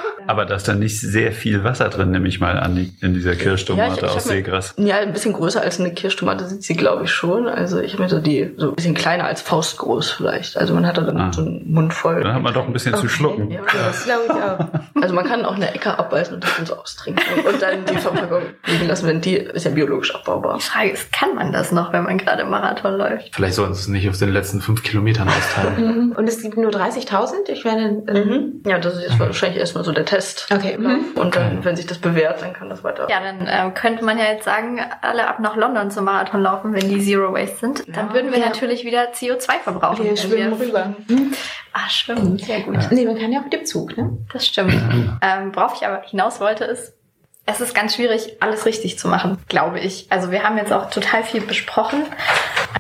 Aber 0.27 0.45
da 0.47 0.57
ist 0.57 0.67
dann 0.69 0.79
nicht 0.79 1.01
sehr 1.01 1.33
viel 1.33 1.65
Wasser 1.65 1.89
drin, 1.89 2.11
nehme 2.11 2.29
ich 2.29 2.41
mal 2.41 2.59
an, 2.59 2.93
in 3.01 3.15
dieser 3.15 3.35
Kirschtomate 3.35 3.89
Ja, 3.89 3.95
ich- 3.97 4.03
ich 4.03 4.17
aus 4.17 4.25
mir- 4.27 4.33
Seegras. 4.33 4.75
Ja, 4.79 4.97
ein 4.99 5.13
bisschen 5.13 5.33
größer 5.33 5.61
als 5.61 5.81
eine 5.81 5.93
Kirschtomate 5.93 6.47
sind 6.47 6.63
sie, 6.63 6.75
glaube 6.77 7.05
ich, 7.05 7.11
schon. 7.11 7.47
Also 7.49 7.81
ich 7.81 7.93
habe 7.95 8.05
mir 8.05 8.09
so 8.09 8.21
die, 8.21 8.53
so 8.57 8.71
ein 8.71 8.75
bisschen 8.77 8.95
kleiner 8.95 9.25
als 9.25 9.43
Faustgroß 9.43 10.11
vielleicht. 10.11 10.57
Also 10.57 10.75
man 10.75 10.87
hat 10.87 10.97
da 10.97 11.03
dann 11.03 11.21
Ah. 11.21 11.33
so 11.33 11.43
einen 11.43 11.71
Mund 11.73 11.93
voll. 11.95 12.23
Dann 12.23 12.35
hat 12.35 12.43
man 12.43 12.55
doch 12.55 12.67
ein 12.67 12.73
bisschen 12.73 12.95
zu 12.95 13.01
Okay. 13.01 13.09
schlucken. 13.09 13.51
Ja, 13.51 13.61
Das 13.73 14.05
glaube 14.05 14.23
ich 14.27 14.33
auch. 14.33 15.03
also 15.03 15.15
man 15.15 15.25
kann 15.27 15.45
auch 15.45 15.55
eine 15.57 15.75
Ecke 15.75 15.99
abbeißen 15.99 16.35
und 16.35 16.45
das 16.45 16.57
dann 16.57 16.67
so 16.67 16.77
austrinken. 16.77 17.23
Und 17.47 17.61
dann 17.63 17.85
die 17.85 17.97
Verpackung 17.99 18.43
liegen 18.67 18.89
lassen, 18.89 19.07
wenn 19.07 19.21
die 19.21 19.37
ist 19.37 19.65
ja 19.65 19.71
biologisch 19.71 20.15
abbaubar. 20.15 20.57
Die 20.59 20.63
Frage 20.65 20.91
ist, 20.91 21.13
kann 21.13 21.35
man 21.35 21.53
das 21.53 21.73
noch, 21.73 21.93
wenn 21.93 22.05
man 22.05 22.19
gerade 22.19 22.45
Marathon 22.45 22.95
läuft? 22.97 23.35
Vielleicht 23.35 23.55
sollten 23.55 23.75
sie 23.75 23.81
es 23.81 23.89
nicht 23.89 24.09
auf 24.09 24.19
den 24.19 24.31
letzten 24.33 24.61
fünf 24.61 24.83
Kilometern 24.83 25.29
austeilen. 25.29 25.75
Mhm. 25.85 26.13
Und 26.17 26.29
es 26.29 26.41
gibt 26.41 26.57
nur 26.57 26.71
30.000. 26.71 27.49
Ich 27.49 27.65
werde. 27.65 28.03
Ähm, 28.09 28.25
Mhm. 28.25 28.63
Ja, 28.67 28.79
das 28.79 28.95
ist 28.97 29.03
jetzt 29.03 29.19
wahrscheinlich 29.19 29.59
erstmal 29.61 29.85
so 29.85 29.93
der 29.93 30.05
Test. 30.05 30.14
Okay. 30.53 30.77
Mhm. 30.79 31.13
Und 31.17 31.37
dann, 31.37 31.65
wenn 31.65 31.77
sich 31.77 31.87
das 31.87 31.99
bewährt, 31.99 32.43
dann 32.43 32.53
kann 32.53 32.69
das 32.69 32.83
weiter. 32.85 33.07
Ja, 33.11 33.21
dann 33.21 33.47
ähm, 33.51 33.75
könnte 33.75 34.05
man 34.05 34.19
ja 34.19 34.25
jetzt 34.25 34.45
sagen, 34.45 34.81
alle 35.03 35.27
ab 35.27 35.41
nach 35.41 35.57
London 35.57 35.91
zum 35.91 36.05
Marathon 36.05 36.43
laufen, 36.43 36.73
wenn 36.75 36.89
die 36.89 37.01
Zero 37.01 37.33
Waste 37.33 37.57
sind. 37.59 37.85
Dann 37.97 38.09
Ja. 38.09 38.15
würden 38.15 38.33
wir 38.33 38.39
Ja. 38.39 38.47
natürlich 38.47 38.85
wieder 38.85 39.13
CO2 39.13 39.61
verbrauchen. 39.63 40.05
Wir 40.05 40.17
schwimmen 40.17 40.53
rüber. 40.55 40.95
Ah, 41.73 41.89
schwimmen, 41.89 42.39
sehr 42.39 42.61
gut. 42.61 42.79
Nee, 42.91 43.05
man 43.05 43.19
kann 43.19 43.33
ja 43.33 43.41
auch 43.41 43.45
mit 43.45 43.53
dem 43.53 43.67
Zug, 43.67 43.97
ne? 43.97 44.17
Das 44.33 44.47
stimmt. 44.47 44.73
ähm, 45.23 45.55
worauf 45.55 45.75
ich 45.75 45.87
aber 45.87 46.03
hinaus 46.03 46.41
wollte, 46.41 46.65
ist, 46.65 46.95
es 47.47 47.61
ist 47.61 47.75
ganz 47.75 47.95
schwierig, 47.95 48.37
alles 48.41 48.65
richtig 48.65 48.99
zu 48.99 49.07
machen, 49.07 49.39
glaube 49.49 49.79
ich. 49.79 50.07
Also 50.09 50.31
wir 50.31 50.45
haben 50.45 50.57
jetzt 50.57 50.73
auch 50.73 50.89
total 50.89 51.25
viel 51.25 51.43
besprochen, 51.43 52.05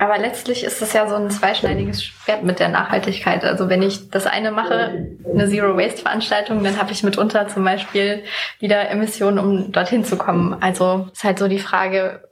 aber 0.00 0.18
letztlich 0.18 0.64
ist 0.64 0.80
es 0.80 0.94
ja 0.94 1.06
so 1.06 1.16
ein 1.16 1.30
zweischneidiges 1.30 2.02
Schwert 2.02 2.44
mit 2.44 2.60
der 2.60 2.70
Nachhaltigkeit. 2.70 3.44
Also 3.44 3.68
wenn 3.68 3.82
ich 3.82 4.10
das 4.10 4.26
eine 4.26 4.52
mache, 4.52 5.08
eine 5.30 5.48
Zero-Waste-Veranstaltung, 5.48 6.64
dann 6.64 6.78
habe 6.78 6.92
ich 6.92 7.02
mitunter 7.02 7.46
zum 7.48 7.64
Beispiel 7.64 8.24
wieder 8.58 8.88
Emissionen, 8.88 9.38
um 9.38 9.70
dorthin 9.70 10.04
zu 10.04 10.16
kommen. 10.16 10.56
Also 10.62 11.08
ist 11.12 11.24
halt 11.24 11.38
so 11.38 11.46
die 11.46 11.58
Frage, 11.58 12.22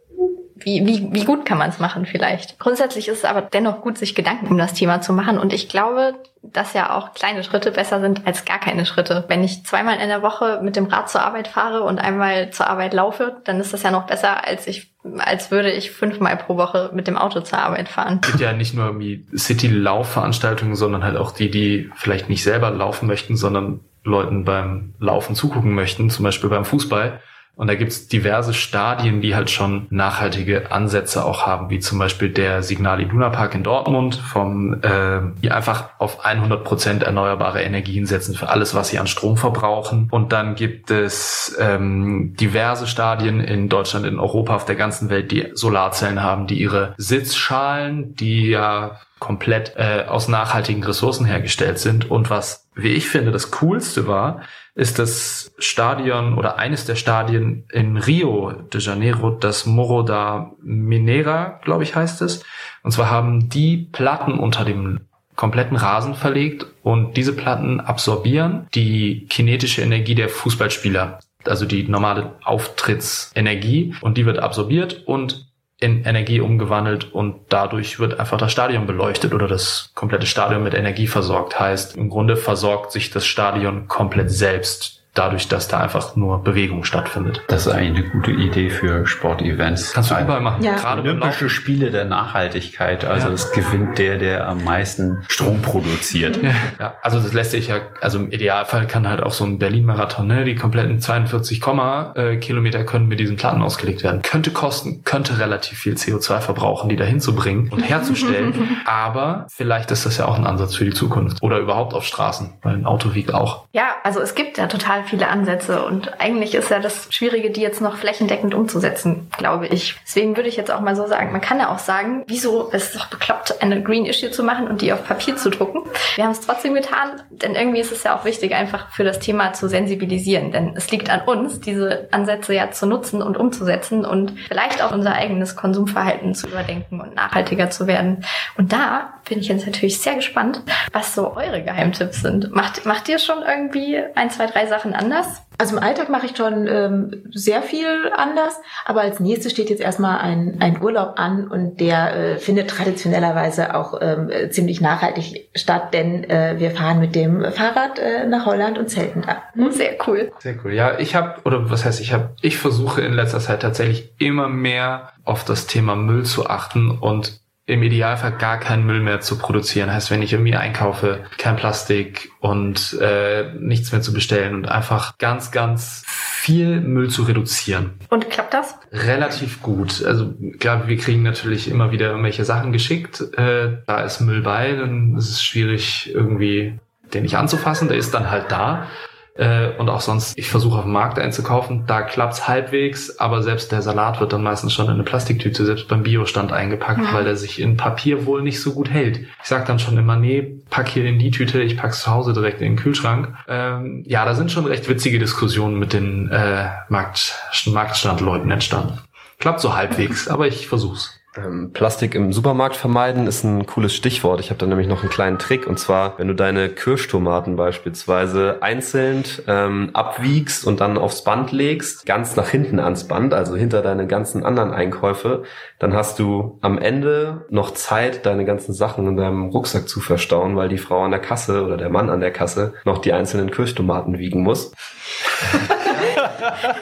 wie, 0.65 0.87
wie, 0.87 1.09
wie 1.13 1.25
gut 1.25 1.45
kann 1.45 1.59
man 1.59 1.71
es 1.71 1.79
machen 1.79 2.07
vielleicht? 2.07 2.59
Grundsätzlich 2.59 3.09
ist 3.09 3.19
es 3.19 3.25
aber 3.25 3.43
dennoch 3.43 3.81
gut, 3.81 3.99
sich 3.99 4.15
Gedanken 4.15 4.49
um 4.49 4.59
das 4.59 4.75
Thema 4.75 5.01
zu 5.01 5.13
machen. 5.13 5.39
Und 5.39 5.53
ich 5.53 5.69
glaube, 5.69 6.15
dass 6.43 6.75
ja 6.75 6.97
auch 6.97 7.15
kleine 7.15 7.45
Schritte 7.45 7.71
besser 7.71 8.01
sind 8.01 8.27
als 8.27 8.45
gar 8.45 8.59
keine 8.59 8.85
Schritte. 8.85 9.25
Wenn 9.29 9.45
ich 9.45 9.65
zweimal 9.65 9.99
in 9.99 10.09
der 10.09 10.23
Woche 10.23 10.61
mit 10.63 10.77
dem 10.77 10.87
Rad 10.87 11.09
zur 11.09 11.23
Arbeit 11.23 11.49
fahre 11.49 11.83
und 11.83 11.99
einmal 11.99 12.51
zur 12.51 12.69
Arbeit 12.69 12.95
laufe, 12.95 13.37
dann 13.45 13.61
ist 13.61 13.73
das 13.73 13.83
ja 13.83 13.91
noch 13.91 14.07
besser, 14.07 14.47
als 14.47 14.67
ich, 14.67 14.93
als 15.19 15.51
würde 15.51 15.71
ich 15.71 15.93
fünfmal 15.93 16.37
pro 16.37 16.57
Woche 16.57 16.91
mit 16.93 17.07
dem 17.07 17.17
Auto 17.17 17.41
zur 17.41 17.59
Arbeit 17.59 17.89
fahren. 17.89 18.21
Es 18.23 18.29
gibt 18.29 18.41
ja 18.41 18.53
nicht 18.53 18.75
nur 18.75 18.87
irgendwie 18.87 19.27
City-Laufveranstaltungen, 19.37 20.75
sondern 20.75 21.05
halt 21.05 21.17
auch 21.17 21.33
die, 21.33 21.51
die 21.51 21.91
vielleicht 21.95 22.29
nicht 22.29 22.43
selber 22.43 22.71
laufen 22.71 23.07
möchten, 23.07 23.37
sondern 23.37 23.81
Leuten 24.05 24.45
beim 24.45 24.95
Laufen 24.99 25.37
zugucken 25.37 25.75
möchten, 25.75 26.11
zum 26.11 26.25
Beispiel 26.25 26.51
beim 26.51 26.65
Fußball. 26.65 27.21
Und 27.55 27.68
da 27.68 27.74
gibt's 27.74 28.09
diverse 28.09 28.55
Stadien, 28.55 29.20
die 29.20 29.34
halt 29.34 29.50
schon 29.50 29.86
nachhaltige 29.90 30.72
Ansätze 30.72 31.24
auch 31.24 31.46
haben, 31.46 31.68
wie 31.68 31.80
zum 31.80 31.98
Beispiel 31.98 32.30
der 32.30 32.62
Signal 32.62 33.00
Iduna 33.00 33.28
Park 33.28 33.55
in 33.55 33.62
Dortmund, 33.62 34.14
vom, 34.14 34.82
äh, 34.82 35.20
die 35.42 35.50
einfach 35.50 35.90
auf 35.98 36.24
100 36.24 36.64
Prozent 36.64 37.03
erneuerbare 37.03 37.62
Energien 37.62 38.07
setzen 38.07 38.34
für 38.34 38.48
alles, 38.48 38.74
was 38.74 38.88
sie 38.88 38.98
an 38.98 39.07
Strom 39.07 39.36
verbrauchen. 39.36 40.09
Und 40.11 40.32
dann 40.32 40.55
gibt 40.55 40.90
es 40.90 41.55
ähm, 41.61 42.34
diverse 42.40 42.86
Stadien 42.86 43.40
in 43.40 43.68
Deutschland, 43.68 44.07
in 44.07 44.18
Europa, 44.18 44.57
auf 44.57 44.64
der 44.64 44.76
ganzen 44.76 45.11
Welt, 45.11 45.30
die 45.30 45.50
Solarzellen 45.53 46.22
haben, 46.22 46.46
die 46.46 46.59
ihre 46.59 46.94
Sitzschalen, 46.96 48.16
die 48.16 48.48
ja 48.48 48.98
komplett 49.23 49.75
äh, 49.77 50.05
aus 50.09 50.27
nachhaltigen 50.27 50.83
Ressourcen 50.83 51.25
hergestellt 51.25 51.79
sind. 51.79 52.11
Und 52.11 52.29
was, 52.29 52.68
wie 52.75 52.89
ich 52.89 53.09
finde, 53.09 53.31
das 53.31 53.53
Coolste 53.53 54.09
war, 54.09 54.41
ist 54.75 54.99
das 54.99 55.53
Stadion 55.59 56.37
oder 56.37 56.59
eines 56.59 56.87
der 56.87 56.97
Stadien 56.97 57.64
in 57.70 57.97
Rio 57.97 58.51
de 58.51 58.81
Janeiro, 58.81 59.31
das 59.31 59.64
Morro 59.64 60.03
da 60.03 60.51
Mineira, 60.61 61.61
glaube 61.62 61.85
ich, 61.85 61.95
heißt 61.95 62.20
es. 62.20 62.43
Und 62.83 62.91
zwar 62.91 63.11
haben 63.11 63.49
die 63.49 63.89
Platten 63.93 64.41
unter 64.41 64.64
dem 64.64 65.03
kompletten 65.37 65.77
Rasen 65.77 66.16
verlegt 66.16 66.66
und 66.83 67.16
diese 67.16 67.33
Platten 67.33 67.79
absorbieren 67.79 68.66
die 68.75 69.27
kinetische 69.29 69.83
Energie 69.83 70.16
der 70.16 70.31
Fußballspieler, 70.31 71.20
also 71.45 71.64
die 71.64 71.85
normale 71.85 72.35
Auftrittsenergie 72.43 73.95
und 74.01 74.18
die 74.18 74.27
wird 74.27 74.41
absorbiert 74.41 75.07
und 75.07 75.51
in 75.83 76.05
Energie 76.05 76.41
umgewandelt 76.41 77.12
und 77.12 77.41
dadurch 77.49 77.99
wird 77.99 78.20
einfach 78.20 78.39
das 78.39 78.53
Stadion 78.53 78.87
beleuchtet 78.87 79.35
oder 79.35 79.49
das 79.49 79.91
komplette 79.95 80.26
Stadion 80.26 80.62
mit 80.62 80.74
Energie 80.74 81.07
versorgt. 81.07 81.59
Heißt, 81.59 81.97
im 81.97 82.09
Grunde 82.09 82.37
versorgt 82.37 82.93
sich 82.93 83.11
das 83.11 83.26
Stadion 83.26 83.89
komplett 83.89 84.30
selbst 84.30 85.01
dadurch, 85.15 85.49
dass 85.49 85.69
da 85.69 85.79
einfach 85.81 86.17
nur 86.17 86.43
Bewegung 86.43 86.85
stattfindet. 86.85 87.43
Das 87.49 87.67
ist 87.67 87.73
eigentlich 87.73 88.05
eine 88.07 88.13
gute 88.13 88.31
Idee 88.31 88.71
für 88.71 89.07
Sportevents. 89.07 89.93
Kannst 89.93 90.11
du 90.11 90.15
überall 90.19 90.41
machen. 90.41 90.63
Ja. 90.65 90.77
Gerade 90.77 91.03
Olympische. 91.03 91.49
Spiele 91.51 91.91
der 91.91 92.05
Nachhaltigkeit. 92.07 93.05
Also 93.05 93.29
Ja. 93.29 93.35
es 93.35 93.53
gewinnt 93.53 93.99
der, 93.99 94.19
der 94.19 94.49
am 94.49 94.65
meisten 94.65 95.23
Strom 95.29 95.61
produziert. 95.63 96.39
Ja, 96.81 96.95
also 97.03 97.21
das 97.21 97.33
lässt 97.33 97.51
sich 97.51 97.69
ja, 97.69 97.77
also 98.01 98.19
im 98.19 98.31
Idealfall 98.33 98.87
kann 98.87 99.07
halt 99.09 99.23
auch 99.23 99.33
so 99.33 99.45
ein 99.45 99.59
Berlin-Marathon, 99.59 100.27
ne, 100.27 100.45
die 100.45 100.55
kompletten 100.55 101.01
42, 101.01 101.61
Komma, 101.61 102.13
äh, 102.17 102.37
Kilometer 102.39 102.85
können 102.85 103.07
mit 103.09 103.21
diesen 103.21 103.37
Platten 103.37 103.63
ausgelegt 103.63 104.03
werden. 104.03 104.23
Könnte 104.23 104.51
kosten, 104.51 105.05
könnte 105.05 105.39
relativ 105.39 105.79
viel 105.79 105.95
CO2 105.95 106.41
verbrauchen, 106.41 106.89
die 106.89 106.97
da 106.97 107.05
hinzubringen 107.05 107.69
und 107.71 107.81
herzustellen. 107.83 108.79
Aber 108.87 109.47
vielleicht 109.51 109.91
ist 109.91 110.07
das 110.07 110.17
ja 110.19 110.25
auch 110.27 110.39
ein 110.39 110.47
Ansatz 110.47 110.75
für 110.75 110.85
die 110.85 110.93
Zukunft. 110.95 111.43
Oder 111.43 111.59
überhaupt 111.59 111.95
auf 111.95 112.05
Straßen, 112.05 112.55
weil 112.63 112.75
ein 112.75 112.87
Auto 112.87 113.15
wiegt 113.15 113.35
auch. 113.35 113.65
Ja, 113.73 113.97
also 114.05 114.21
es 114.21 114.35
gibt 114.35 114.59
ja 114.59 114.67
total 114.67 115.01
viele 115.05 115.28
Ansätze 115.28 115.84
und 115.84 116.20
eigentlich 116.20 116.55
ist 116.55 116.70
ja 116.70 116.78
das 116.78 117.09
Schwierige, 117.11 117.50
die 117.50 117.61
jetzt 117.61 117.80
noch 117.80 117.96
flächendeckend 117.96 118.55
umzusetzen, 118.55 119.28
glaube 119.36 119.66
ich. 119.66 119.96
Deswegen 120.07 120.36
würde 120.36 120.48
ich 120.48 120.57
jetzt 120.57 120.70
auch 120.70 120.80
mal 120.80 120.96
so 120.96 121.07
sagen, 121.07 121.32
man 121.32 121.40
kann 121.40 121.59
ja 121.59 121.72
auch 121.72 121.78
sagen, 121.78 122.24
wieso 122.26 122.70
es 122.72 122.86
ist 122.86 122.96
doch 122.96 123.07
bekloppt, 123.07 123.62
eine 123.62 123.82
Green 123.82 124.07
Issue 124.07 124.30
zu 124.30 124.42
machen 124.42 124.68
und 124.68 124.82
die 124.82 124.92
auf 124.92 125.07
Papier 125.07 125.36
zu 125.36 125.50
drucken. 125.50 125.82
Wir 126.14 126.24
haben 126.24 126.32
es 126.32 126.40
trotzdem 126.40 126.74
getan, 126.74 127.22
denn 127.30 127.55
irgendwie 127.55 127.80
ist 127.80 127.92
es 127.92 128.05
ja 128.05 128.16
auch 128.16 128.24
wichtig, 128.24 128.55
einfach 128.55 128.90
für 128.90 129.05
das 129.05 129.18
Thema 129.18 129.53
zu 129.53 129.68
sensibilisieren, 129.68 130.53
denn 130.53 130.74
es 130.76 130.90
liegt 130.90 131.11
an 131.11 131.22
uns, 131.22 131.61
diese 131.61 132.09
Ansätze 132.11 132.55
ja 132.55 132.70
zu 132.70 132.86
nutzen 132.86 133.22
und 133.22 133.36
umzusetzen 133.36 134.05
und 134.05 134.32
vielleicht 134.48 134.82
auch 134.82 134.92
unser 134.92 135.14
eigenes 135.14 135.57
Konsumverhalten 135.57 136.34
zu 136.34 136.48
überdenken 136.48 137.00
und 137.00 137.14
nachhaltiger 137.14 137.70
zu 137.70 137.86
werden. 137.86 138.24
Und 138.57 138.72
da 138.72 139.14
bin 139.28 139.38
ich 139.38 139.48
jetzt 139.48 139.66
natürlich 139.66 140.00
sehr 140.00 140.14
gespannt, 140.14 140.62
was 140.92 141.14
so 141.14 141.36
eure 141.36 141.62
Geheimtipps 141.62 142.20
sind. 142.20 142.55
Macht, 142.55 142.86
macht 142.86 143.09
ihr 143.09 143.18
schon 143.18 143.42
irgendwie 143.42 144.00
ein, 144.14 144.30
zwei, 144.30 144.46
drei 144.46 144.66
Sachen 144.66 144.91
anders? 144.95 145.43
Also 145.59 145.76
im 145.76 145.82
Alltag 145.82 146.09
mache 146.09 146.26
ich 146.26 146.36
schon 146.36 146.66
ähm, 146.66 147.22
sehr 147.30 147.62
viel 147.62 148.11
anders, 148.16 148.61
aber 148.84 149.03
als 149.03 149.20
nächstes 149.20 149.53
steht 149.53 149.70
jetzt 149.70 149.80
erstmal 149.80 150.18
ein, 150.18 150.57
ein 150.61 150.82
Urlaub 150.82 151.14
an 151.16 151.49
und 151.49 151.78
der 151.78 152.16
äh, 152.16 152.38
findet 152.38 152.68
traditionellerweise 152.68 153.74
auch 153.74 153.99
ähm, 154.01 154.30
äh, 154.30 154.51
ziemlich 154.51 154.80
nachhaltig 154.80 155.51
statt, 155.55 155.95
denn 155.95 156.24
äh, 156.24 156.55
wir 156.59 156.72
fahren 156.72 156.99
mit 156.99 157.14
dem 157.14 157.45
Fahrrad 157.53 157.99
äh, 157.99 158.26
nach 158.26 158.47
Holland 158.47 158.78
und 158.78 158.88
zelten 158.88 159.22
da. 159.22 159.43
Sehr 159.70 159.97
cool. 160.07 160.32
Sehr 160.38 160.57
cool. 160.64 160.72
Ja, 160.72 160.99
ich 160.99 161.14
habe, 161.14 161.40
oder 161.45 161.70
was 161.70 161.84
heißt 161.84 162.01
ich 162.01 162.12
habe, 162.12 162.30
ich 162.40 162.59
versuche 162.59 163.03
in 163.03 163.12
letzter 163.12 163.40
Zeit 163.40 163.62
tatsächlich 163.62 164.12
immer 164.18 164.49
mehr 164.49 165.12
auf 165.24 165.45
das 165.45 165.66
Thema 165.66 165.95
Müll 165.95 166.24
zu 166.24 166.47
achten 166.47 166.90
und 166.90 167.41
im 167.73 167.83
Idealfall 167.83 168.33
gar 168.33 168.59
keinen 168.59 168.85
Müll 168.85 169.01
mehr 169.01 169.20
zu 169.20 169.39
produzieren. 169.39 169.93
Heißt, 169.93 170.11
wenn 170.11 170.23
ich 170.23 170.33
irgendwie 170.33 170.55
einkaufe, 170.55 171.25
kein 171.39 171.57
Plastik 171.57 172.31
und 172.41 172.99
äh, 173.01 173.53
nichts 173.59 173.93
mehr 173.93 174.03
zu 174.03 174.12
bestellen 174.12 174.55
und 174.55 174.68
einfach 174.68 175.18
ganz, 175.18 175.51
ganz 175.51 176.05
viel 176.07 176.81
Müll 176.81 177.09
zu 177.09 177.23
reduzieren. 177.23 177.95
Und 178.09 178.29
klappt 178.31 178.55
das? 178.55 178.75
Relativ 178.93 179.62
gut. 179.62 180.05
Also 180.05 180.35
klar, 180.59 180.89
wir 180.89 180.97
kriegen 180.97 181.23
natürlich 181.23 181.70
immer 181.70 181.93
wieder 181.93 182.09
irgendwelche 182.11 182.45
Sachen 182.45 182.73
geschickt. 182.73 183.20
Äh, 183.37 183.79
da 183.87 184.01
ist 184.01 184.20
Müll 184.20 184.43
bei, 184.43 184.73
dann 184.73 185.16
ist 185.16 185.31
es 185.31 185.43
schwierig 185.43 186.12
irgendwie 186.14 186.79
den 187.14 187.23
nicht 187.23 187.37
anzufassen. 187.37 187.89
Der 187.89 187.97
ist 187.97 188.12
dann 188.12 188.31
halt 188.31 188.51
da. 188.51 188.89
Äh, 189.35 189.70
und 189.78 189.89
auch 189.89 190.03
sonst, 190.03 190.37
ich 190.37 190.51
versuche 190.51 190.76
auf 190.78 190.85
dem 190.85 190.93
Markt 190.93 191.18
einzukaufen, 191.18 191.85
da 191.87 192.03
klappt's 192.03 192.49
halbwegs, 192.49 193.18
aber 193.18 193.43
selbst 193.43 193.72
der 193.72 193.80
Salat 193.80 194.20
wird 194.20 194.33
dann 194.35 194.43
meistens 194.43 194.74
schon 194.74 194.87
in 194.87 194.93
eine 194.93 195.05
Plastiktüte, 195.05 195.64
selbst 195.64 195.89
beim 195.89 196.03
Biostand 196.03 196.53
eingepackt, 196.53 197.01
Mhm. 197.01 197.12
weil 197.14 197.24
der 197.24 197.37
sich 197.37 197.59
in 197.61 197.78
Papier 197.78 198.26
wohl 198.26 198.43
nicht 198.43 198.61
so 198.61 198.74
gut 198.74 198.91
hält. 198.91 199.20
Ich 199.43 199.49
sag 199.49 199.64
dann 199.64 199.78
schon 199.78 199.97
immer, 199.97 200.16
nee, 200.16 200.57
pack 200.68 200.89
hier 200.89 201.07
in 201.07 201.18
die 201.18 201.30
Tüte, 201.30 201.62
ich 201.62 201.78
pack's 201.78 202.03
zu 202.03 202.11
Hause 202.11 202.35
direkt 202.35 202.61
in 202.61 202.72
den 202.72 202.76
Kühlschrank. 202.76 203.35
Ähm, 203.49 204.03
ja, 204.07 204.24
da 204.26 204.35
sind 204.35 204.53
schon 204.53 204.66
recht 204.66 204.87
witzige 204.89 205.18
Diskussionen 205.18 205.78
mit 205.78 205.95
den 205.95 206.28
äh, 206.30 206.68
Markt, 206.91 207.35
Marktstandleuten 207.66 208.51
entstanden. 208.51 208.99
Klappt 209.39 209.61
so 209.61 209.74
halbwegs, 209.74 210.28
aber 210.28 210.47
ich 210.47 210.68
versuch's. 210.68 211.18
Ähm, 211.35 211.72
Plastik 211.72 212.14
im 212.14 212.30
Supermarkt 212.30 212.76
vermeiden 212.76 213.26
ist 213.26 213.43
ein 213.43 213.64
cooles 213.64 213.95
Stichwort. 213.95 214.39
Ich 214.41 214.51
habe 214.51 214.59
da 214.59 214.66
nämlich 214.66 214.87
noch 214.87 215.01
einen 215.01 215.09
kleinen 215.09 215.39
Trick. 215.39 215.66
Und 215.66 215.78
zwar, 215.78 216.18
wenn 216.18 216.28
du 216.28 216.35
deine 216.35 216.68
Kirschtomaten 216.68 217.57
beispielsweise 217.57 218.59
einzeln 218.61 219.24
ähm, 219.47 219.91
abwiegst 219.95 220.66
und 220.66 220.83
dann 220.83 220.99
aufs 220.99 221.24
Band 221.24 221.51
legst, 221.51 222.05
ganz 222.05 222.37
nach 222.37 222.51
hinten 222.51 222.78
ans 222.78 223.09
Band, 223.09 223.33
also 223.33 223.57
hinter 223.57 223.80
deine 223.80 224.07
ganzen 224.07 224.45
anderen 224.45 224.72
Einkäufe, 224.72 225.45
dann 225.78 225.95
hast 225.95 226.18
du 226.18 226.59
am 226.61 226.76
Ende 226.76 227.47
noch 227.49 227.70
Zeit, 227.72 228.26
deine 228.26 228.45
ganzen 228.45 228.74
Sachen 228.74 229.07
in 229.07 229.16
deinem 229.16 229.49
Rucksack 229.49 229.89
zu 229.89 230.01
verstauen, 230.01 230.57
weil 230.57 230.68
die 230.68 230.76
Frau 230.76 231.03
an 231.03 231.12
der 231.12 231.20
Kasse 231.20 231.64
oder 231.64 231.78
der 231.78 231.89
Mann 231.89 232.11
an 232.11 232.20
der 232.20 232.33
Kasse 232.33 232.74
noch 232.85 232.99
die 232.99 233.14
einzelnen 233.14 233.51
Kirschtomaten 233.51 234.18
wiegen 234.18 234.43
muss. 234.43 234.72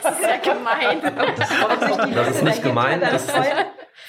Das 0.02 0.18
ist 0.18 0.26
ja 0.26 0.54
gemein. 0.54 1.00
Das 2.14 2.28
ist 2.30 2.42
nicht 2.42 2.62
gemeint. 2.62 3.02
Das 3.02 3.24
ist, 3.24 3.34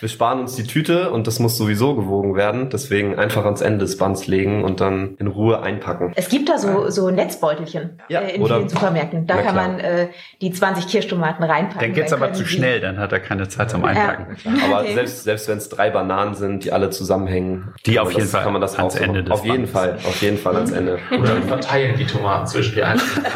wir 0.01 0.09
sparen 0.09 0.39
uns 0.39 0.55
die 0.55 0.63
Tüte 0.63 1.11
und 1.11 1.27
das 1.27 1.39
muss 1.39 1.57
sowieso 1.57 1.95
gewogen 1.95 2.35
werden. 2.35 2.69
Deswegen 2.71 3.17
einfach 3.19 3.45
ans 3.45 3.61
Ende 3.61 3.79
des 3.85 3.97
Bands 3.97 4.25
legen 4.27 4.63
und 4.63 4.81
dann 4.81 5.15
in 5.19 5.27
Ruhe 5.27 5.61
einpacken. 5.61 6.11
Es 6.15 6.27
gibt 6.27 6.49
da 6.49 6.57
so, 6.57 6.89
so 6.89 7.09
Netzbeutelchen 7.11 7.99
Ja, 8.09 8.21
äh, 8.21 8.35
in 8.35 8.41
oder- 8.41 8.57
vielen 8.57 8.69
Supermärkten. 8.69 9.27
Da 9.27 9.35
kann 9.35 9.53
klar. 9.53 9.67
man 9.69 9.79
äh, 9.79 10.07
die 10.41 10.51
20 10.51 10.87
Kirschtomaten 10.87 11.43
reinpacken. 11.45 11.79
Dann 11.81 11.93
geht's 11.93 12.09
Dann 12.11 12.21
aber 12.23 12.33
zu 12.33 12.45
schnell, 12.45 12.79
dann 12.81 12.97
hat 12.97 13.11
er 13.13 13.19
keine 13.19 13.47
Zeit 13.47 13.69
zum 13.69 13.85
Einpacken. 13.85 14.35
Aber 14.65 14.81
Okay. 14.81 14.93
selbst, 14.95 15.23
selbst 15.23 15.47
wenn 15.47 15.59
es 15.59 15.69
drei 15.69 15.91
Bananen 15.91 16.33
sind, 16.33 16.63
die 16.65 16.71
alle 16.71 16.89
zusammenhängen, 16.89 17.73
Die 17.85 17.93
kann 17.95 18.01
auf 18.01 18.07
man 18.07 18.13
jeden 18.13 18.23
das, 18.23 18.31
Fall 18.31 18.43
kann 18.43 18.53
man 18.53 18.61
das 18.61 18.75
ans 18.79 18.95
auch 18.95 18.97
so 18.97 19.03
Ende 19.03 19.23
des 19.23 19.31
Auf 19.31 19.45
jeden 19.45 19.55
Bandes. 19.57 19.71
Fall, 19.71 19.93
auf 20.03 20.21
jeden 20.21 20.37
Fall 20.39 20.55
ans 20.55 20.71
Ende. 20.71 20.97
Oder 21.11 21.35
wir 21.35 21.41
verteilen 21.43 21.95
die 21.97 22.05
Tomaten 22.05 22.47
zwischen 22.47 22.73
die 22.75 22.83
einzelnen. 22.83 23.25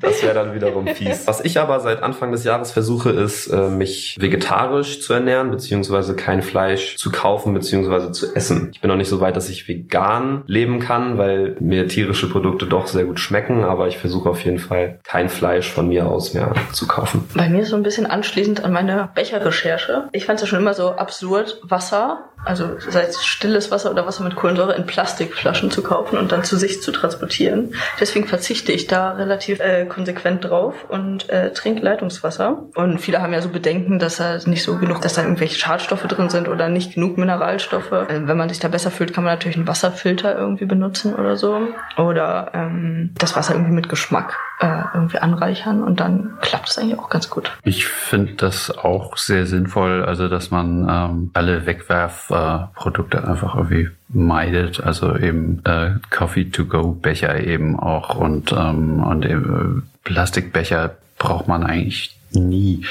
Das 0.20 0.34
wäre 0.34 0.46
dann 0.46 0.54
wiederum 0.54 0.86
fies. 0.86 1.26
Was 1.26 1.44
ich 1.44 1.58
aber 1.58 1.80
seit 1.80 2.02
Anfang 2.02 2.32
des 2.32 2.44
Jahres 2.44 2.72
versuche, 2.72 3.10
ist, 3.10 3.48
äh, 3.48 3.68
mich 3.68 4.16
vegetarisch 4.18 5.00
zu 5.00 5.12
ernähren, 5.12 5.50
beziehungsweise 5.50 6.14
kein 6.14 6.42
Fleisch 6.42 6.96
zu 6.96 7.10
kaufen, 7.10 7.54
beziehungsweise 7.54 8.12
zu 8.12 8.34
essen. 8.34 8.70
Ich 8.72 8.80
bin 8.80 8.88
noch 8.88 8.96
nicht 8.96 9.08
so 9.08 9.20
weit, 9.20 9.36
dass 9.36 9.48
ich 9.48 9.68
vegan 9.68 10.42
leben 10.46 10.80
kann, 10.80 11.18
weil 11.18 11.56
mir 11.60 11.88
tierische 11.88 12.28
Produkte 12.28 12.66
doch 12.66 12.86
sehr 12.86 13.04
gut 13.04 13.20
schmecken, 13.20 13.64
aber 13.64 13.88
ich 13.88 13.98
versuche 13.98 14.28
auf 14.28 14.44
jeden 14.44 14.58
Fall 14.58 15.00
kein 15.04 15.28
Fleisch 15.28 15.70
von 15.70 15.88
mir 15.88 16.06
aus 16.06 16.34
mehr 16.34 16.54
zu 16.72 16.86
kaufen. 16.86 17.28
Bei 17.34 17.48
mir 17.48 17.64
so 17.64 17.76
ein 17.76 17.82
bisschen 17.82 18.06
anschließend 18.06 18.64
an 18.64 18.72
meine 18.72 19.10
Becherrecherche. 19.14 20.08
Ich 20.12 20.26
fand 20.26 20.36
es 20.36 20.42
ja 20.42 20.48
schon 20.48 20.60
immer 20.60 20.74
so 20.74 20.90
absurd, 20.90 21.60
Wasser, 21.62 22.30
also 22.44 22.78
sei 22.78 23.02
es 23.02 23.24
stilles 23.24 23.70
Wasser 23.70 23.90
oder 23.90 24.06
Wasser 24.06 24.24
mit 24.24 24.34
Kohlensäure, 24.34 24.74
in 24.74 24.86
Plastikflaschen 24.86 25.70
zu 25.70 25.82
kaufen 25.82 26.18
und 26.18 26.32
dann 26.32 26.44
zu 26.44 26.56
sich 26.56 26.80
zu 26.80 26.90
transportieren. 26.92 27.74
Deswegen 28.00 28.26
verzichte 28.26 28.72
ich 28.72 28.86
da 28.86 29.12
relativ 29.12 29.60
äh, 29.60 29.84
konsequent 29.86 30.09
drauf 30.14 30.86
und 30.88 31.28
äh, 31.28 31.52
trinke 31.52 31.82
Leitungswasser. 31.82 32.64
Und 32.74 33.00
viele 33.00 33.20
haben 33.22 33.32
ja 33.32 33.40
so 33.40 33.48
Bedenken, 33.48 33.98
dass 33.98 34.16
da 34.16 34.38
nicht 34.46 34.62
so 34.62 34.78
genug, 34.78 35.00
dass 35.00 35.14
da 35.14 35.22
irgendwelche 35.22 35.58
Schadstoffe 35.58 36.06
drin 36.06 36.30
sind 36.30 36.48
oder 36.48 36.68
nicht 36.68 36.94
genug 36.94 37.18
Mineralstoffe. 37.18 37.92
Äh, 37.92 38.26
wenn 38.26 38.36
man 38.36 38.48
sich 38.48 38.58
da 38.58 38.68
besser 38.68 38.90
fühlt, 38.90 39.12
kann 39.12 39.24
man 39.24 39.34
natürlich 39.34 39.56
einen 39.56 39.68
Wasserfilter 39.68 40.36
irgendwie 40.36 40.66
benutzen 40.66 41.14
oder 41.14 41.36
so. 41.36 41.60
Oder 41.96 42.50
ähm, 42.54 43.14
das 43.18 43.36
Wasser 43.36 43.54
irgendwie 43.54 43.72
mit 43.72 43.88
Geschmack 43.88 44.36
äh, 44.60 44.82
irgendwie 44.94 45.18
anreichern 45.18 45.82
und 45.82 46.00
dann 46.00 46.38
klappt 46.40 46.68
es 46.68 46.78
eigentlich 46.78 46.98
auch 46.98 47.08
ganz 47.08 47.30
gut. 47.30 47.50
Ich 47.64 47.86
finde 47.86 48.34
das 48.34 48.70
auch 48.76 49.16
sehr 49.16 49.46
sinnvoll, 49.46 50.04
also 50.04 50.28
dass 50.28 50.50
man 50.50 50.86
ähm, 50.88 51.30
alle 51.34 51.66
Wegwerfprodukte 51.66 53.26
einfach 53.26 53.54
irgendwie 53.54 53.88
meidet, 54.12 54.80
also 54.80 55.16
eben 55.16 55.62
äh, 55.64 55.92
Coffee-to-go-Becher 56.10 57.44
eben 57.44 57.78
auch 57.78 58.14
und 58.16 58.52
ähm, 58.52 59.02
und 59.02 59.24
eben, 59.24 59.82
äh, 59.82 60.08
Plastikbecher 60.08 60.96
braucht 61.18 61.48
man 61.48 61.62
eigentlich 61.62 62.16
nie. 62.32 62.84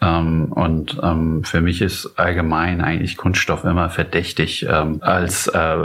Ähm, 0.00 0.52
und 0.52 0.98
ähm, 1.02 1.44
für 1.44 1.60
mich 1.60 1.82
ist 1.82 2.18
allgemein 2.18 2.80
eigentlich 2.80 3.16
Kunststoff 3.16 3.64
immer 3.64 3.90
verdächtig 3.90 4.66
ähm, 4.68 4.98
als 5.00 5.48
äh, 5.48 5.76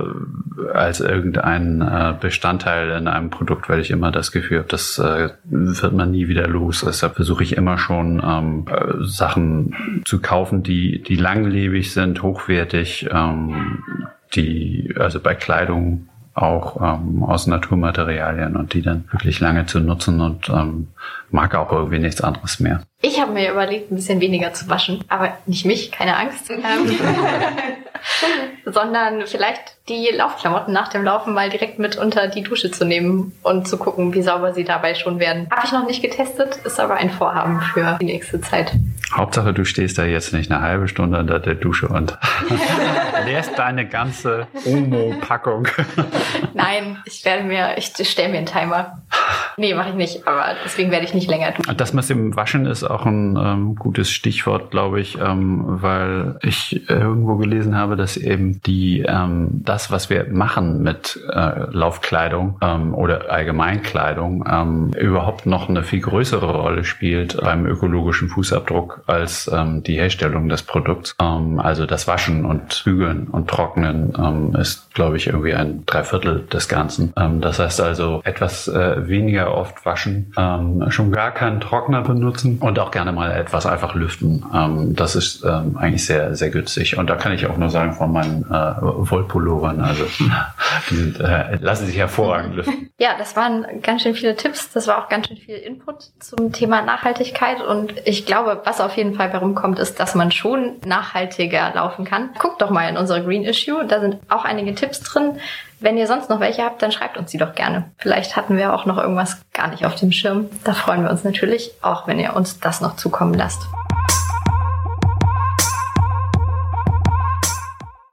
als 0.74 1.00
irgendein 1.00 1.82
äh, 1.82 2.14
Bestandteil 2.20 2.92
in 2.92 3.08
einem 3.08 3.30
Produkt, 3.30 3.70
weil 3.70 3.80
ich 3.80 3.92
immer 3.92 4.12
das 4.12 4.32
Gefühl 4.32 4.60
habe, 4.60 4.68
das 4.68 5.00
äh, 5.00 5.30
wird 5.46 5.94
man 5.94 6.12
nie 6.12 6.28
wieder 6.28 6.48
los. 6.48 6.84
Deshalb 6.86 7.16
versuche 7.16 7.44
ich 7.44 7.58
immer 7.58 7.78
schon 7.78 8.22
ähm, 8.24 8.66
äh, 8.70 9.04
Sachen 9.04 10.04
zu 10.06 10.22
kaufen, 10.22 10.64
die 10.64 11.02
die 11.02 11.16
langlebig 11.16 11.94
sind, 11.94 12.22
hochwertig, 12.22 13.08
ähm, 13.12 14.08
die 14.36 14.94
also 14.98 15.20
bei 15.20 15.36
Kleidung 15.36 16.10
auch 16.34 16.78
ähm, 16.82 17.24
aus 17.24 17.48
Naturmaterialien 17.48 18.56
und 18.56 18.74
die 18.74 18.82
dann 18.82 19.06
wirklich 19.12 19.40
lange 19.40 19.66
zu 19.66 19.80
nutzen 19.80 20.22
und 20.22 20.48
ähm, 20.50 20.88
mag 21.32 21.56
auch 21.56 21.72
irgendwie 21.72 22.00
nichts 22.00 22.22
anderes 22.22 22.60
mehr. 22.60 22.82
Ich 23.02 23.20
habe 23.20 23.34
mir 23.34 23.52
überlegt, 23.52 23.92
ein 23.92 23.96
bisschen 23.96 24.22
weniger 24.22 24.54
zu 24.54 24.70
waschen, 24.70 25.04
aber 25.10 25.38
nicht 25.46 25.66
mich, 25.66 25.92
keine 25.92 26.16
Angst, 26.16 26.50
ähm, 26.50 26.62
sondern 28.66 29.26
vielleicht 29.26 29.79
die 29.90 30.10
Laufklamotten 30.16 30.74
nach 30.74 30.88
dem 30.90 31.04
Laufen 31.04 31.34
mal 31.34 31.50
direkt 31.50 31.80
mit 31.80 31.98
unter 31.98 32.28
die 32.28 32.44
Dusche 32.44 32.70
zu 32.72 32.86
nehmen 32.86 33.34
und 33.42 33.68
zu 33.68 33.78
gucken, 33.78 34.14
wie 34.14 34.22
sauber 34.22 34.54
sie 34.54 34.64
dabei 34.64 34.94
schon 34.94 35.20
werden. 35.20 35.48
Habe 35.52 35.66
ich 35.66 35.72
noch 35.72 35.88
nicht 35.88 36.02
getestet, 36.02 36.58
ist 36.64 36.80
aber 36.80 36.96
ein 36.96 37.10
Vorhaben 37.10 37.60
für 37.62 37.98
die 38.00 38.06
nächste 38.06 38.40
Zeit. 38.40 38.72
Hauptsache, 39.12 39.54
du 39.54 39.66
stehst 39.66 39.98
da 39.98 40.06
jetzt 40.06 40.34
nicht 40.34 40.52
eine 40.52 40.62
halbe 40.62 40.88
Stunde 40.88 41.18
unter 41.18 41.40
der 41.40 41.56
Dusche 41.56 41.88
und 41.88 42.16
leerst 43.26 43.58
deine 43.58 43.88
ganze 43.88 44.46
Omo-Packung. 44.66 45.68
Nein, 46.54 46.98
ich 47.06 47.26
werde 47.26 47.44
mir, 47.44 47.76
ich 47.78 47.92
stelle 48.08 48.30
mir 48.30 48.38
einen 48.38 48.46
Timer. 48.46 49.02
Nee, 49.58 49.74
mache 49.74 49.90
ich 49.90 49.96
nicht, 49.96 50.28
aber 50.28 50.56
deswegen 50.64 50.92
werde 50.92 51.06
ich 51.06 51.14
nicht 51.14 51.30
länger 51.30 51.52
duschen. 51.52 51.76
Das 51.76 51.92
mit 51.92 52.08
dem 52.10 52.36
Waschen 52.36 52.66
ist 52.66 52.84
auch 52.84 53.06
ein 53.06 53.36
ähm, 53.36 53.76
gutes 53.76 54.12
Stichwort, 54.12 54.70
glaube 54.70 55.02
ich, 55.02 55.18
ähm, 55.20 55.64
weil 55.66 56.38
ich 56.44 56.88
irgendwo 56.90 57.36
gelesen 57.36 57.76
habe, 57.76 57.96
dass 57.96 58.16
eben 58.16 58.62
die 58.62 59.04
ähm, 59.08 59.48
das, 59.52 59.79
was 59.92 60.10
wir 60.10 60.28
machen 60.30 60.84
mit 60.84 61.20
äh, 61.32 61.66
Laufkleidung 61.72 62.58
ähm, 62.62 62.94
oder 62.94 63.32
Allgemeinkleidung, 63.32 64.46
ähm, 64.50 64.92
überhaupt 64.94 65.46
noch 65.46 65.70
eine 65.70 65.84
viel 65.84 66.02
größere 66.02 66.52
Rolle 66.52 66.84
spielt 66.84 67.40
beim 67.42 67.66
ökologischen 67.66 68.30
Fußabdruck 68.30 69.02
als 69.08 69.50
ähm, 69.54 69.84
die 69.84 69.96
Herstellung 69.98 70.50
des 70.50 70.64
Produkts. 70.64 71.16
Ähm, 71.22 71.60
also 71.60 71.86
das 71.86 72.08
Waschen 72.08 72.46
und 72.46 72.84
Bügeln 72.84 73.28
und 73.32 73.50
Trocknen 73.50 74.14
ähm, 74.18 74.56
ist, 74.56 74.94
glaube 74.94 75.18
ich, 75.18 75.28
irgendwie 75.28 75.54
ein 75.54 75.84
Dreiviertel 75.86 76.46
des 76.52 76.68
Ganzen. 76.68 77.14
Ähm, 77.18 77.42
das 77.42 77.60
heißt 77.60 77.82
also 77.82 78.22
etwas 78.24 78.68
äh, 78.68 79.08
weniger 79.08 79.56
oft 79.56 79.86
waschen, 79.86 80.34
ähm, 80.38 80.86
schon 80.90 81.12
gar 81.12 81.32
keinen 81.32 81.60
Trockner 81.60 82.02
benutzen 82.02 82.58
und 82.60 82.80
auch 82.80 82.92
gerne 82.92 83.12
mal 83.12 83.32
etwas 83.32 83.66
einfach 83.66 83.96
lüften. 83.96 84.46
Ähm, 84.54 84.96
das 84.96 85.16
ist 85.16 85.44
ähm, 85.44 85.78
eigentlich 85.78 86.06
sehr, 86.06 86.36
sehr 86.36 86.50
günstig. 86.50 86.98
Und 86.98 87.10
da 87.10 87.16
kann 87.16 87.32
ich 87.32 87.48
auch 87.48 87.58
nur 87.58 87.70
sagen, 87.70 87.94
von 87.94 88.12
meinen 88.12 88.44
äh, 88.50 88.82
Wollpullovern, 89.70 89.82
also 89.82 90.06
die 90.90 90.96
sind, 90.96 91.20
äh, 91.20 91.56
lassen 91.58 91.86
sich 91.86 91.98
hervorragend 91.98 92.56
lüften. 92.56 92.90
Ja, 92.98 93.16
das 93.18 93.36
waren 93.36 93.82
ganz 93.82 94.04
schön 94.04 94.16
viele 94.16 94.36
Tipps. 94.36 94.72
Das 94.72 94.88
war 94.88 95.04
auch 95.04 95.10
ganz 95.10 95.28
schön 95.28 95.38
viel 95.38 95.56
Input 95.56 96.10
zum 96.20 96.52
Thema 96.52 96.82
Nachhaltigkeit. 96.82 97.62
Und 97.62 97.94
ich 98.06 98.26
glaube, 98.26 98.62
was 98.66 98.82
auf 98.82 98.96
jeden 98.98 99.16
Fall 99.16 99.32
herumkommt, 99.32 99.80
ist, 99.80 100.00
dass 100.00 100.16
man 100.16 100.32
schon 100.32 100.78
nachhaltiger 100.86 101.72
laufen 101.74 102.06
kann. 102.06 102.32
Guckt 102.40 102.62
doch 102.62 102.70
mal 102.70 102.90
in 102.90 102.98
unsere 102.98 103.24
Green 103.24 103.44
Issue. 103.44 103.86
Da 103.86 104.00
sind 104.00 104.18
auch 104.30 104.46
einige 104.46 104.76
Tipps 104.76 105.02
drin. 105.02 105.40
Wenn 105.80 105.98
ihr 105.98 106.08
sonst 106.08 106.30
noch 106.30 106.42
welche 106.42 106.64
habt, 106.64 106.82
dann 106.82 106.92
schreibt 106.92 107.18
uns 107.18 107.32
die 107.32 107.38
doch 107.38 107.56
gerne. 107.56 107.90
Vielleicht 107.98 108.36
hatten 108.36 108.58
wir 108.58 108.74
auch 108.74 108.86
noch 108.86 108.98
irgendwas 108.98 109.42
gar 109.54 109.70
nicht 109.70 109.86
auf 109.86 109.96
dem 109.96 110.12
Schirm. 110.12 110.50
Da 110.66 110.74
freuen 110.74 111.04
wir 111.04 111.10
uns 111.10 111.24
natürlich, 111.24 111.72
auch 111.82 112.06
wenn 112.06 112.20
ihr 112.20 112.36
uns 112.36 112.60
das 112.60 112.82
noch 112.82 112.98
zukommen 112.98 113.34
lasst. 113.34 113.62